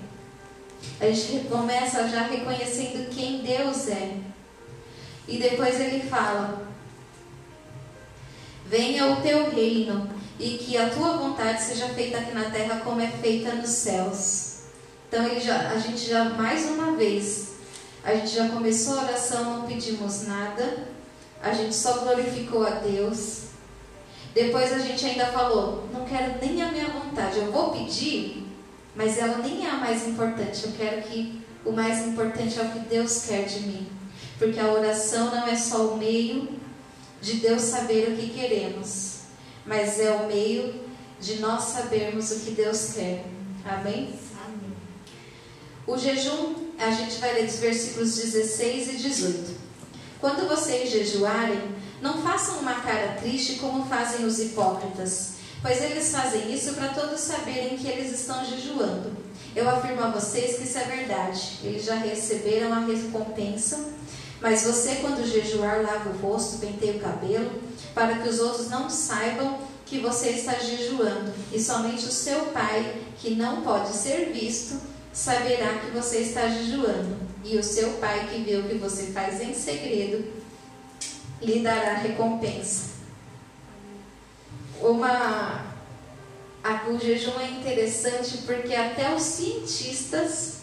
A 1.00 1.06
gente 1.10 1.46
começa 1.48 2.08
já 2.08 2.22
reconhecendo 2.22 3.10
quem 3.10 3.42
Deus 3.42 3.88
é. 3.88 4.16
E 5.28 5.38
depois 5.38 5.78
ele 5.80 6.08
fala: 6.08 6.66
Venha 8.66 9.12
o 9.12 9.20
teu 9.20 9.50
reino 9.50 10.08
e 10.38 10.58
que 10.58 10.76
a 10.76 10.90
tua 10.90 11.16
vontade 11.16 11.62
seja 11.62 11.88
feita 11.88 12.18
aqui 12.18 12.32
na 12.32 12.50
terra 12.50 12.80
como 12.84 13.00
é 13.00 13.08
feita 13.08 13.54
nos 13.54 13.70
céus. 13.70 14.56
Então 15.08 15.38
já, 15.40 15.70
a 15.70 15.78
gente 15.78 16.08
já 16.08 16.24
mais 16.24 16.66
uma 16.66 16.96
vez, 16.96 17.54
a 18.04 18.14
gente 18.14 18.28
já 18.28 18.48
começou 18.48 18.98
a 18.98 19.04
oração, 19.04 19.58
não 19.58 19.66
pedimos 19.66 20.26
nada, 20.26 20.88
a 21.42 21.52
gente 21.52 21.74
só 21.74 21.98
glorificou 21.98 22.66
a 22.66 22.70
Deus. 22.70 23.45
Depois 24.36 24.70
a 24.70 24.78
gente 24.78 25.02
ainda 25.06 25.28
falou, 25.28 25.88
não 25.90 26.04
quero 26.04 26.38
nem 26.42 26.60
a 26.60 26.70
minha 26.70 26.88
vontade, 26.88 27.38
eu 27.38 27.50
vou 27.50 27.70
pedir, 27.70 28.46
mas 28.94 29.16
ela 29.16 29.38
nem 29.38 29.66
é 29.66 29.70
a 29.70 29.76
mais 29.78 30.06
importante. 30.06 30.66
Eu 30.66 30.72
quero 30.72 31.00
que 31.04 31.40
o 31.64 31.72
mais 31.72 32.06
importante 32.06 32.60
é 32.60 32.62
o 32.62 32.70
que 32.70 32.80
Deus 32.80 33.24
quer 33.24 33.46
de 33.46 33.60
mim. 33.60 33.88
Porque 34.38 34.60
a 34.60 34.70
oração 34.70 35.30
não 35.30 35.48
é 35.48 35.56
só 35.56 35.86
o 35.86 35.96
meio 35.96 36.50
de 37.18 37.38
Deus 37.38 37.62
saber 37.62 38.10
o 38.10 38.16
que 38.18 38.28
queremos, 38.28 39.20
mas 39.64 39.98
é 39.98 40.10
o 40.10 40.26
meio 40.26 40.82
de 41.18 41.36
nós 41.38 41.62
sabermos 41.62 42.30
o 42.30 42.40
que 42.40 42.50
Deus 42.50 42.92
quer. 42.92 43.24
Amém? 43.64 44.14
Amém. 44.44 44.76
O 45.86 45.96
jejum, 45.96 46.56
a 46.78 46.90
gente 46.90 47.16
vai 47.20 47.32
ler 47.32 47.46
dos 47.46 47.56
versículos 47.58 48.14
16 48.16 48.88
e 48.88 48.96
18. 48.98 49.56
Quando 50.20 50.46
vocês 50.46 50.90
jejuarem, 50.90 51.75
não 52.00 52.22
façam 52.22 52.58
uma 52.58 52.74
cara 52.74 53.14
triste 53.20 53.56
como 53.56 53.86
fazem 53.86 54.24
os 54.24 54.38
hipócritas 54.38 55.36
pois 55.66 55.82
eles 55.82 56.12
fazem 56.12 56.54
isso 56.54 56.74
para 56.74 56.88
todos 56.90 57.20
saberem 57.20 57.76
que 57.76 57.88
eles 57.88 58.12
estão 58.12 58.44
jejuando. 58.44 59.10
Eu 59.54 59.68
afirmo 59.68 60.02
a 60.02 60.10
vocês 60.10 60.56
que 60.56 60.62
isso 60.62 60.78
é 60.78 60.84
verdade. 60.84 61.58
Eles 61.64 61.84
já 61.84 61.96
receberam 61.96 62.72
a 62.72 62.80
recompensa. 62.80 63.84
Mas 64.40 64.62
você, 64.62 64.96
quando 64.96 65.26
jejuar, 65.26 65.82
lava 65.82 66.10
o 66.10 66.18
rosto, 66.18 66.58
penteia 66.58 66.96
o 66.96 67.00
cabelo, 67.00 67.50
para 67.94 68.18
que 68.18 68.28
os 68.28 68.38
outros 68.38 68.68
não 68.68 68.88
saibam 68.88 69.58
que 69.86 69.98
você 69.98 70.30
está 70.30 70.52
jejuando. 70.54 71.32
E 71.52 71.60
somente 71.60 72.04
o 72.04 72.12
seu 72.12 72.46
pai, 72.46 72.94
que 73.18 73.34
não 73.34 73.62
pode 73.62 73.88
ser 73.88 74.30
visto, 74.32 74.78
saberá 75.12 75.78
que 75.78 75.90
você 75.90 76.18
está 76.18 76.48
jejuando. 76.48 77.16
E 77.42 77.56
o 77.56 77.64
seu 77.64 77.94
pai, 77.94 78.28
que 78.30 78.42
vê 78.42 78.56
o 78.56 78.68
que 78.68 78.74
você 78.74 79.06
faz 79.06 79.40
em 79.40 79.54
segredo, 79.54 80.24
lhe 81.42 81.60
dará 81.60 81.94
recompensa 81.94 82.96
uma 84.80 85.64
o 86.88 86.98
jejum 86.98 87.38
é 87.38 87.50
interessante 87.50 88.38
porque 88.38 88.74
até 88.74 89.14
os 89.14 89.22
cientistas 89.22 90.56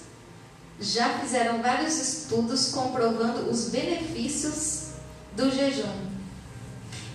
já 0.79 1.19
fizeram 1.19 1.61
vários 1.61 1.97
estudos 1.97 2.71
comprovando 2.71 3.49
os 3.49 3.69
benefícios 3.69 4.87
do 5.35 5.49
jejum. 5.49 5.93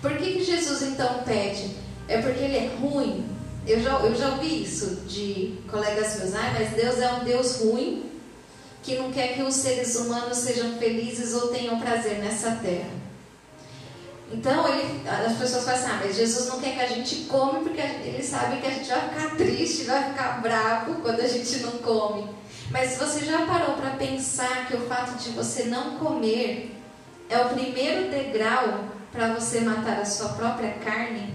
Por 0.01 0.17
que, 0.17 0.35
que 0.35 0.45
Jesus 0.45 0.83
então 0.83 1.23
pede? 1.25 1.71
É 2.07 2.23
porque 2.23 2.43
ele 2.45 2.57
é 2.57 2.71
ruim? 2.81 3.27
Eu 3.67 3.83
já, 3.83 3.99
eu 4.01 4.15
já 4.15 4.31
ouvi 4.31 4.63
isso 4.63 5.03
de 5.07 5.59
colegas 5.71 6.19
meus, 6.19 6.35
ah, 6.35 6.55
mas 6.59 6.71
Deus 6.71 6.99
é 6.99 7.13
um 7.13 7.25
Deus 7.25 7.57
ruim 7.61 8.11
que 8.83 8.97
não 8.97 9.13
quer 9.13 9.35
que 9.35 9.43
os 9.43 9.55
seres 9.55 9.97
humanos 9.97 10.39
sejam 10.39 10.79
felizes 10.79 11.35
ou 11.35 11.49
tenham 11.49 11.79
prazer 11.79 12.19
nessa 12.19 12.53
terra. 12.53 12.98
Então 14.31 14.69
ele, 14.69 15.09
as 15.09 15.39
pessoas 15.39 15.65
falam 15.65 15.81
assim, 15.81 15.91
ah, 15.91 16.01
mas 16.05 16.17
Jesus 16.17 16.49
não 16.49 16.61
quer 16.61 16.75
que 16.75 16.81
a 16.81 16.87
gente 16.87 17.25
come 17.25 17.61
porque 17.61 17.81
ele 17.81 18.23
sabe 18.23 18.61
que 18.61 18.67
a 18.67 18.71
gente 18.71 18.89
vai 18.89 19.09
ficar 19.09 19.37
triste, 19.37 19.85
vai 19.85 20.11
ficar 20.11 20.43
bravo 20.43 20.97
quando 20.97 21.21
a 21.21 21.27
gente 21.27 21.59
não 21.61 21.73
come. 21.79 22.29
Mas 22.71 22.99
você 22.99 23.25
já 23.25 23.47
parou 23.47 23.77
para 23.77 23.91
pensar 23.91 24.67
que 24.67 24.77
o 24.77 24.87
fato 24.87 25.17
de 25.17 25.31
você 25.31 25.65
não 25.65 25.97
comer 25.97 26.77
é 27.31 27.39
o 27.39 27.49
primeiro 27.49 28.11
degrau 28.11 28.85
para 29.11 29.33
você 29.33 29.61
matar 29.61 29.99
a 29.99 30.05
sua 30.05 30.29
própria 30.31 30.73
carne? 30.85 31.35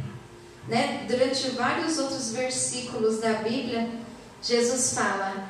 Né? 0.68 1.06
Durante 1.08 1.50
vários 1.50 1.98
outros 1.98 2.32
versículos 2.32 3.20
da 3.20 3.34
Bíblia, 3.34 3.90
Jesus 4.42 4.94
fala, 4.94 5.50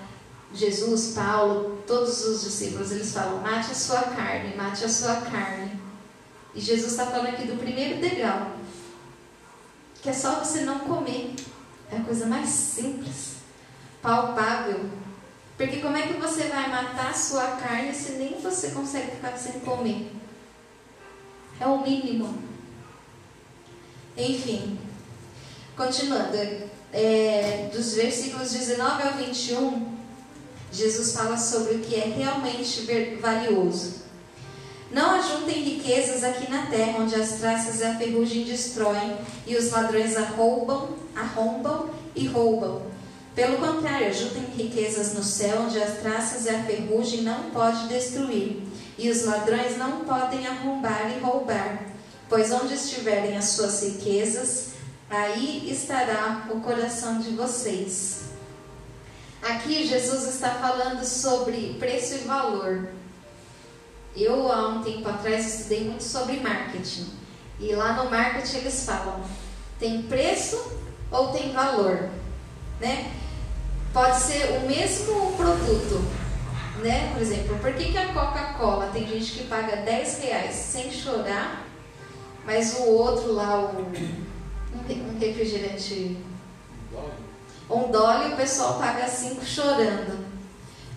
Jesus, 0.53 1.13
Paulo, 1.13 1.83
todos 1.85 2.23
os 2.25 2.43
discípulos, 2.43 2.91
eles 2.91 3.11
falam: 3.11 3.41
mate 3.41 3.71
a 3.71 3.75
sua 3.75 4.01
carne, 4.01 4.55
mate 4.55 4.85
a 4.85 4.89
sua 4.89 5.15
carne. 5.17 5.82
E 6.55 6.61
Jesus 6.61 6.91
está 6.91 7.07
falando 7.07 7.29
aqui 7.29 7.47
do 7.47 7.57
primeiro 7.57 7.99
degrau, 7.99 8.51
que 10.01 10.09
é 10.09 10.13
só 10.13 10.35
você 10.35 10.61
não 10.61 10.79
comer. 10.79 11.33
É 11.91 11.97
a 11.97 12.03
coisa 12.03 12.25
mais 12.25 12.49
simples, 12.49 13.35
palpável. 14.01 14.89
Porque 15.57 15.77
como 15.77 15.97
é 15.97 16.07
que 16.07 16.13
você 16.13 16.43
vai 16.45 16.69
matar 16.69 17.11
a 17.11 17.13
sua 17.13 17.47
carne 17.57 17.93
se 17.93 18.13
nem 18.13 18.39
você 18.39 18.71
consegue 18.71 19.11
ficar 19.11 19.37
sem 19.37 19.59
comer? 19.61 20.11
É 21.59 21.65
o 21.65 21.81
mínimo. 21.81 22.37
Enfim, 24.17 24.79
continuando, 25.75 26.37
é, 26.91 27.69
dos 27.73 27.95
versículos 27.95 28.51
19 28.51 29.03
ao 29.03 29.13
21, 29.13 29.97
Jesus 30.71 31.13
fala 31.13 31.37
sobre 31.37 31.75
o 31.75 31.79
que 31.79 31.95
é 31.95 32.05
realmente 32.05 32.87
valioso. 33.19 34.02
Não 34.93 35.15
ajuntem 35.15 35.63
riquezas 35.63 36.23
aqui 36.23 36.51
na 36.51 36.67
terra, 36.67 36.99
onde 36.99 37.15
as 37.15 37.39
traças 37.39 37.81
e 37.81 37.83
a 37.83 37.95
ferrugem 37.95 38.43
destroem, 38.43 39.17
e 39.47 39.55
os 39.55 39.71
ladrões 39.71 40.15
arrombam, 40.15 40.89
arrombam 41.15 41.89
e 42.15 42.27
roubam. 42.27 42.83
Pelo 43.33 43.57
contrário, 43.57 44.05
ajuntem 44.05 44.45
riquezas 44.55 45.15
no 45.15 45.23
céu, 45.23 45.63
onde 45.63 45.81
as 45.81 45.97
traças 45.97 46.45
e 46.45 46.49
a 46.49 46.63
ferrugem 46.63 47.23
não 47.23 47.49
podem 47.49 47.87
destruir, 47.87 48.61
e 48.95 49.09
os 49.09 49.25
ladrões 49.25 49.75
não 49.77 50.01
podem 50.01 50.45
arrombar 50.45 51.11
e 51.17 51.19
roubar. 51.19 51.87
Pois 52.29 52.51
onde 52.51 52.75
estiverem 52.75 53.35
as 53.35 53.45
suas 53.45 53.81
riquezas, 53.81 54.73
aí 55.09 55.71
estará 55.71 56.47
o 56.51 56.59
coração 56.61 57.17
de 57.19 57.31
vocês. 57.31 58.25
Aqui 59.41 59.87
Jesus 59.87 60.27
está 60.27 60.51
falando 60.51 61.03
sobre 61.03 61.75
preço 61.79 62.13
e 62.13 62.17
valor. 62.19 62.89
Eu, 64.15 64.51
há 64.51 64.67
um 64.69 64.83
tempo 64.83 65.09
atrás, 65.09 65.45
estudei 65.45 65.85
muito 65.85 66.03
sobre 66.03 66.39
marketing. 66.39 67.07
E 67.59 67.73
lá 67.73 67.93
no 67.93 68.09
marketing 68.09 68.57
eles 68.57 68.85
falam: 68.85 69.23
tem 69.79 70.03
preço 70.03 70.79
ou 71.11 71.29
tem 71.29 71.51
valor? 71.51 72.09
Né? 72.79 73.11
Pode 73.91 74.19
ser 74.19 74.57
o 74.57 74.67
mesmo 74.67 75.33
produto. 75.33 76.03
Né? 76.83 77.11
Por 77.13 77.21
exemplo, 77.21 77.57
por 77.59 77.73
que, 77.73 77.91
que 77.91 77.97
a 77.97 78.13
Coca-Cola 78.13 78.89
tem 78.93 79.07
gente 79.07 79.31
que 79.31 79.43
paga 79.45 79.77
10 79.77 80.19
reais 80.19 80.53
sem 80.55 80.91
chorar, 80.91 81.65
mas 82.45 82.79
o 82.79 82.89
outro 82.89 83.33
lá, 83.33 83.59
o, 83.59 83.91
um 84.73 85.19
refrigerante. 85.19 86.17
Um 87.69 87.89
dólar 87.89 88.33
o 88.33 88.35
pessoal 88.35 88.77
paga 88.77 89.07
5 89.07 89.43
chorando. 89.45 90.23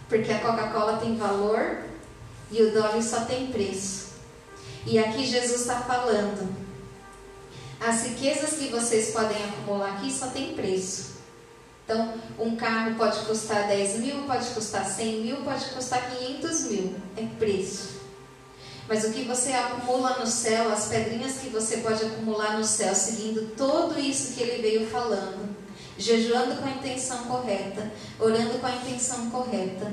Porque 0.08 0.32
a 0.32 0.40
Coca-Cola 0.40 0.98
tem 0.98 1.16
valor 1.16 1.78
e 2.50 2.62
o 2.62 2.72
dólar 2.72 3.02
só 3.02 3.24
tem 3.24 3.48
preço. 3.48 4.06
E 4.86 4.98
aqui 4.98 5.26
Jesus 5.26 5.62
está 5.62 5.80
falando: 5.80 6.48
as 7.80 8.04
riquezas 8.04 8.58
que 8.58 8.68
vocês 8.68 9.10
podem 9.10 9.36
acumular 9.44 9.94
aqui 9.94 10.12
só 10.12 10.28
tem 10.28 10.54
preço. 10.54 11.16
Então, 11.84 12.14
um 12.38 12.56
carro 12.56 12.96
pode 12.96 13.18
custar 13.26 13.68
10 13.68 14.00
mil, 14.00 14.22
pode 14.22 14.46
custar 14.50 14.84
100 14.84 15.20
mil, 15.20 15.36
pode 15.38 15.66
custar 15.66 16.10
500 16.10 16.60
mil. 16.62 16.94
É 17.16 17.24
preço. 17.38 18.00
Mas 18.88 19.04
o 19.04 19.12
que 19.12 19.22
você 19.22 19.52
acumula 19.52 20.18
no 20.18 20.26
céu, 20.26 20.72
as 20.72 20.86
pedrinhas 20.86 21.38
que 21.38 21.48
você 21.48 21.78
pode 21.78 22.04
acumular 22.04 22.56
no 22.56 22.64
céu, 22.64 22.94
seguindo 22.94 23.54
tudo 23.56 23.98
isso 23.98 24.34
que 24.34 24.42
ele 24.42 24.62
veio 24.62 24.88
falando, 24.88 25.56
jejuando 25.98 26.56
com 26.56 26.66
a 26.66 26.70
intenção 26.70 27.24
correta, 27.24 27.90
orando 28.18 28.58
com 28.58 28.66
a 28.66 28.76
intenção 28.76 29.30
correta, 29.30 29.92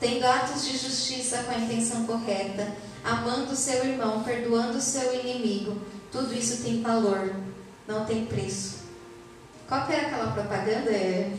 tendo 0.00 0.24
atos 0.24 0.64
de 0.64 0.76
justiça 0.76 1.42
com 1.44 1.50
a 1.50 1.58
intenção 1.58 2.06
correta, 2.06 2.72
amando 3.04 3.52
o 3.52 3.56
seu 3.56 3.84
irmão, 3.84 4.22
perdoando 4.22 4.78
o 4.78 4.82
seu 4.82 5.12
inimigo. 5.20 5.80
Tudo 6.12 6.32
isso 6.34 6.62
tem 6.62 6.82
valor, 6.82 7.34
não 7.86 8.04
tem 8.04 8.26
preço. 8.26 8.78
Qual 9.66 9.86
que 9.86 9.92
era 9.92 10.06
aquela 10.06 10.32
propaganda? 10.32 10.90
É, 10.90 11.32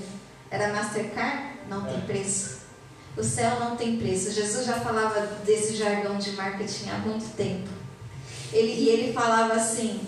era 0.51 0.74
Mastercard? 0.74 1.60
Não 1.70 1.84
tem 1.84 1.97
é. 1.97 2.01
preço. 2.01 2.60
O 3.18 3.24
céu 3.24 3.60
não 3.60 3.76
tem 3.76 3.97
preço. 3.97 4.32
Jesus 4.32 4.66
já 4.66 4.80
falava 4.80 5.22
desse 5.43 5.76
jargão 5.76 6.18
de 6.18 6.32
marketing 6.32 6.89
há 6.89 6.97
muito 6.99 7.36
tempo. 7.36 7.70
Ele, 8.51 8.72
e 8.72 8.89
ele 8.89 9.14
falava 9.14 9.53
assim: 9.53 10.01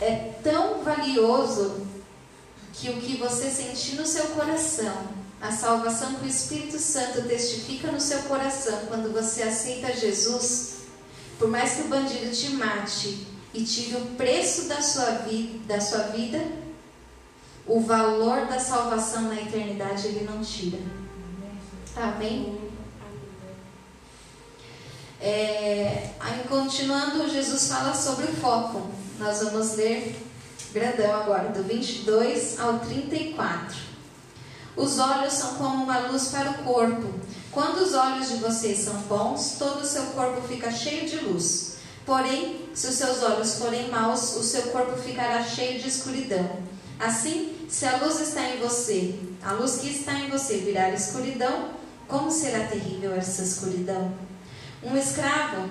é 0.00 0.32
tão 0.42 0.82
valioso 0.82 1.86
que 2.72 2.90
o 2.90 3.00
que 3.00 3.16
você 3.16 3.50
sentir 3.50 3.96
no 3.96 4.06
seu 4.06 4.28
coração 4.28 5.17
a 5.40 5.52
salvação 5.52 6.14
que 6.14 6.26
o 6.26 6.28
Espírito 6.28 6.78
Santo 6.78 7.22
testifica 7.22 7.92
no 7.92 8.00
seu 8.00 8.22
coração 8.22 8.86
quando 8.88 9.12
você 9.12 9.42
aceita 9.42 9.92
Jesus, 9.92 10.78
por 11.38 11.48
mais 11.48 11.74
que 11.74 11.82
o 11.82 11.88
bandido 11.88 12.30
te 12.30 12.50
mate 12.50 13.26
e 13.54 13.62
tire 13.64 13.96
o 13.96 14.06
preço 14.16 14.68
da 14.68 14.82
sua 14.82 15.10
vida, 15.22 15.74
da 15.74 15.80
sua 15.80 16.04
vida, 16.04 16.44
o 17.66 17.80
valor 17.80 18.46
da 18.46 18.58
salvação 18.58 19.22
na 19.22 19.40
eternidade 19.40 20.08
ele 20.08 20.24
não 20.24 20.42
tira. 20.42 20.78
Amém? 21.96 22.58
É, 25.20 26.10
aí, 26.20 26.44
continuando, 26.48 27.28
Jesus 27.28 27.68
fala 27.68 27.94
sobre 27.94 28.26
o 28.26 28.34
foco. 28.36 28.88
Nós 29.18 29.42
vamos 29.42 29.74
ler 29.74 30.16
grandão 30.72 31.14
agora, 31.14 31.48
do 31.48 31.62
22 31.64 32.58
ao 32.60 32.78
34. 32.80 33.87
Os 34.78 35.00
olhos 35.00 35.32
são 35.32 35.54
como 35.54 35.82
uma 35.82 35.98
luz 36.06 36.28
para 36.28 36.52
o 36.52 36.58
corpo. 36.62 37.12
Quando 37.50 37.78
os 37.78 37.94
olhos 37.94 38.28
de 38.28 38.36
vocês 38.36 38.78
são 38.78 38.94
bons, 39.02 39.56
todo 39.58 39.80
o 39.80 39.84
seu 39.84 40.04
corpo 40.12 40.40
fica 40.46 40.70
cheio 40.70 41.08
de 41.08 41.16
luz. 41.16 41.78
Porém, 42.06 42.68
se 42.72 42.86
os 42.86 42.94
seus 42.94 43.20
olhos 43.24 43.58
forem 43.58 43.90
maus, 43.90 44.36
o 44.36 44.42
seu 44.44 44.62
corpo 44.68 44.96
ficará 44.96 45.42
cheio 45.42 45.80
de 45.80 45.88
escuridão. 45.88 46.48
Assim, 47.00 47.56
se 47.68 47.86
a 47.86 47.96
luz 47.96 48.20
está 48.20 48.40
em 48.50 48.58
você, 48.58 49.18
a 49.42 49.52
luz 49.54 49.78
que 49.78 49.90
está 49.90 50.12
em 50.14 50.30
você 50.30 50.58
virar 50.58 50.90
escuridão, 50.90 51.70
como 52.06 52.30
será 52.30 52.68
terrível 52.68 53.12
essa 53.12 53.42
escuridão? 53.42 54.12
Um 54.84 54.96
escravo 54.96 55.68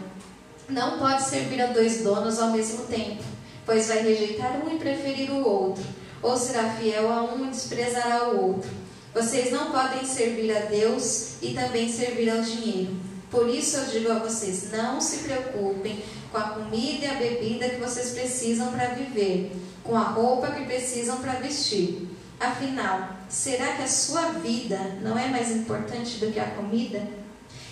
não 0.68 1.00
pode 1.00 1.24
servir 1.24 1.62
a 1.62 1.68
dois 1.68 2.02
donos 2.02 2.40
ao 2.40 2.52
mesmo 2.52 2.86
tempo, 2.88 3.24
pois 3.66 3.88
vai 3.88 4.00
rejeitar 4.04 4.58
um 4.66 4.76
e 4.76 4.78
preferir 4.78 5.32
o 5.32 5.48
outro, 5.48 5.84
ou 6.22 6.36
será 6.36 6.72
fiel 6.72 7.10
a 7.10 7.24
um 7.24 7.46
e 7.46 7.52
desprezará 7.52 8.28
o 8.28 8.50
outro. 8.50 8.87
Vocês 9.18 9.52
não 9.52 9.72
podem 9.72 10.06
servir 10.06 10.56
a 10.56 10.60
Deus 10.60 11.42
e 11.42 11.56
também 11.56 11.92
servir 11.92 12.30
ao 12.30 12.40
dinheiro. 12.40 12.96
Por 13.32 13.50
isso 13.50 13.78
eu 13.78 13.86
digo 13.86 14.12
a 14.12 14.20
vocês: 14.20 14.72
não 14.72 15.02
se 15.02 15.24
preocupem 15.24 16.04
com 16.32 16.38
a 16.38 16.50
comida 16.50 17.04
e 17.04 17.10
a 17.10 17.16
bebida 17.16 17.68
que 17.68 17.82
vocês 17.82 18.12
precisam 18.12 18.72
para 18.72 18.90
viver, 18.90 19.52
com 19.84 19.98
a 19.98 20.04
roupa 20.04 20.52
que 20.52 20.66
precisam 20.66 21.18
para 21.18 21.40
vestir. 21.40 22.08
Afinal, 22.40 23.10
será 23.28 23.78
que 23.78 23.82
a 23.82 23.88
sua 23.88 24.34
vida 24.34 24.78
não 25.02 25.18
é 25.18 25.28
mais 25.30 25.50
importante 25.50 26.20
do 26.20 26.32
que 26.32 26.40
a 26.40 26.52
comida? 26.52 27.02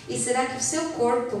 E 0.08 0.18
será 0.18 0.46
que 0.46 0.56
o 0.56 0.60
seu 0.60 0.82
corpo 0.90 1.40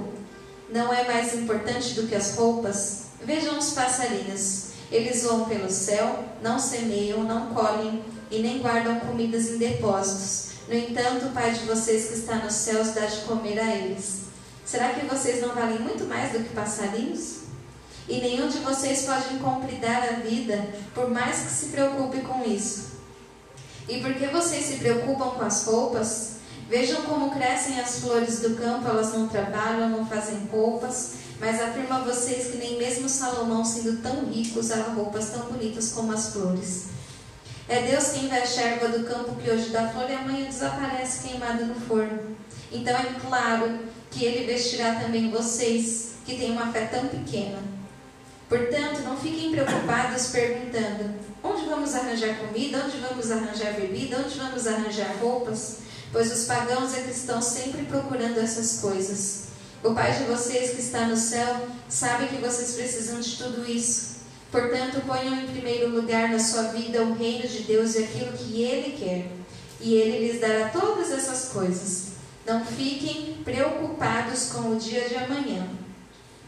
não 0.70 0.94
é 0.94 1.02
mais 1.02 1.34
importante 1.34 1.94
do 1.94 2.06
que 2.06 2.14
as 2.14 2.36
roupas? 2.36 3.06
Vejam 3.24 3.58
os 3.58 3.72
passarinhos. 3.72 4.66
Eles 4.88 5.24
voam 5.24 5.46
pelo 5.46 5.68
céu, 5.68 6.24
não 6.40 6.60
semeiam, 6.60 7.24
não 7.24 7.52
colhem 7.52 8.04
e 8.30 8.38
nem 8.40 8.58
guardam 8.58 9.00
comidas 9.00 9.48
em 9.48 9.58
depósitos. 9.58 10.56
No 10.68 10.74
entanto, 10.74 11.26
o 11.26 11.32
Pai 11.32 11.52
de 11.52 11.64
vocês 11.66 12.06
que 12.08 12.14
está 12.14 12.36
nos 12.36 12.54
céus 12.54 12.88
dá 12.94 13.06
de 13.06 13.20
comer 13.22 13.58
a 13.58 13.74
eles. 13.74 14.22
Será 14.64 14.90
que 14.90 15.06
vocês 15.06 15.40
não 15.40 15.54
valem 15.54 15.78
muito 15.78 16.04
mais 16.04 16.32
do 16.32 16.40
que 16.40 16.54
passarinhos? 16.54 17.46
E 18.08 18.20
nenhum 18.20 18.48
de 18.48 18.58
vocês 18.58 19.04
pode 19.04 19.38
compridar 19.38 20.02
a 20.02 20.20
vida, 20.20 20.68
por 20.94 21.10
mais 21.10 21.40
que 21.40 21.50
se 21.50 21.66
preocupe 21.66 22.20
com 22.20 22.44
isso. 22.44 22.96
E 23.88 24.00
porque 24.00 24.26
vocês 24.26 24.64
se 24.64 24.76
preocupam 24.76 25.30
com 25.30 25.44
as 25.44 25.64
roupas, 25.64 26.36
Vejam 26.68 27.02
como 27.02 27.30
crescem 27.30 27.78
as 27.78 28.00
flores 28.00 28.40
do 28.40 28.56
campo, 28.56 28.88
elas 28.88 29.12
não 29.12 29.28
trabalham, 29.28 29.88
não 29.88 30.04
fazem 30.04 30.48
roupas, 30.50 31.12
mas 31.38 31.60
afirmo 31.60 31.94
a 31.94 32.00
vocês 32.00 32.48
que 32.48 32.56
nem 32.56 32.76
mesmo 32.76 33.08
Salomão, 33.08 33.64
sendo 33.64 34.02
tão 34.02 34.24
rico, 34.24 34.58
usava 34.58 34.90
roupas 34.90 35.30
tão 35.30 35.46
bonitas 35.46 35.92
como 35.92 36.12
as 36.12 36.30
flores. 36.30 36.95
É 37.68 37.82
Deus 37.82 38.12
quem 38.12 38.28
veste 38.28 38.60
a 38.60 38.62
erva 38.62 38.96
do 38.96 39.04
campo 39.04 39.34
que 39.34 39.50
hoje 39.50 39.70
dá 39.70 39.88
flor 39.88 40.08
e 40.08 40.14
amanhã 40.14 40.46
desaparece 40.46 41.26
queimada 41.26 41.64
no 41.64 41.74
forno. 41.74 42.36
Então 42.70 42.96
é 42.96 43.16
claro 43.20 43.80
que 44.08 44.24
Ele 44.24 44.46
vestirá 44.46 44.94
também 44.94 45.32
vocês, 45.32 46.14
que 46.24 46.36
têm 46.36 46.52
uma 46.52 46.72
fé 46.72 46.86
tão 46.86 47.08
pequena. 47.08 47.58
Portanto, 48.48 49.00
não 49.02 49.16
fiquem 49.16 49.50
preocupados 49.50 50.28
perguntando: 50.28 51.12
onde 51.42 51.66
vamos 51.66 51.92
arranjar 51.92 52.38
comida? 52.38 52.84
Onde 52.86 52.98
vamos 52.98 53.32
arranjar 53.32 53.72
bebida? 53.72 54.18
Onde 54.24 54.38
vamos 54.38 54.66
arranjar 54.68 55.16
roupas? 55.20 55.78
Pois 56.12 56.32
os 56.32 56.44
pagãos 56.44 56.94
é 56.94 57.00
que 57.00 57.10
estão 57.10 57.42
sempre 57.42 57.84
procurando 57.86 58.38
essas 58.38 58.80
coisas. 58.80 59.46
O 59.82 59.92
Pai 59.92 60.16
de 60.16 60.24
vocês 60.24 60.70
que 60.70 60.80
está 60.80 61.06
no 61.06 61.16
céu 61.16 61.66
sabe 61.88 62.28
que 62.28 62.36
vocês 62.36 62.74
precisam 62.74 63.20
de 63.20 63.36
tudo 63.36 63.68
isso. 63.68 64.15
Portanto, 64.50 65.04
ponham 65.06 65.34
em 65.34 65.46
primeiro 65.48 65.90
lugar 65.90 66.28
na 66.28 66.38
sua 66.38 66.64
vida 66.64 67.02
o 67.02 67.14
reino 67.14 67.46
de 67.46 67.64
Deus 67.64 67.94
e 67.94 68.04
aquilo 68.04 68.32
que 68.32 68.62
Ele 68.62 68.96
quer, 68.96 69.26
e 69.80 69.94
Ele 69.94 70.26
lhes 70.26 70.40
dará 70.40 70.68
todas 70.68 71.10
essas 71.10 71.50
coisas. 71.52 72.08
Não 72.46 72.64
fiquem 72.64 73.38
preocupados 73.44 74.50
com 74.52 74.70
o 74.70 74.76
dia 74.76 75.08
de 75.08 75.16
amanhã, 75.16 75.68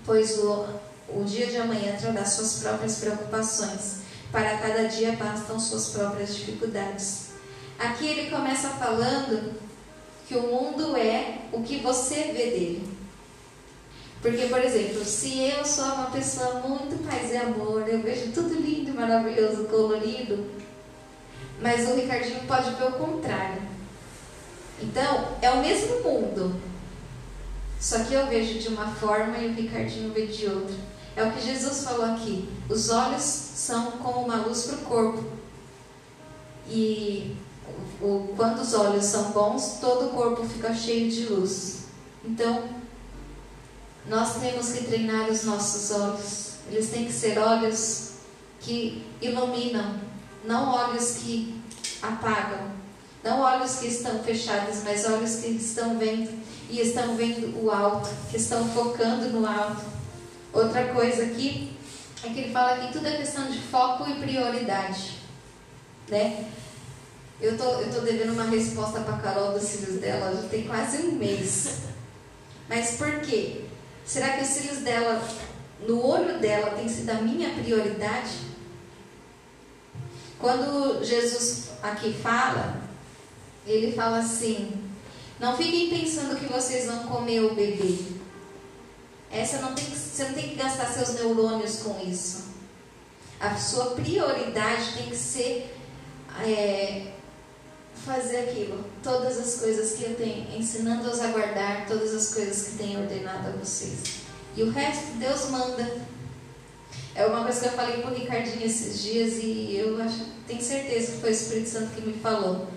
pois 0.07 0.39
o, 0.39 0.67
o 1.09 1.25
dia 1.25 1.47
de 1.47 1.57
amanhã 1.57 1.97
trará 2.01 2.25
suas 2.25 2.61
próprias 2.61 2.99
preocupações. 2.99 3.99
Para 4.31 4.59
cada 4.59 4.85
dia 4.85 5.13
bastam 5.13 5.59
suas 5.59 5.89
próprias 5.89 6.37
dificuldades. 6.37 7.29
Aqui 7.79 8.07
ele 8.07 8.31
começa 8.31 8.69
falando 8.71 9.55
que 10.29 10.37
o 10.37 10.43
mundo 10.43 10.97
é 10.97 11.39
o 11.53 11.63
que 11.63 11.79
você 11.79 12.25
vê 12.25 12.51
dele. 12.51 12.98
Porque, 14.21 14.47
por 14.47 14.61
exemplo, 14.61 15.05
se 15.05 15.49
eu 15.49 15.65
sou 15.65 15.85
uma 15.85 16.11
pessoa 16.11 16.55
muito 16.55 17.03
paz 17.09 17.31
e 17.31 17.37
amor, 17.37 17.89
eu 17.89 18.03
vejo 18.03 18.33
tudo 18.33 18.55
lindo, 18.55 18.93
maravilhoso, 18.93 19.65
colorido, 19.65 20.45
mas 21.61 21.89
o 21.89 21.95
Ricardinho 21.95 22.41
pode 22.47 22.71
ver 22.71 22.89
o 22.89 22.93
contrário. 22.93 23.63
Então, 24.83 25.29
é 25.41 25.51
o 25.51 25.61
mesmo 25.61 26.03
mundo, 26.03 26.61
só 27.81 28.03
que 28.05 28.15
eu 28.15 28.27
vejo 28.27 28.59
de 28.59 28.69
uma 28.69 28.89
forma 28.89 29.39
e 29.39 29.49
o 29.49 29.55
Ricardinho 29.55 30.13
vê 30.13 30.27
de 30.27 30.47
outra. 30.47 30.75
É 31.17 31.25
o 31.25 31.33
que 31.33 31.41
Jesus 31.41 31.85
falou 31.85 32.05
aqui. 32.05 32.49
Os 32.69 32.91
olhos 32.91 33.23
são 33.23 33.93
como 33.93 34.23
uma 34.23 34.37
luz 34.37 34.67
para 34.67 34.77
o 34.77 34.83
corpo. 34.83 35.25
E 36.69 37.37
o, 38.01 38.33
quando 38.37 38.61
os 38.61 38.75
olhos 38.75 39.05
são 39.05 39.31
bons, 39.31 39.79
todo 39.81 40.07
o 40.07 40.11
corpo 40.11 40.45
fica 40.45 40.75
cheio 40.75 41.11
de 41.11 41.27
luz. 41.27 41.87
Então, 42.25 42.78
nós 44.09 44.37
temos 44.41 44.73
que 44.73 44.85
treinar 44.85 45.29
os 45.29 45.45
nossos 45.45 45.91
olhos. 45.91 46.49
Eles 46.71 46.91
têm 46.91 47.07
que 47.07 47.13
ser 47.13 47.39
olhos 47.39 48.13
que 48.61 49.05
iluminam, 49.21 50.01
não 50.45 50.71
olhos 50.71 51.19
que 51.19 51.61
apagam. 52.03 52.79
Não 53.23 53.41
olhos 53.41 53.77
que 53.77 53.89
estão 53.89 54.23
fechados, 54.23 54.83
mas 54.85 55.05
olhos 55.05 55.37
que 55.37 55.49
estão 55.49 55.99
vendo 55.99 56.31
e 56.71 56.81
estão 56.81 57.17
vendo 57.17 57.63
o 57.63 57.71
alto, 57.71 58.09
que 58.31 58.37
estão 58.37 58.67
focando 58.69 59.29
no 59.31 59.47
alto. 59.47 59.85
Outra 60.53 60.89
coisa 60.95 61.25
aqui 61.25 61.77
é 62.25 62.29
que 62.29 62.41
ele 62.41 62.53
fala 62.53 62.79
que 62.79 62.93
tudo 62.93 63.07
é 63.07 63.17
questão 63.17 63.51
de 63.51 63.59
foco 63.59 64.09
e 64.09 64.15
prioridade, 64.15 65.19
né? 66.09 66.47
Eu 67.41 67.57
tô, 67.57 67.65
eu 67.65 67.93
tô 67.93 68.01
devendo 68.01 68.33
uma 68.33 68.45
resposta 68.45 69.01
para 69.01 69.15
a 69.15 69.19
Carol 69.19 69.53
dos 69.53 69.63
cílios 69.63 70.01
dela, 70.01 70.35
já 70.35 70.49
tem 70.49 70.67
quase 70.67 71.07
um 71.07 71.13
mês. 71.13 71.81
Mas 72.69 72.97
por 72.97 73.21
quê? 73.21 73.68
Será 74.09 74.31
que 74.31 74.43
os 74.43 74.49
cílios 74.49 74.79
dela, 74.79 75.23
no 75.87 76.03
olho 76.03 76.39
dela, 76.39 76.71
tem 76.71 76.89
sido 76.89 77.11
a 77.11 77.17
minha 77.17 77.51
prioridade? 77.51 78.39
Quando 80.39 81.05
Jesus 81.05 81.73
aqui 81.83 82.15
fala, 82.15 82.81
ele 83.67 83.93
fala 83.93 84.21
assim: 84.21 84.83
Não 85.39 85.55
fiquem 85.55 85.91
pensando 85.91 86.41
que 86.41 86.51
vocês 86.51 86.87
vão 86.87 87.01
comer 87.01 87.41
ou 87.43 87.55
beber. 87.55 87.99
Essa 89.31 89.59
não 89.59 89.75
tem 89.75 89.85
você 89.85 90.25
não 90.25 90.33
tem 90.33 90.49
que 90.49 90.55
gastar 90.55 90.87
seus 90.87 91.11
neurônios 91.21 91.83
com 91.83 92.01
isso. 92.09 92.47
A 93.39 93.57
sua 93.57 93.91
prioridade 93.91 94.95
tem 94.97 95.11
que 95.11 95.17
ser 95.17 95.77
é, 96.43 97.13
fazer 98.09 98.39
aquilo, 98.39 98.85
todas 99.03 99.39
as 99.39 99.61
coisas 99.61 99.93
que 99.93 100.05
eu 100.05 100.17
tenho, 100.17 100.59
ensinando-os 100.59 101.21
a 101.21 101.29
guardar 101.29 101.87
todas 101.87 102.15
as 102.15 102.33
coisas 102.33 102.69
que 102.69 102.79
tenho 102.79 103.01
ordenado 103.01 103.49
a 103.49 103.53
vocês. 103.53 103.99
E 104.57 104.63
o 104.63 104.71
resto 104.71 105.19
Deus 105.19 105.51
manda. 105.51 106.09
É 107.15 107.27
uma 107.27 107.43
coisa 107.45 107.61
que 107.61 107.67
eu 107.67 107.73
falei 107.73 108.01
com 108.01 108.09
o 108.09 108.15
Ricardinho 108.15 108.65
esses 108.65 109.03
dias 109.03 109.35
e 109.43 109.77
eu 109.77 110.01
acho, 110.01 110.25
tenho 110.47 110.63
certeza 110.63 111.13
que 111.13 111.21
foi 111.21 111.31
o 111.31 111.33
Espírito 111.33 111.69
Santo 111.69 111.95
que 111.95 112.01
me 112.01 112.15
falou. 112.15 112.69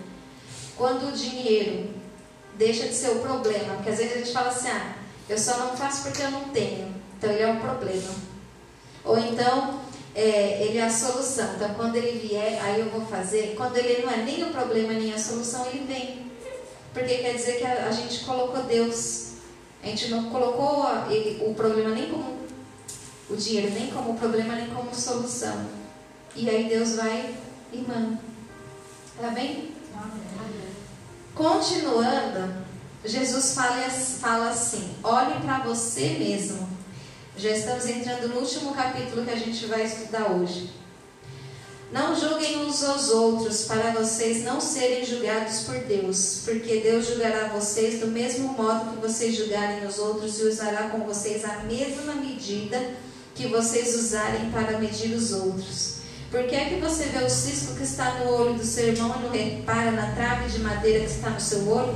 Quando 0.76 1.08
o 1.08 1.12
dinheiro 1.12 1.90
deixa 2.58 2.88
de 2.88 2.94
ser 2.94 3.10
o 3.10 3.20
problema, 3.20 3.74
porque 3.74 3.90
às 3.90 3.98
vezes 3.98 4.12
a 4.14 4.18
gente 4.18 4.32
fala 4.32 4.48
assim, 4.48 4.68
ah, 4.68 4.96
eu 5.28 5.38
só 5.38 5.58
não 5.58 5.76
faço 5.76 6.02
porque 6.02 6.22
eu 6.22 6.30
não 6.30 6.48
tenho, 6.48 6.94
então 7.16 7.30
ele 7.30 7.42
é 7.42 7.48
um 7.48 7.60
problema. 7.60 8.10
Ou 9.04 9.18
então, 9.18 9.80
é, 10.14 10.64
ele 10.64 10.78
é 10.78 10.84
a 10.84 10.90
solução. 10.90 11.54
Então, 11.54 11.74
quando 11.74 11.96
ele 11.96 12.18
vier, 12.18 12.62
aí 12.62 12.80
eu 12.80 12.90
vou 12.90 13.00
fazer. 13.06 13.54
Quando 13.56 13.76
ele 13.76 14.02
não 14.02 14.12
é 14.12 14.18
nem 14.18 14.44
o 14.44 14.50
problema 14.50 14.92
nem 14.92 15.12
a 15.12 15.18
solução, 15.18 15.66
ele 15.66 15.84
vem. 15.86 16.30
Porque 16.92 17.18
quer 17.18 17.34
dizer 17.34 17.58
que 17.58 17.64
a, 17.64 17.86
a 17.86 17.90
gente 17.90 18.24
colocou 18.24 18.62
Deus. 18.64 19.32
A 19.82 19.86
gente 19.86 20.08
não 20.08 20.30
colocou 20.30 20.82
a, 20.82 21.08
ele, 21.10 21.42
o 21.44 21.54
problema 21.54 21.90
nem 21.90 22.10
como 22.10 22.38
o 23.30 23.36
dinheiro, 23.36 23.72
nem 23.72 23.90
como 23.90 24.18
problema, 24.18 24.54
nem 24.54 24.68
como 24.68 24.94
solução. 24.94 25.66
E 26.36 26.48
aí 26.48 26.68
Deus 26.68 26.96
vai 26.96 27.34
e 27.72 27.78
manda. 27.78 28.18
Tá 29.18 29.28
bem? 29.28 29.72
Continuando, 31.34 32.54
Jesus 33.04 33.54
fala, 33.54 33.88
fala 33.88 34.50
assim: 34.50 34.94
olhe 35.02 35.40
para 35.40 35.60
você 35.60 36.16
mesmo 36.18 36.71
já 37.42 37.50
estamos 37.50 37.84
entrando 37.86 38.28
no 38.28 38.38
último 38.38 38.72
capítulo 38.72 39.24
que 39.24 39.32
a 39.32 39.36
gente 39.36 39.66
vai 39.66 39.82
estudar 39.84 40.30
hoje. 40.30 40.70
Não 41.90 42.14
julguem 42.14 42.64
uns 42.64 42.84
aos 42.84 43.10
outros, 43.10 43.64
para 43.64 43.90
vocês 43.90 44.44
não 44.44 44.60
serem 44.60 45.04
julgados 45.04 45.64
por 45.64 45.74
Deus, 45.80 46.42
porque 46.44 46.78
Deus 46.78 47.08
julgará 47.08 47.48
vocês 47.48 47.98
do 47.98 48.06
mesmo 48.06 48.52
modo 48.52 48.92
que 48.92 49.02
vocês 49.02 49.34
julgarem 49.34 49.84
os 49.84 49.98
outros 49.98 50.38
e 50.38 50.44
usará 50.44 50.88
com 50.90 51.00
vocês 51.00 51.44
a 51.44 51.64
mesma 51.64 52.14
medida 52.14 52.80
que 53.34 53.48
vocês 53.48 53.96
usarem 53.96 54.48
para 54.52 54.78
medir 54.78 55.12
os 55.12 55.32
outros. 55.32 55.96
Por 56.30 56.44
que 56.44 56.54
é 56.54 56.66
que 56.66 56.76
você 56.76 57.06
vê 57.06 57.24
o 57.24 57.28
cisco 57.28 57.74
que 57.74 57.82
está 57.82 58.20
no 58.20 58.30
olho 58.30 58.54
do 58.54 58.64
seu 58.64 58.86
irmão 58.86 59.16
e 59.18 59.22
não 59.24 59.30
repara 59.30 59.90
na 59.90 60.14
trave 60.14 60.48
de 60.48 60.60
madeira 60.60 61.00
que 61.00 61.10
está 61.10 61.30
no 61.30 61.40
seu 61.40 61.68
olho? 61.68 61.92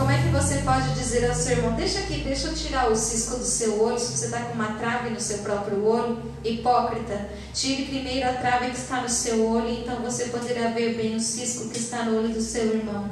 Como 0.00 0.12
é 0.12 0.16
que 0.16 0.28
você 0.28 0.62
pode 0.62 0.94
dizer 0.94 1.28
ao 1.28 1.34
seu 1.34 1.58
irmão: 1.58 1.74
Deixa 1.74 1.98
aqui, 1.98 2.22
deixa 2.22 2.48
eu 2.48 2.54
tirar 2.54 2.90
o 2.90 2.96
cisco 2.96 3.36
do 3.36 3.44
seu 3.44 3.82
olho, 3.82 3.98
se 3.98 4.16
você 4.16 4.24
está 4.24 4.40
com 4.40 4.54
uma 4.54 4.72
trave 4.78 5.10
no 5.10 5.20
seu 5.20 5.40
próprio 5.40 5.84
olho? 5.84 6.22
Hipócrita, 6.42 7.28
tire 7.52 7.84
primeiro 7.84 8.26
a 8.30 8.32
trave 8.32 8.70
que 8.70 8.78
está 8.78 9.02
no 9.02 9.08
seu 9.10 9.46
olho, 9.46 9.68
então 9.68 9.96
você 9.96 10.28
poderá 10.28 10.70
ver 10.70 10.96
bem 10.96 11.16
o 11.16 11.20
cisco 11.20 11.68
que 11.68 11.78
está 11.78 12.04
no 12.04 12.16
olho 12.16 12.30
do 12.30 12.40
seu 12.40 12.64
irmão. 12.76 13.10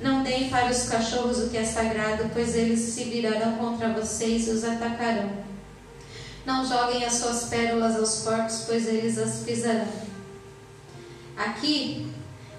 Não 0.00 0.24
deem 0.24 0.50
para 0.50 0.68
os 0.68 0.88
cachorros 0.88 1.38
o 1.38 1.48
que 1.48 1.58
é 1.58 1.64
sagrado, 1.64 2.28
pois 2.32 2.56
eles 2.56 2.80
se 2.80 3.04
virarão 3.04 3.52
contra 3.58 3.92
vocês 3.92 4.48
e 4.48 4.50
os 4.50 4.64
atacarão. 4.64 5.30
Não 6.44 6.66
joguem 6.66 7.04
as 7.04 7.12
suas 7.12 7.44
pérolas 7.44 7.94
aos 7.94 8.22
porcos, 8.22 8.64
pois 8.66 8.88
eles 8.88 9.16
as 9.16 9.44
pisarão. 9.44 9.86
Aqui 11.36 12.12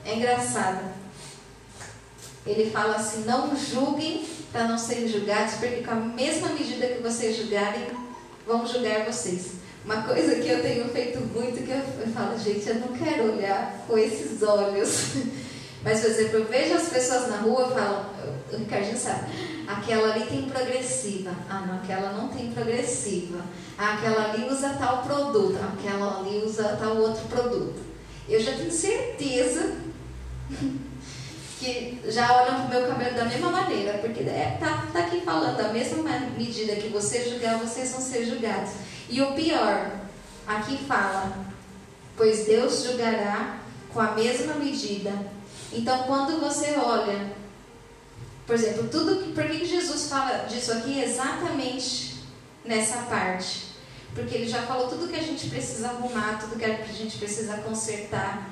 é 0.06 0.16
engraçado. 0.16 0.97
Ele 2.48 2.70
fala 2.70 2.96
assim: 2.96 3.26
não 3.26 3.56
julguem 3.56 4.26
para 4.52 4.68
não 4.68 4.78
serem 4.78 5.08
julgados, 5.08 5.56
porque 5.56 5.84
com 5.84 5.92
a 5.92 5.96
mesma 5.96 6.50
medida 6.50 6.88
que 6.88 7.04
vocês 7.04 7.38
julgarem, 7.38 7.88
vão 8.46 8.66
julgar 8.66 9.06
vocês. 9.06 9.58
Uma 9.84 10.02
coisa 10.04 10.36
que 10.36 10.48
eu 10.50 10.62
tenho 10.62 10.90
feito 10.90 11.20
muito, 11.20 11.64
que 11.64 11.72
eu, 11.72 11.78
eu 11.78 12.12
falo, 12.14 12.38
gente, 12.38 12.68
eu 12.68 12.76
não 12.76 12.90
quero 12.90 13.34
olhar 13.34 13.86
com 13.88 13.98
esses 13.98 14.42
olhos. 14.42 15.14
Mas, 15.84 16.02
por 16.02 16.10
exemplo, 16.10 16.40
eu 16.40 16.46
vejo 16.46 16.74
as 16.74 16.90
pessoas 16.90 17.30
na 17.30 17.38
rua 17.38 17.70
falo, 17.70 18.06
o 18.52 18.58
Ricardinho 18.58 18.98
sabe, 18.98 19.32
aquela 19.68 20.14
ali 20.14 20.26
tem 20.26 20.50
progressiva. 20.50 21.32
Ah, 21.50 21.66
não, 21.66 21.76
aquela 21.76 22.12
não 22.12 22.30
tem 22.30 22.52
progressiva. 22.52 23.40
Ah, 23.78 23.94
aquela 23.94 24.32
ali 24.32 24.50
usa 24.50 24.76
tal 24.78 25.04
produto. 25.04 25.58
Aquela 25.74 26.20
ali 26.20 26.44
usa 26.44 26.78
tal 26.80 26.98
outro 26.98 27.26
produto. 27.28 27.80
Eu 28.28 28.42
já 28.42 28.54
tenho 28.54 28.72
certeza 28.72 29.72
que 31.60 32.00
já 32.06 32.44
olham 32.44 32.56
para 32.56 32.66
o 32.66 32.70
meu 32.70 32.88
cabelo 32.88 33.16
da 33.16 33.26
mesma 33.26 33.50
maneira, 33.50 33.98
porque 33.98 34.24
é, 34.24 34.58
tá, 34.60 34.88
tá 34.94 35.00
aqui 35.00 35.22
falando, 35.22 35.58
da 35.58 35.70
mesma 35.70 36.04
medida 36.38 36.76
que 36.76 36.90
você 36.90 37.30
julgar, 37.30 37.58
vocês 37.58 37.92
vão 37.92 38.02
ser 38.02 38.26
julgados. 38.26 38.72
E 39.10 39.22
o 39.22 39.34
pior, 39.34 39.92
aqui 40.46 40.78
fala, 40.88 41.46
pois 42.16 42.46
Deus 42.46 42.84
julgará 42.84 43.60
com 43.92 44.00
a 44.00 44.12
mesma 44.12 44.54
medida. 44.56 45.12
Então, 45.74 46.04
quando 46.04 46.40
você 46.40 46.76
olha 46.76 47.36
Por 48.46 48.56
exemplo, 48.56 48.88
tudo 48.88 49.22
que, 49.22 49.34
por 49.34 49.46
que 49.46 49.66
Jesus 49.66 50.08
fala 50.08 50.46
disso 50.46 50.72
aqui 50.72 51.02
exatamente 51.02 52.24
nessa 52.64 53.00
parte? 53.00 53.66
Porque 54.16 54.36
ele 54.36 54.48
já 54.48 54.62
falou 54.62 54.88
tudo 54.88 55.10
que 55.10 55.20
a 55.20 55.22
gente 55.22 55.50
precisa 55.50 55.90
arrumar, 55.90 56.40
tudo 56.40 56.58
que 56.58 56.64
a 56.64 56.78
gente 56.86 57.18
precisa 57.18 57.58
consertar. 57.58 58.50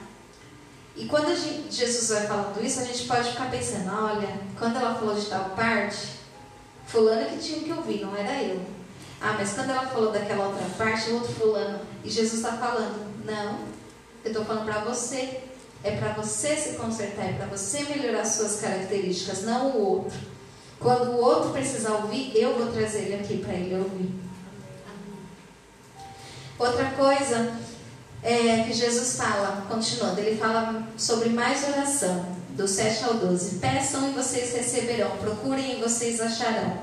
E 0.96 1.06
quando 1.08 1.36
gente, 1.36 1.74
Jesus 1.74 2.10
vai 2.10 2.28
falando 2.28 2.64
isso, 2.64 2.80
a 2.80 2.86
gente 2.86 3.06
pode 3.06 3.32
ficar 3.32 3.52
pensando, 3.52 3.92
olha, 3.92 4.40
quando 4.58 4.78
ela 4.78 4.96
falou 4.96 5.14
de 5.14 5.26
tal 5.26 5.50
parte, 5.50 6.08
fulano 6.88 7.28
que 7.30 7.38
tinha 7.38 7.64
que 7.64 7.72
ouvir, 7.72 8.02
não 8.02 8.16
era 8.16 8.42
eu. 8.42 8.62
Ah, 9.20 9.36
mas 9.38 9.54
quando 9.54 9.72
ela 9.72 9.88
falou 9.88 10.12
daquela 10.12 10.48
outra 10.48 10.66
parte, 10.78 11.10
o 11.10 11.16
outro 11.16 11.34
fulano, 11.34 11.80
e 12.04 12.10
Jesus 12.10 12.36
está 12.36 12.54
falando, 12.54 13.26
não, 13.26 13.60
eu 14.24 14.32
estou 14.32 14.46
falando 14.46 14.66
para 14.66 14.80
você. 14.82 15.42
É 15.84 15.98
para 15.98 16.14
você 16.14 16.56
se 16.56 16.78
consertar, 16.78 17.30
é 17.30 17.34
para 17.34 17.46
você 17.46 17.84
melhorar 17.84 18.26
suas 18.26 18.60
características, 18.60 19.44
não 19.44 19.70
o 19.70 19.98
outro. 19.98 20.18
Quando 20.80 21.12
o 21.12 21.22
outro 21.22 21.52
precisar 21.52 21.92
ouvir, 21.92 22.32
eu 22.36 22.58
vou 22.58 22.72
trazer 22.72 23.04
ele 23.04 23.16
aqui 23.16 23.38
para 23.38 23.54
ele 23.54 23.76
ouvir. 23.76 24.12
Outra 26.58 26.86
coisa 26.92 27.56
é, 28.26 28.64
que 28.64 28.74
Jesus 28.74 29.16
fala, 29.16 29.66
continuando, 29.70 30.20
ele 30.20 30.36
fala 30.36 30.84
sobre 30.98 31.30
mais 31.30 31.64
oração, 31.64 32.26
do 32.50 32.68
7 32.68 33.04
ao 33.04 33.14
12. 33.14 33.60
Peçam 33.60 34.10
e 34.10 34.14
vocês 34.14 34.52
receberão, 34.54 35.12
procurem 35.18 35.78
e 35.78 35.82
vocês 35.82 36.20
acharão. 36.20 36.80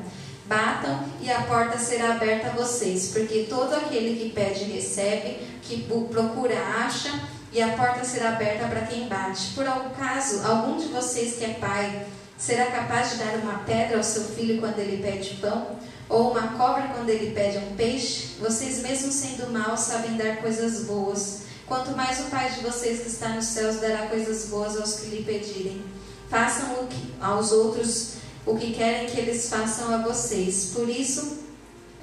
Batam 0.47 1.05
e 1.21 1.31
a 1.31 1.43
porta 1.43 1.79
será 1.79 2.13
aberta 2.13 2.49
a 2.49 2.53
vocês, 2.53 3.09
porque 3.09 3.47
todo 3.49 3.75
aquele 3.75 4.21
que 4.21 4.31
pede 4.31 4.65
recebe, 4.65 5.39
que 5.63 5.83
procura 5.83 6.55
acha, 6.85 7.11
e 7.53 7.61
a 7.61 7.69
porta 7.71 8.05
será 8.05 8.31
aberta 8.31 8.67
para 8.69 8.83
quem 8.83 9.09
bate. 9.09 9.49
Por 9.55 9.67
algum 9.67 9.91
caso, 9.91 10.47
algum 10.47 10.79
de 10.79 10.87
vocês 10.87 11.37
que 11.37 11.45
é 11.45 11.55
pai 11.55 12.07
será 12.39 12.67
capaz 12.67 13.11
de 13.11 13.17
dar 13.17 13.35
uma 13.43 13.59
pedra 13.61 13.97
ao 13.97 14.03
seu 14.03 14.25
filho 14.25 14.61
quando 14.61 14.79
ele 14.79 15.03
pede 15.03 15.35
pão? 15.41 15.77
Ou 16.13 16.33
uma 16.33 16.49
cobra 16.59 16.89
quando 16.89 17.09
ele 17.09 17.35
pede 17.35 17.57
um 17.57 17.75
peixe? 17.75 18.37
Vocês, 18.39 18.83
mesmo 18.83 19.11
sendo 19.11 19.51
maus, 19.51 19.81
sabem 19.81 20.15
dar 20.19 20.43
coisas 20.43 20.85
boas. 20.85 21.45
Quanto 21.67 21.93
mais 21.93 22.21
o 22.21 22.25
Pai 22.25 22.51
de 22.51 22.61
vocês 22.61 23.01
que 23.01 23.09
está 23.09 23.31
nos 23.31 23.47
céus 23.47 23.77
dará 23.77 24.09
coisas 24.09 24.51
boas 24.51 24.77
aos 24.77 25.01
que 25.01 25.07
lhe 25.07 25.25
pedirem. 25.25 25.83
Façam 26.29 26.87
aos 27.19 27.51
outros 27.51 28.17
o 28.45 28.59
que 28.59 28.75
querem 28.75 29.07
que 29.07 29.21
eles 29.21 29.49
façam 29.49 29.95
a 29.95 29.99
vocês. 30.03 30.73
Por 30.75 30.87
isso 30.87 31.39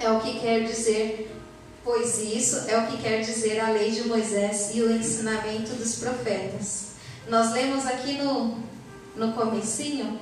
é 0.00 0.10
o 0.10 0.18
que 0.18 0.40
quer 0.40 0.64
dizer, 0.64 1.32
pois 1.84 2.18
isso 2.18 2.68
é 2.68 2.76
o 2.78 2.88
que 2.88 3.00
quer 3.00 3.20
dizer 3.20 3.60
a 3.60 3.70
lei 3.70 3.92
de 3.92 4.08
Moisés 4.08 4.72
e 4.74 4.82
o 4.82 4.90
ensinamento 4.90 5.74
dos 5.74 6.00
profetas. 6.00 6.94
Nós 7.28 7.52
lemos 7.52 7.86
aqui 7.86 8.14
no, 8.14 8.58
no 9.14 9.32
comecinho 9.34 10.18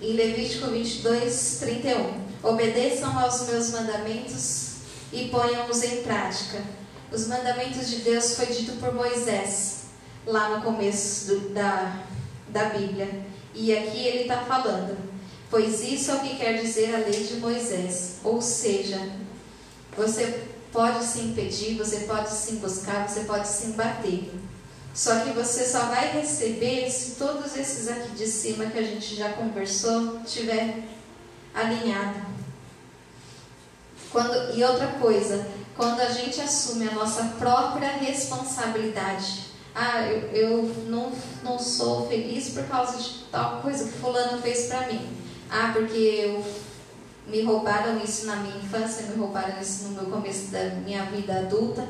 em 0.00 0.12
Levítico 0.12 0.70
22, 0.70 1.58
31. 1.60 2.26
Obedeçam 2.42 3.18
aos 3.18 3.46
meus 3.48 3.70
mandamentos 3.70 4.76
e 5.12 5.28
ponham-os 5.28 5.82
em 5.82 6.02
prática. 6.02 6.62
Os 7.10 7.26
mandamentos 7.26 7.88
de 7.88 7.96
Deus 7.98 8.34
foi 8.34 8.46
dito 8.46 8.72
por 8.72 8.92
Moisés, 8.92 9.84
lá 10.26 10.56
no 10.56 10.62
começo 10.62 11.26
do, 11.26 11.48
da, 11.54 12.02
da 12.48 12.64
Bíblia. 12.70 13.08
E 13.54 13.76
aqui 13.76 14.06
ele 14.06 14.22
está 14.22 14.42
falando, 14.42 14.96
pois 15.50 15.82
isso 15.82 16.10
é 16.10 16.14
o 16.14 16.20
que 16.20 16.36
quer 16.36 16.60
dizer 16.60 16.94
a 16.94 16.98
lei 16.98 17.24
de 17.24 17.34
Moisés. 17.36 18.16
Ou 18.22 18.42
seja, 18.42 19.00
você 19.96 20.42
pode 20.72 21.02
se 21.04 21.20
impedir, 21.20 21.76
você 21.76 22.00
pode 22.00 22.28
se 22.28 22.56
buscar, 22.56 23.08
você 23.08 23.20
pode 23.20 23.48
se 23.48 23.68
bater. 23.68 24.30
Só 24.96 25.20
que 25.20 25.30
você 25.32 25.62
só 25.62 25.80
vai 25.80 26.10
receber 26.12 26.90
se 26.90 27.16
todos 27.16 27.54
esses 27.54 27.86
aqui 27.86 28.12
de 28.12 28.26
cima 28.26 28.64
que 28.64 28.78
a 28.78 28.82
gente 28.82 29.14
já 29.14 29.28
conversou 29.34 30.20
tiver 30.24 30.84
alinhado. 31.54 32.18
Quando, 34.10 34.56
e 34.56 34.64
outra 34.64 34.86
coisa, 34.98 35.46
quando 35.76 36.00
a 36.00 36.08
gente 36.08 36.40
assume 36.40 36.88
a 36.88 36.92
nossa 36.92 37.24
própria 37.38 37.90
responsabilidade. 37.98 39.44
Ah, 39.74 40.00
eu, 40.06 40.30
eu 40.30 40.62
não, 40.88 41.12
não 41.44 41.58
sou 41.58 42.08
feliz 42.08 42.48
por 42.48 42.64
causa 42.64 42.96
de 42.96 43.24
tal 43.30 43.60
coisa 43.60 43.84
que 43.84 43.98
fulano 43.98 44.40
fez 44.40 44.68
para 44.68 44.86
mim. 44.86 45.14
Ah, 45.50 45.72
porque 45.74 45.94
eu, 45.94 46.42
me 47.26 47.42
roubaram 47.42 48.02
isso 48.02 48.24
na 48.24 48.36
minha 48.36 48.56
infância, 48.56 49.08
me 49.08 49.16
roubaram 49.16 49.60
isso 49.60 49.88
no 49.88 49.90
meu 49.90 50.06
começo 50.06 50.50
da 50.50 50.64
minha 50.76 51.04
vida 51.04 51.40
adulta. 51.40 51.86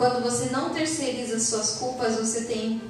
Quando 0.00 0.22
você 0.22 0.46
não 0.46 0.70
terceiriza 0.70 1.38
suas 1.38 1.72
culpas, 1.72 2.16
você 2.16 2.44
tem 2.44 2.80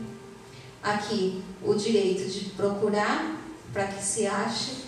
aqui 0.81 1.43
o 1.61 1.75
direito 1.75 2.31
de 2.31 2.51
procurar 2.51 3.37
para 3.73 3.89
que 3.89 4.01
se 4.01 4.29
ache, 4.29 4.85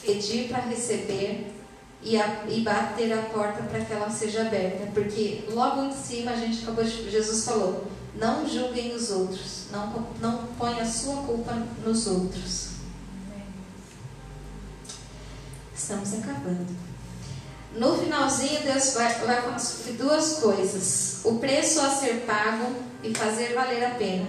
pedir 0.00 0.48
para 0.48 0.60
receber 0.60 1.54
e, 2.02 2.18
a, 2.18 2.46
e 2.48 2.62
bater 2.62 3.12
a 3.12 3.20
porta 3.24 3.62
para 3.64 3.84
que 3.84 3.92
ela 3.92 4.08
seja 4.08 4.46
aberta. 4.46 4.90
Porque 4.94 5.44
logo 5.50 5.82
em 5.82 5.92
cima 5.92 6.30
a 6.30 6.36
gente 6.36 6.62
acabou 6.62 6.82
de, 6.82 7.10
Jesus 7.10 7.44
falou: 7.44 7.86
não 8.14 8.48
julguem 8.48 8.96
os 8.96 9.10
outros, 9.10 9.66
não, 9.70 10.06
não 10.22 10.46
ponha 10.58 10.80
a 10.80 10.90
sua 10.90 11.16
culpa 11.24 11.52
nos 11.84 12.06
outros. 12.06 12.70
Estamos 15.76 16.14
acabando. 16.14 16.74
No 17.74 17.98
finalzinho, 17.98 18.62
Deus 18.62 18.94
vai, 18.94 19.12
vai 19.14 19.42
falar 19.42 19.58
sobre 19.58 19.92
duas 19.92 20.34
coisas: 20.34 21.20
o 21.24 21.38
preço 21.38 21.80
a 21.80 21.90
ser 21.90 22.24
pago 22.26 22.72
e 23.02 23.14
fazer 23.14 23.54
valer 23.54 23.84
a 23.84 23.90
pena. 23.90 24.26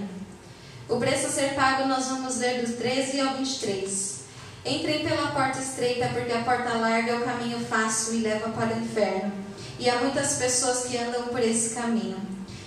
O 0.90 0.98
preço 0.98 1.28
a 1.28 1.30
ser 1.30 1.54
pago 1.54 1.88
nós 1.88 2.08
vamos 2.08 2.38
ler 2.38 2.66
do 2.66 2.74
13 2.74 3.20
ao 3.22 3.36
23. 3.36 4.20
Entrem 4.66 5.08
pela 5.08 5.28
porta 5.28 5.60
estreita, 5.60 6.10
porque 6.10 6.34
a 6.34 6.44
porta 6.44 6.74
larga 6.74 7.12
é 7.12 7.16
o 7.16 7.24
caminho 7.24 7.60
fácil 7.66 8.16
e 8.16 8.22
leva 8.22 8.50
para 8.50 8.76
o 8.76 8.80
inferno. 8.80 9.32
E 9.80 9.90
há 9.90 9.96
muitas 10.00 10.34
pessoas 10.34 10.86
que 10.86 10.98
andam 10.98 11.24
por 11.24 11.40
esse 11.40 11.76
caminho. 11.76 12.18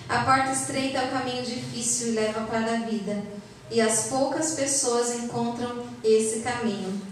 A 0.09 0.25
porta 0.25 0.53
estreita 0.53 0.99
é 0.99 1.05
o 1.05 1.11
caminho 1.11 1.43
difícil 1.43 2.09
e 2.09 2.11
leva 2.13 2.41
para 2.47 2.75
a 2.75 2.79
vida. 2.79 3.23
E 3.71 3.81
as 3.81 4.05
poucas 4.05 4.53
pessoas 4.53 5.15
encontram 5.17 5.85
esse 6.03 6.41
caminho. 6.41 7.12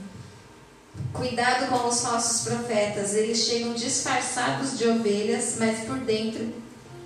Cuidado 1.12 1.68
com 1.68 1.88
os 1.88 2.00
falsos 2.00 2.48
profetas, 2.48 3.14
eles 3.14 3.38
chegam 3.38 3.74
disfarçados 3.74 4.78
de 4.78 4.88
ovelhas, 4.88 5.56
mas 5.58 5.80
por 5.80 5.98
dentro 5.98 6.52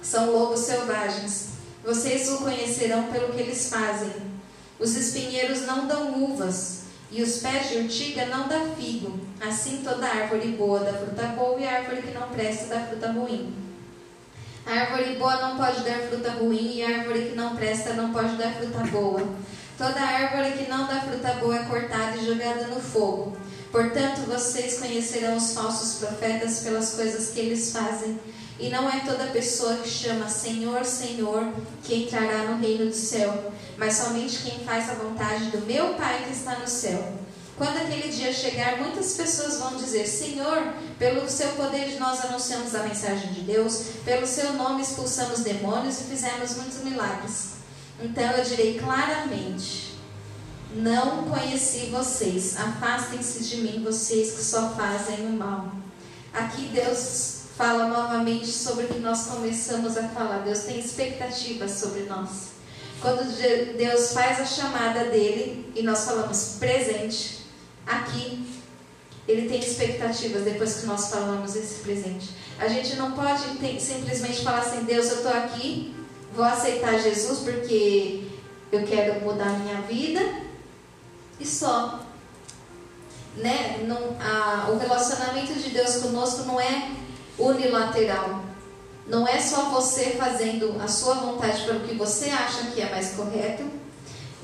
são 0.02 0.30
lobos 0.30 0.60
selvagens. 0.60 1.54
Vocês 1.84 2.28
o 2.28 2.38
conhecerão 2.38 3.04
pelo 3.04 3.32
que 3.32 3.40
eles 3.40 3.68
fazem. 3.68 4.12
Os 4.78 4.94
espinheiros 4.94 5.62
não 5.62 5.86
dão 5.86 6.22
uvas, 6.22 6.84
e 7.10 7.22
os 7.22 7.38
pés 7.38 7.70
de 7.70 7.76
urtiga 7.76 8.26
não 8.26 8.48
dá 8.48 8.60
figo. 8.76 9.18
Assim 9.40 9.82
toda 9.84 10.06
árvore 10.06 10.48
boa 10.48 10.80
dá 10.80 10.92
fruta 10.92 11.26
boa, 11.28 11.60
e 11.60 11.66
árvore 11.66 12.02
que 12.02 12.12
não 12.12 12.28
presta 12.28 12.66
dá 12.66 12.86
fruta 12.86 13.12
ruim. 13.12 13.54
A 14.66 14.72
árvore 14.72 15.16
boa 15.16 15.36
não 15.36 15.56
pode 15.56 15.82
dar 15.82 15.98
fruta 16.08 16.30
ruim, 16.32 16.76
e 16.76 16.82
a 16.82 16.98
árvore 16.98 17.30
que 17.30 17.36
não 17.36 17.54
presta 17.54 17.92
não 17.94 18.12
pode 18.12 18.36
dar 18.36 18.52
fruta 18.54 18.78
boa. 18.90 19.22
Toda 19.76 20.00
árvore 20.00 20.52
que 20.52 20.70
não 20.70 20.86
dá 20.86 21.00
fruta 21.00 21.34
boa 21.34 21.56
é 21.56 21.64
cortada 21.64 22.16
e 22.16 22.26
jogada 22.26 22.66
no 22.68 22.80
fogo. 22.80 23.36
Portanto, 23.74 24.20
vocês 24.28 24.78
conhecerão 24.78 25.36
os 25.36 25.52
falsos 25.52 25.94
profetas 25.98 26.60
pelas 26.60 26.90
coisas 26.90 27.30
que 27.30 27.40
eles 27.40 27.72
fazem. 27.72 28.20
E 28.56 28.68
não 28.68 28.88
é 28.88 29.00
toda 29.00 29.32
pessoa 29.32 29.78
que 29.78 29.88
chama 29.88 30.28
Senhor, 30.28 30.84
Senhor 30.84 31.52
que 31.82 32.04
entrará 32.04 32.44
no 32.44 32.60
reino 32.60 32.86
do 32.86 32.94
céu, 32.94 33.52
mas 33.76 33.94
somente 33.94 34.44
quem 34.44 34.64
faz 34.64 34.88
a 34.88 34.94
vontade 34.94 35.46
do 35.46 35.66
meu 35.66 35.94
Pai 35.94 36.22
que 36.24 36.32
está 36.32 36.56
no 36.60 36.68
céu. 36.68 37.14
Quando 37.58 37.78
aquele 37.78 38.12
dia 38.12 38.32
chegar, 38.32 38.78
muitas 38.78 39.14
pessoas 39.14 39.58
vão 39.58 39.76
dizer: 39.76 40.06
Senhor, 40.06 40.72
pelo 40.96 41.28
seu 41.28 41.48
poder 41.54 41.98
nós 41.98 42.24
anunciamos 42.26 42.76
a 42.76 42.84
mensagem 42.84 43.32
de 43.32 43.40
Deus, 43.40 43.86
pelo 44.04 44.24
seu 44.24 44.52
nome 44.52 44.82
expulsamos 44.82 45.40
demônios 45.40 46.00
e 46.00 46.04
fizemos 46.04 46.58
muitos 46.58 46.84
milagres. 46.84 47.54
Então 48.00 48.30
eu 48.30 48.44
direi 48.44 48.78
claramente: 48.78 49.83
não 50.74 51.24
conheci 51.24 51.86
vocês. 51.86 52.56
Afastem-se 52.58 53.44
de 53.44 53.56
mim, 53.58 53.82
vocês 53.84 54.32
que 54.32 54.42
só 54.42 54.70
fazem 54.70 55.26
o 55.26 55.30
mal. 55.30 55.72
Aqui 56.32 56.66
Deus 56.72 57.42
fala 57.56 57.86
novamente 57.86 58.48
sobre 58.48 58.84
o 58.84 58.88
que 58.88 58.98
nós 58.98 59.26
começamos 59.26 59.96
a 59.96 60.08
falar. 60.08 60.38
Deus 60.38 60.60
tem 60.60 60.80
expectativas 60.80 61.72
sobre 61.72 62.02
nós. 62.02 62.54
Quando 63.00 63.24
Deus 63.76 64.12
faz 64.12 64.40
a 64.40 64.46
chamada 64.46 65.04
dele 65.04 65.70
e 65.76 65.82
nós 65.82 66.04
falamos 66.04 66.56
presente, 66.58 67.44
aqui, 67.86 68.44
ele 69.28 69.48
tem 69.48 69.60
expectativas 69.60 70.42
depois 70.42 70.80
que 70.80 70.86
nós 70.86 71.10
falamos 71.10 71.54
esse 71.54 71.80
presente. 71.82 72.30
A 72.58 72.66
gente 72.66 72.96
não 72.96 73.12
pode 73.12 73.42
simplesmente 73.80 74.42
falar 74.42 74.60
assim: 74.60 74.84
Deus, 74.84 75.08
eu 75.10 75.16
estou 75.16 75.32
aqui, 75.32 75.94
vou 76.34 76.44
aceitar 76.44 76.98
Jesus 76.98 77.40
porque 77.40 78.26
eu 78.72 78.84
quero 78.84 79.20
mudar 79.20 79.58
minha 79.60 79.82
vida 79.82 80.20
e 81.44 81.46
só. 81.46 82.00
Né? 83.36 83.84
Não, 83.86 84.16
a, 84.18 84.70
o 84.70 84.78
relacionamento 84.78 85.52
de 85.54 85.70
Deus 85.70 85.96
conosco 85.98 86.44
não 86.44 86.60
é 86.60 86.90
unilateral. 87.38 88.42
Não 89.06 89.28
é 89.28 89.38
só 89.38 89.68
você 89.68 90.16
fazendo 90.18 90.80
a 90.82 90.88
sua 90.88 91.14
vontade 91.16 91.62
pelo 91.64 91.80
que 91.80 91.94
você 91.94 92.30
acha 92.30 92.70
que 92.70 92.80
é 92.80 92.90
mais 92.90 93.10
correto. 93.10 93.64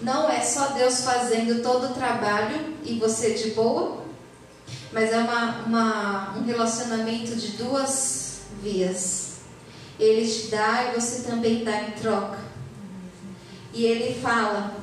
não 0.03 0.31
é 0.31 0.41
só 0.41 0.69
Deus 0.69 1.03
fazendo 1.03 1.63
todo 1.63 1.91
o 1.91 1.95
trabalho 1.95 2.75
e 2.85 2.99
você 2.99 3.35
de 3.35 3.51
boa, 3.51 4.03
mas 4.93 5.13
é 5.13 5.19
uma, 5.19 5.65
uma, 5.67 6.39
um 6.39 6.45
relacionamento 6.45 7.35
de 7.37 7.49
duas 7.53 8.41
vias. 8.63 9.41
Ele 9.99 10.27
te 10.27 10.49
dá 10.49 10.85
e 10.85 11.01
você 11.01 11.23
também 11.23 11.65
dá 11.65 11.83
em 11.83 11.91
troca. 11.93 12.39
E 13.73 13.85
ele 13.85 14.19
fala 14.21 14.81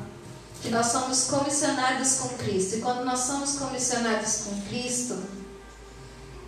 que 0.61 0.69
nós 0.69 0.87
somos 0.87 1.25
comissionados 1.25 2.15
com 2.15 2.29
Cristo. 2.37 2.77
E 2.77 2.81
quando 2.81 3.05
nós 3.05 3.19
somos 3.21 3.57
comissionados 3.57 4.43
com 4.45 4.61
Cristo, 4.67 5.17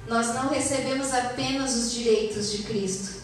nós 0.07 0.27
não 0.33 0.49
recebemos 0.49 1.13
apenas 1.13 1.75
os 1.75 1.91
direitos 1.91 2.51
de 2.51 2.63
Cristo. 2.63 3.19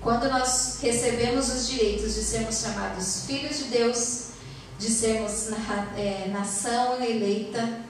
Quando 0.00 0.28
nós 0.28 0.78
recebemos 0.80 1.48
os 1.48 1.68
direitos 1.68 2.14
de 2.14 2.22
sermos 2.22 2.60
chamados 2.60 3.24
filhos 3.26 3.58
de 3.58 3.64
Deus, 3.64 4.28
de 4.78 4.90
sermos 4.90 5.48
é, 5.96 6.28
nação 6.28 7.02
eleita, 7.02 7.80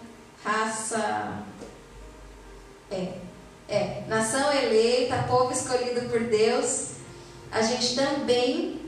raça. 0.44 1.42
É, 2.90 3.18
é, 3.68 4.02
nação 4.08 4.50
eleita, 4.52 5.24
povo 5.28 5.52
escolhido 5.52 6.08
por 6.08 6.20
Deus, 6.20 6.92
a 7.52 7.60
gente 7.60 7.94
também 7.94 8.80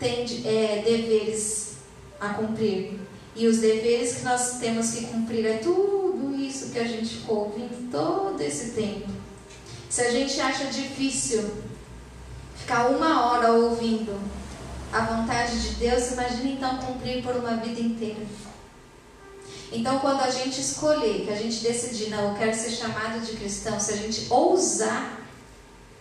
tem 0.00 0.24
é, 0.44 0.82
deveres 0.84 1.75
a 2.20 2.30
cumprir. 2.30 2.98
E 3.34 3.46
os 3.46 3.58
deveres 3.58 4.16
que 4.16 4.22
nós 4.22 4.58
temos 4.58 4.92
que 4.92 5.06
cumprir 5.06 5.44
é 5.46 5.58
tudo 5.58 6.34
isso 6.34 6.70
que 6.70 6.78
a 6.78 6.84
gente 6.84 7.16
ficou 7.16 7.44
ouvindo 7.44 7.90
todo 7.90 8.40
esse 8.40 8.70
tempo. 8.70 9.10
Se 9.90 10.00
a 10.00 10.10
gente 10.10 10.40
acha 10.40 10.64
difícil 10.66 11.50
ficar 12.56 12.88
uma 12.88 13.26
hora 13.26 13.52
ouvindo 13.52 14.18
a 14.92 15.00
vontade 15.00 15.60
de 15.60 15.74
Deus, 15.76 16.12
imagine 16.12 16.52
então 16.54 16.78
cumprir 16.78 17.22
por 17.22 17.36
uma 17.36 17.56
vida 17.56 17.80
inteira. 17.80 18.24
Então, 19.72 19.98
quando 19.98 20.20
a 20.20 20.30
gente 20.30 20.60
escolher, 20.60 21.24
que 21.24 21.32
a 21.32 21.36
gente 21.36 21.60
decidir, 21.60 22.08
não, 22.08 22.30
eu 22.30 22.34
quero 22.36 22.54
ser 22.54 22.70
chamado 22.70 23.20
de 23.20 23.36
cristão, 23.36 23.78
se 23.78 23.92
a 23.92 23.96
gente 23.96 24.26
ousar, 24.30 25.25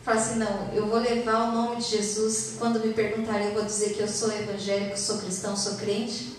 falar 0.06 0.22
assim, 0.22 0.36
não, 0.36 0.72
eu 0.72 0.86
vou 0.86 1.00
levar 1.00 1.50
o 1.50 1.52
nome 1.52 1.78
de 1.78 1.98
Jesus, 1.98 2.58
quando 2.60 2.80
me 2.80 2.94
perguntarem, 2.94 3.48
eu 3.48 3.54
vou 3.56 3.66
dizer 3.66 3.96
que 3.96 4.02
eu 4.02 4.08
sou 4.08 4.32
evangélico, 4.32 4.98
sou 5.00 5.18
cristão, 5.18 5.58
sou 5.58 5.78
crente. 5.78 6.38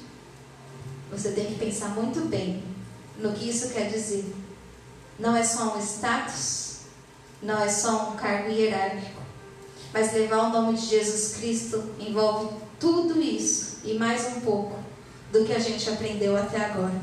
Você 1.10 1.32
tem 1.32 1.46
que 1.46 1.56
pensar 1.56 1.88
muito 1.88 2.20
bem 2.28 2.62
no 3.18 3.32
que 3.32 3.50
isso 3.50 3.70
quer 3.70 3.90
dizer. 3.90 4.32
Não 5.18 5.36
é 5.36 5.42
só 5.42 5.76
um 5.76 5.80
status, 5.80 6.82
não 7.42 7.60
é 7.60 7.68
só 7.68 8.10
um 8.10 8.16
cargo 8.16 8.50
hierárquico, 8.50 9.20
mas 9.92 10.12
levar 10.12 10.44
o 10.44 10.50
nome 10.50 10.78
de 10.78 10.86
Jesus 10.86 11.36
Cristo 11.36 11.90
envolve 11.98 12.54
tudo 12.78 13.20
isso 13.20 13.78
e 13.84 13.94
mais 13.94 14.26
um 14.28 14.40
pouco 14.42 14.78
do 15.32 15.44
que 15.44 15.52
a 15.52 15.58
gente 15.58 15.90
aprendeu 15.90 16.36
até 16.36 16.64
agora. 16.64 17.02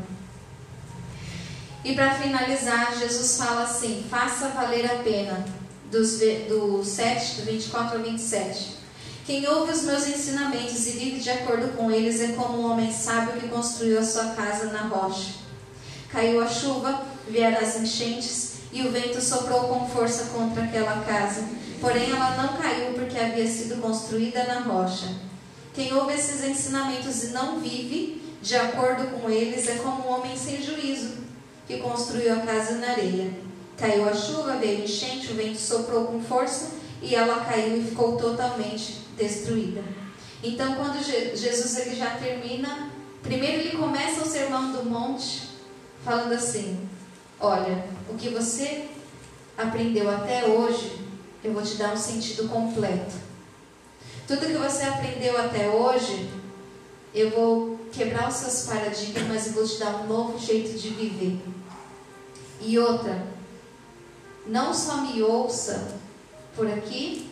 E 1.84 1.94
para 1.94 2.16
finalizar, 2.16 2.98
Jesus 2.98 3.38
fala 3.38 3.64
assim: 3.64 4.06
faça 4.10 4.50
valer 4.50 4.90
a 4.90 5.04
pena, 5.04 5.46
dos, 5.94 6.20
do 6.50 6.84
7, 6.84 7.36
do 7.36 7.46
24 7.46 7.98
ao 8.00 8.04
27. 8.04 8.78
Quem 9.26 9.48
ouve 9.48 9.72
os 9.72 9.84
meus 9.84 10.08
ensinamentos 10.08 10.88
e 10.88 10.92
vive 10.92 11.20
de 11.20 11.30
acordo 11.30 11.78
com 11.78 11.90
eles 11.90 12.20
é 12.20 12.34
como 12.34 12.58
um 12.58 12.72
homem 12.72 12.92
sábio 12.92 13.40
que 13.40 13.48
construiu 13.48 14.00
a 14.00 14.04
sua 14.04 14.32
casa 14.32 14.66
na 14.74 14.88
rocha. 14.88 15.36
Caiu 16.10 16.44
a 16.44 16.48
chuva, 16.48 17.04
vieram 17.30 17.60
as 17.60 17.80
enchentes 17.80 18.56
e 18.72 18.82
o 18.82 18.92
vento 18.92 19.22
soprou 19.22 19.66
com 19.66 19.88
força 19.88 20.26
contra 20.34 20.64
aquela 20.64 21.04
casa. 21.04 21.44
Porém, 21.80 22.10
ela 22.10 22.36
não 22.36 22.58
caiu 22.58 22.94
porque 22.94 23.18
havia 23.18 23.48
sido 23.48 23.80
construída 23.80 24.44
na 24.46 24.62
rocha. 24.62 25.08
Quem 25.74 25.94
ouve 25.94 26.14
esses 26.14 26.44
ensinamentos 26.44 27.24
e 27.24 27.28
não 27.28 27.60
vive 27.60 28.22
de 28.42 28.56
acordo 28.56 29.20
com 29.20 29.30
eles 29.30 29.68
é 29.70 29.76
como 29.76 30.08
um 30.08 30.12
homem 30.12 30.36
sem 30.36 30.62
juízo 30.62 31.24
que 31.68 31.78
construiu 31.78 32.34
a 32.34 32.38
casa 32.38 32.76
na 32.76 32.90
areia. 32.90 33.43
Caiu 33.78 34.08
a 34.08 34.14
chuva, 34.14 34.58
veio 34.58 34.84
enchente, 34.84 35.32
o 35.32 35.36
vento 35.36 35.60
soprou 35.60 36.06
com 36.06 36.22
força 36.22 36.72
e 37.02 37.16
ela 37.16 37.44
caiu 37.44 37.78
e 37.78 37.84
ficou 37.84 38.18
totalmente 38.18 39.00
destruída. 39.18 39.84
Então, 40.44 40.76
quando 40.76 41.04
Jesus 41.04 41.78
ele 41.78 41.96
já 41.96 42.12
termina, 42.18 42.92
primeiro 43.22 43.62
ele 43.62 43.78
começa 43.78 44.22
o 44.22 44.28
sermão 44.28 44.72
do 44.72 44.86
monte 44.86 45.50
falando 46.04 46.34
assim: 46.34 46.88
Olha, 47.40 47.86
o 48.10 48.16
que 48.16 48.30
você 48.30 48.90
aprendeu 49.58 50.10
até 50.10 50.46
hoje, 50.46 51.00
eu 51.44 51.54
vou 51.54 51.62
te 51.62 51.76
dar 51.76 51.94
um 51.94 51.98
sentido 51.98 52.50
completo. 52.50 53.16
Tudo 54.28 54.48
que 54.48 54.58
você 54.58 54.84
aprendeu 54.84 55.38
até 55.38 55.70
hoje, 55.70 56.30
eu 57.14 57.30
vou 57.30 57.80
quebrar 57.92 58.30
os 58.30 58.36
seus 58.36 58.68
paradigmas, 58.68 59.28
mas 59.28 59.48
eu 59.48 59.54
vou 59.54 59.68
te 59.68 59.78
dar 59.78 60.02
um 60.02 60.08
novo 60.08 60.40
jeito 60.40 60.78
de 60.78 60.90
viver. 60.90 61.40
E 62.62 62.80
outra, 62.80 63.33
não 64.48 64.74
só 64.74 64.98
me 64.98 65.22
ouça 65.22 65.96
por 66.56 66.68
aqui 66.68 67.30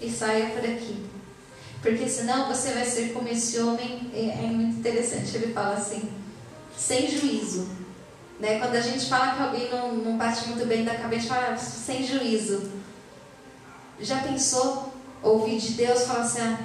e 0.00 0.10
saia 0.10 0.50
por 0.50 0.64
aqui. 0.64 1.04
Porque 1.82 2.08
senão 2.08 2.48
você 2.48 2.72
vai 2.72 2.84
ser 2.84 3.12
como 3.12 3.28
esse 3.28 3.58
homem, 3.60 4.10
é, 4.14 4.44
é 4.44 4.46
muito 4.46 4.78
interessante, 4.78 5.36
ele 5.36 5.52
fala 5.52 5.74
assim, 5.74 6.10
sem 6.76 7.08
juízo. 7.08 7.68
Né? 8.40 8.58
Quando 8.58 8.74
a 8.74 8.80
gente 8.80 9.08
fala 9.08 9.34
que 9.34 9.42
alguém 9.42 9.70
não, 9.70 9.94
não 9.94 10.18
bate 10.18 10.48
muito 10.48 10.66
bem 10.66 10.84
da 10.84 10.94
cabeça, 10.94 11.28
fala 11.28 11.56
sem 11.56 12.06
juízo. 12.06 12.70
Já 14.00 14.18
pensou 14.18 14.92
ouvir 15.22 15.58
de 15.58 15.72
Deus 15.72 16.02
falar 16.02 16.20
assim, 16.22 16.40
ah, 16.40 16.58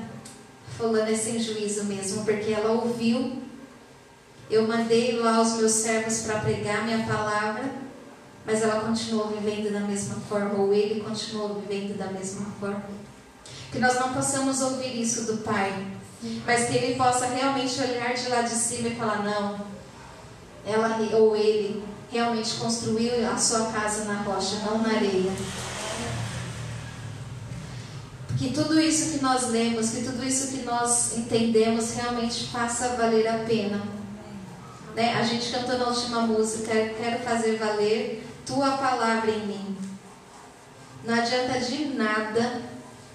fulano 0.78 1.10
é 1.10 1.16
sem 1.16 1.40
juízo 1.40 1.86
mesmo, 1.86 2.26
porque 2.26 2.52
ela 2.52 2.72
ouviu. 2.72 3.42
Eu 4.50 4.68
mandei 4.68 5.18
lá 5.18 5.40
os 5.40 5.54
meus 5.54 5.72
servos 5.72 6.22
para 6.22 6.40
pregar 6.40 6.84
minha 6.84 7.06
palavra, 7.06 7.64
mas 8.52 8.62
ela 8.62 8.82
continuou 8.82 9.30
vivendo 9.30 9.72
da 9.72 9.80
mesma 9.80 10.16
forma, 10.28 10.56
ou 10.56 10.74
ele 10.74 11.00
continuou 11.00 11.62
vivendo 11.62 11.98
da 11.98 12.08
mesma 12.08 12.46
forma. 12.60 12.84
Que 13.72 13.80
nós 13.80 13.98
não 13.98 14.14
possamos 14.14 14.60
ouvir 14.60 15.02
isso 15.02 15.24
do 15.24 15.38
Pai, 15.38 15.88
mas 16.46 16.68
que 16.68 16.76
ele 16.76 16.96
possa 16.96 17.28
realmente 17.28 17.80
olhar 17.80 18.14
de 18.14 18.28
lá 18.28 18.42
de 18.42 18.50
cima 18.50 18.90
e 18.90 18.96
falar: 18.96 19.24
não, 19.24 19.66
ela 20.66 20.98
ou 21.18 21.34
ele 21.34 21.82
realmente 22.12 22.56
construiu 22.56 23.26
a 23.32 23.38
sua 23.38 23.72
casa 23.72 24.04
na 24.04 24.22
rocha, 24.22 24.58
não 24.66 24.80
na 24.80 24.96
areia. 24.96 25.32
Que 28.38 28.52
tudo 28.52 28.82
isso 28.82 29.12
que 29.12 29.24
nós 29.24 29.48
lemos, 29.48 29.92
que 29.92 30.04
tudo 30.04 30.26
isso 30.26 30.48
que 30.50 30.64
nós 30.64 31.18
entendemos 31.18 31.94
realmente 31.94 32.48
faça 32.48 32.98
valer 32.98 33.28
a 33.28 33.38
pena. 33.46 33.82
Né? 34.94 35.14
A 35.14 35.24
gente 35.24 35.52
cantou 35.52 35.78
na 35.78 35.86
última 35.86 36.22
música, 36.24 36.74
quero 36.74 37.24
fazer 37.24 37.58
valer 37.58 38.28
tua 38.46 38.78
palavra 38.78 39.32
em 39.32 39.48
mim. 39.48 39.78
Não 41.04 41.16
adianta 41.16 41.60
de 41.60 41.86
nada, 41.86 42.62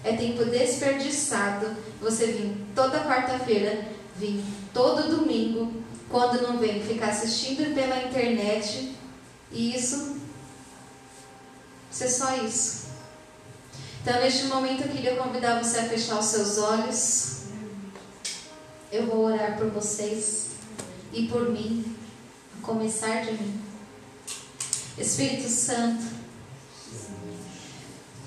é 0.02 0.12
tempo 0.16 0.44
desperdiçado 0.44 1.76
você 2.00 2.26
vir 2.26 2.66
toda 2.74 3.04
quarta-feira, 3.04 3.86
vir 4.16 4.42
todo 4.72 5.16
domingo, 5.16 5.82
quando 6.08 6.42
não 6.42 6.58
vem 6.58 6.82
ficar 6.82 7.08
assistindo 7.08 7.74
pela 7.74 8.04
internet 8.04 8.96
e 9.50 9.74
isso 9.74 10.16
ser 11.90 12.08
só 12.08 12.36
isso. 12.36 12.86
Então, 14.02 14.20
neste 14.20 14.44
momento, 14.44 14.82
eu 14.82 14.88
queria 14.88 15.16
convidar 15.16 15.62
você 15.62 15.78
a 15.78 15.88
fechar 15.88 16.18
os 16.18 16.26
seus 16.26 16.58
olhos. 16.58 17.46
Eu 18.92 19.06
vou 19.06 19.24
orar 19.24 19.58
por 19.58 19.68
vocês 19.70 20.50
e 21.12 21.26
por 21.26 21.50
mim, 21.50 21.96
a 22.56 22.64
começar 22.64 23.24
de 23.24 23.32
mim. 23.32 23.65
Espírito 24.98 25.48
Santo, 25.48 26.04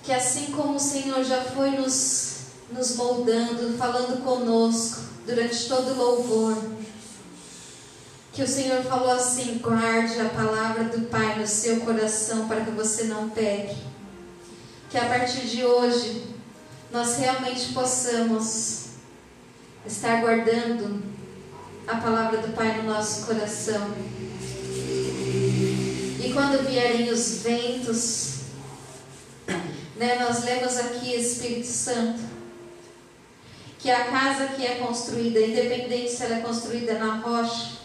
que 0.04 0.12
assim 0.12 0.52
como 0.52 0.76
o 0.76 0.80
Senhor 0.80 1.24
já 1.24 1.44
foi 1.44 1.72
nos, 1.72 2.38
nos 2.72 2.96
moldando, 2.96 3.78
falando 3.78 4.24
conosco 4.24 5.02
durante 5.26 5.68
todo 5.68 5.92
o 5.92 5.98
louvor, 5.98 6.58
que 8.34 8.44
o 8.44 8.48
Senhor 8.48 8.84
falou 8.84 9.12
assim: 9.12 9.58
guarde 9.58 10.20
a 10.20 10.30
palavra 10.30 10.86
do 10.86 11.08
Pai 11.10 11.40
no 11.40 11.48
seu 11.48 11.82
coração 11.82 12.48
para 12.48 12.62
que 12.62 12.72
você 12.72 13.06
não 13.06 13.30
peque 13.30 13.90
que 14.90 14.98
a 14.98 15.06
partir 15.06 15.46
de 15.46 15.64
hoje 15.64 16.36
nós 16.92 17.18
realmente 17.18 17.74
possamos 17.74 18.88
estar 19.86 20.22
guardando 20.22 21.04
a 21.88 21.96
palavra 21.98 22.40
do 22.40 22.54
Pai 22.56 22.82
no 22.82 22.90
nosso 22.90 23.28
coração. 23.28 23.92
E 26.30 26.32
quando 26.32 26.64
vierem 26.64 27.10
os 27.10 27.40
ventos, 27.42 28.42
né, 29.96 30.20
nós 30.20 30.44
lemos 30.44 30.78
aqui, 30.78 31.16
Espírito 31.16 31.66
Santo, 31.66 32.20
que 33.80 33.90
a 33.90 34.12
casa 34.12 34.50
que 34.50 34.64
é 34.64 34.76
construída, 34.76 35.40
independente 35.40 36.12
se 36.12 36.24
ela 36.24 36.36
é 36.36 36.42
construída 36.42 37.00
na 37.00 37.16
rocha 37.16 37.80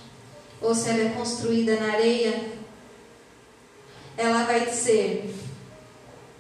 ou 0.61 0.75
se 0.75 0.91
ela 0.91 1.05
é 1.05 1.09
construída 1.17 1.81
na 1.81 1.95
areia, 1.95 2.53
ela 4.15 4.45
vai 4.45 4.71
ser 4.71 5.35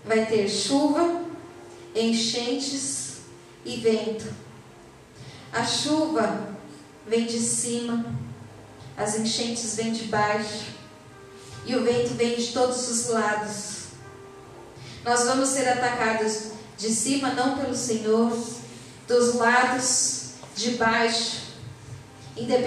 vai 0.05 0.27
ter 0.27 0.47
chuva, 0.47 1.23
enchentes 1.95 3.21
e 3.65 3.77
vento. 3.77 4.31
A 5.51 5.65
chuva 5.65 6.55
vem 7.07 7.25
de 7.25 7.39
cima, 7.39 8.05
as 8.95 9.19
enchentes 9.19 9.75
vêm 9.77 9.91
de 9.91 10.05
baixo, 10.05 10.74
e 11.67 11.75
o 11.77 11.83
vento 11.83 12.15
vem 12.15 12.37
de 12.37 12.53
todos 12.53 12.89
os 12.91 13.09
lados. 13.09 13.75
Nós 15.05 15.25
vamos 15.25 15.51
ser 15.51 15.69
atacados 15.69 16.53
de 16.77 16.89
cima, 16.89 17.35
não 17.35 17.59
pelo 17.59 17.75
Senhor, 17.75 18.37
dos 19.07 19.35
lados, 19.35 20.31
de 20.57 20.73
baixo, 20.73 21.43
independente 22.37 22.65